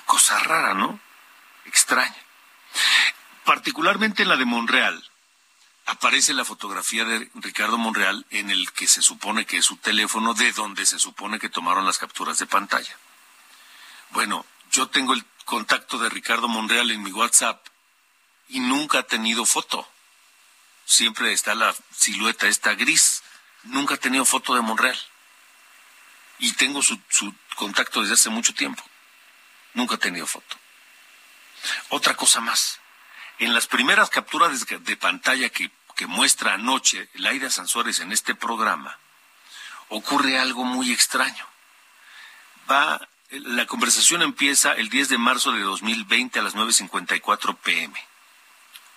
Cosa 0.04 0.38
rara, 0.40 0.74
¿no? 0.74 1.00
Extraña. 1.64 2.16
Particularmente 3.44 4.22
en 4.22 4.28
la 4.28 4.36
de 4.36 4.44
Monreal, 4.44 5.10
aparece 5.86 6.34
la 6.34 6.44
fotografía 6.44 7.04
de 7.04 7.30
Ricardo 7.34 7.78
Monreal 7.78 8.26
en 8.30 8.50
el 8.50 8.72
que 8.72 8.88
se 8.88 9.02
supone 9.02 9.46
que 9.46 9.58
es 9.58 9.64
su 9.64 9.76
teléfono 9.76 10.34
de 10.34 10.52
donde 10.52 10.84
se 10.84 10.98
supone 10.98 11.38
que 11.38 11.48
tomaron 11.48 11.86
las 11.86 11.98
capturas 11.98 12.38
de 12.38 12.46
pantalla. 12.46 12.96
Bueno, 14.10 14.44
yo 14.70 14.88
tengo 14.88 15.14
el 15.14 15.24
contacto 15.44 15.98
de 15.98 16.08
Ricardo 16.08 16.48
Monreal 16.48 16.90
en 16.90 17.02
mi 17.02 17.12
WhatsApp 17.12 17.64
y 18.48 18.60
nunca 18.60 19.00
ha 19.00 19.02
tenido 19.04 19.46
foto 19.46 19.88
siempre 20.86 21.32
está 21.32 21.54
la 21.54 21.74
silueta 21.94 22.48
esta 22.48 22.74
gris. 22.74 23.22
Nunca 23.64 23.94
he 23.94 23.98
tenido 23.98 24.24
foto 24.24 24.54
de 24.54 24.62
Monreal. 24.62 24.98
Y 26.38 26.52
tengo 26.54 26.82
su, 26.82 26.98
contacto 27.56 28.00
desde 28.00 28.14
hace 28.14 28.30
mucho 28.30 28.54
tiempo. 28.54 28.82
Nunca 29.74 29.96
he 29.96 29.98
tenido 29.98 30.26
foto. 30.26 30.56
Otra 31.90 32.14
cosa 32.14 32.40
más. 32.40 32.80
En 33.38 33.52
las 33.52 33.66
primeras 33.66 34.08
capturas 34.08 34.64
de, 34.66 34.96
pantalla 34.96 35.50
que, 35.50 35.70
que, 35.94 36.06
muestra 36.06 36.54
anoche 36.54 37.10
Laida 37.14 37.50
Sansores 37.50 37.98
en 37.98 38.12
este 38.12 38.34
programa, 38.34 38.98
ocurre 39.88 40.38
algo 40.38 40.64
muy 40.64 40.92
extraño. 40.92 41.46
Va, 42.70 43.06
la 43.30 43.66
conversación 43.66 44.22
empieza 44.22 44.72
el 44.72 44.88
10 44.88 45.10
de 45.10 45.18
marzo 45.18 45.52
de 45.52 45.60
2020 45.60 46.38
a 46.38 46.42
las 46.42 46.54
9.54 46.54 47.56
pm 47.58 48.15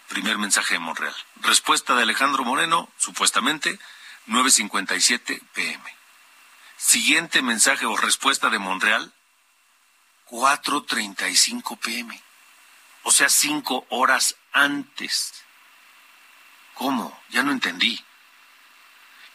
Primer 0.09 0.39
mensaje 0.39 0.73
de 0.73 0.79
Monreal. 0.79 1.15
Respuesta 1.37 1.95
de 1.95 2.01
Alejandro 2.01 2.43
Moreno, 2.43 2.89
supuestamente, 2.97 3.79
9.57 4.27 5.39
pm. 5.53 5.95
Siguiente 6.77 7.41
mensaje 7.43 7.85
o 7.85 7.95
respuesta 7.95 8.49
de 8.49 8.57
Monreal, 8.57 9.13
4.35 10.29 11.77
pm. 11.79 12.21
O 13.03 13.11
sea, 13.11 13.29
cinco 13.29 13.85
horas 13.89 14.35
antes. 14.51 15.45
¿Cómo? 16.73 17.21
Ya 17.29 17.43
no 17.43 17.51
entendí. 17.51 18.03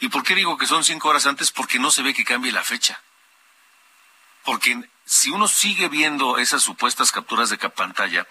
¿Y 0.00 0.08
por 0.08 0.24
qué 0.24 0.34
digo 0.34 0.58
que 0.58 0.66
son 0.66 0.82
cinco 0.82 1.08
horas 1.08 1.26
antes? 1.26 1.52
Porque 1.52 1.78
no 1.78 1.92
se 1.92 2.02
ve 2.02 2.14
que 2.14 2.24
cambie 2.24 2.50
la 2.50 2.64
fecha. 2.64 3.00
Porque 4.42 4.90
si 5.04 5.30
uno 5.30 5.46
sigue 5.46 5.88
viendo 5.88 6.38
esas 6.38 6.62
supuestas 6.62 7.12
capturas 7.12 7.48
de 7.50 7.58
pantalla, 7.58 8.26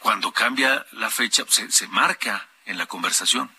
cuando 0.00 0.32
cambia 0.32 0.86
la 0.92 1.10
fecha, 1.10 1.44
se, 1.48 1.70
se 1.70 1.88
marca 1.88 2.48
en 2.64 2.78
la 2.78 2.86
conversación. 2.86 3.50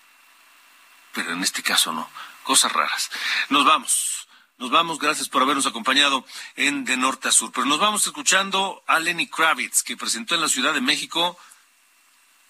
Pero 1.14 1.34
en 1.34 1.44
este 1.44 1.64
caso 1.64 1.92
no. 1.92 2.10
Cosas 2.44 2.72
raras. 2.72 3.10
Nos 3.50 3.66
vamos. 3.66 4.28
Nos 4.58 4.72
vamos, 4.72 5.00
gracias 5.00 5.30
por 5.30 5.42
habernos 5.42 5.68
acompañado 5.68 6.26
en 6.58 6.84
De 6.84 6.98
Norte 6.98 7.30
a 7.30 7.32
Sur. 7.32 7.52
Pero 7.52 7.66
nos 7.66 7.80
vamos 7.80 8.06
escuchando 8.06 8.84
a 8.88 9.00
Lenny 9.00 9.28
Kravitz, 9.28 9.84
que 9.84 9.96
presentó 9.96 10.36
en 10.36 10.42
la 10.42 10.50
Ciudad 10.50 10.74
de 10.74 10.82
México 10.82 11.40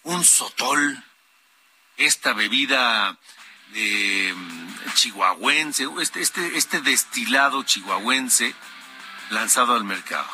un 0.03 0.23
sotol, 0.25 1.03
esta 1.97 2.33
bebida 2.33 3.15
mm, 3.69 4.93
chihuahuense, 4.95 5.87
este, 6.01 6.21
este, 6.21 6.57
este 6.57 6.81
destilado 6.81 7.61
chihuahuense 7.61 8.55
lanzado 9.29 9.75
al 9.75 9.83
mercado. 9.83 10.27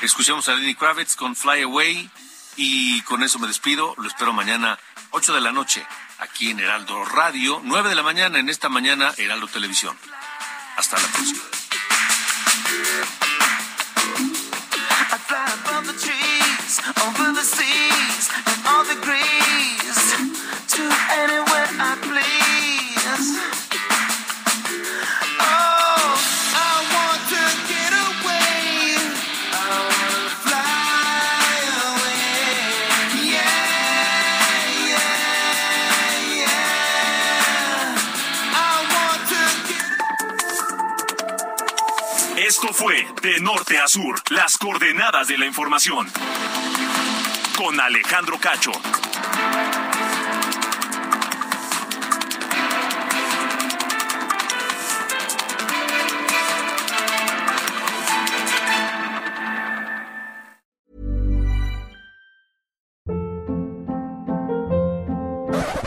Escuchamos 0.00 0.48
a 0.48 0.54
Lenny 0.54 0.74
Kravitz 0.74 1.14
con 1.14 1.36
Fly 1.36 1.62
Away 1.62 2.10
y 2.56 3.00
con 3.02 3.22
eso 3.22 3.38
me 3.38 3.46
despido. 3.46 3.94
Lo 3.98 4.08
espero 4.08 4.32
mañana, 4.32 4.78
8 5.10 5.34
de 5.34 5.40
la 5.40 5.52
noche, 5.52 5.86
aquí 6.18 6.50
en 6.50 6.60
Heraldo 6.60 7.04
Radio, 7.04 7.60
9 7.64 7.88
de 7.88 7.94
la 7.94 8.02
mañana 8.02 8.38
en 8.38 8.48
esta 8.48 8.68
mañana, 8.68 9.12
Heraldo 9.16 9.48
Televisión. 9.48 9.96
Hasta 10.76 10.98
la 10.98 11.08
próxima. 11.08 11.42
De 43.22 43.38
Norte 43.40 43.78
a 43.78 43.86
Sur, 43.86 44.20
las 44.30 44.58
coordenadas 44.58 45.28
de 45.28 45.38
la 45.38 45.46
información. 45.46 46.10
Con 47.56 47.78
Alejandro 47.80 48.36
Cacho. 48.40 48.72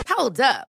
Hold 0.08 0.40
up. 0.40 0.75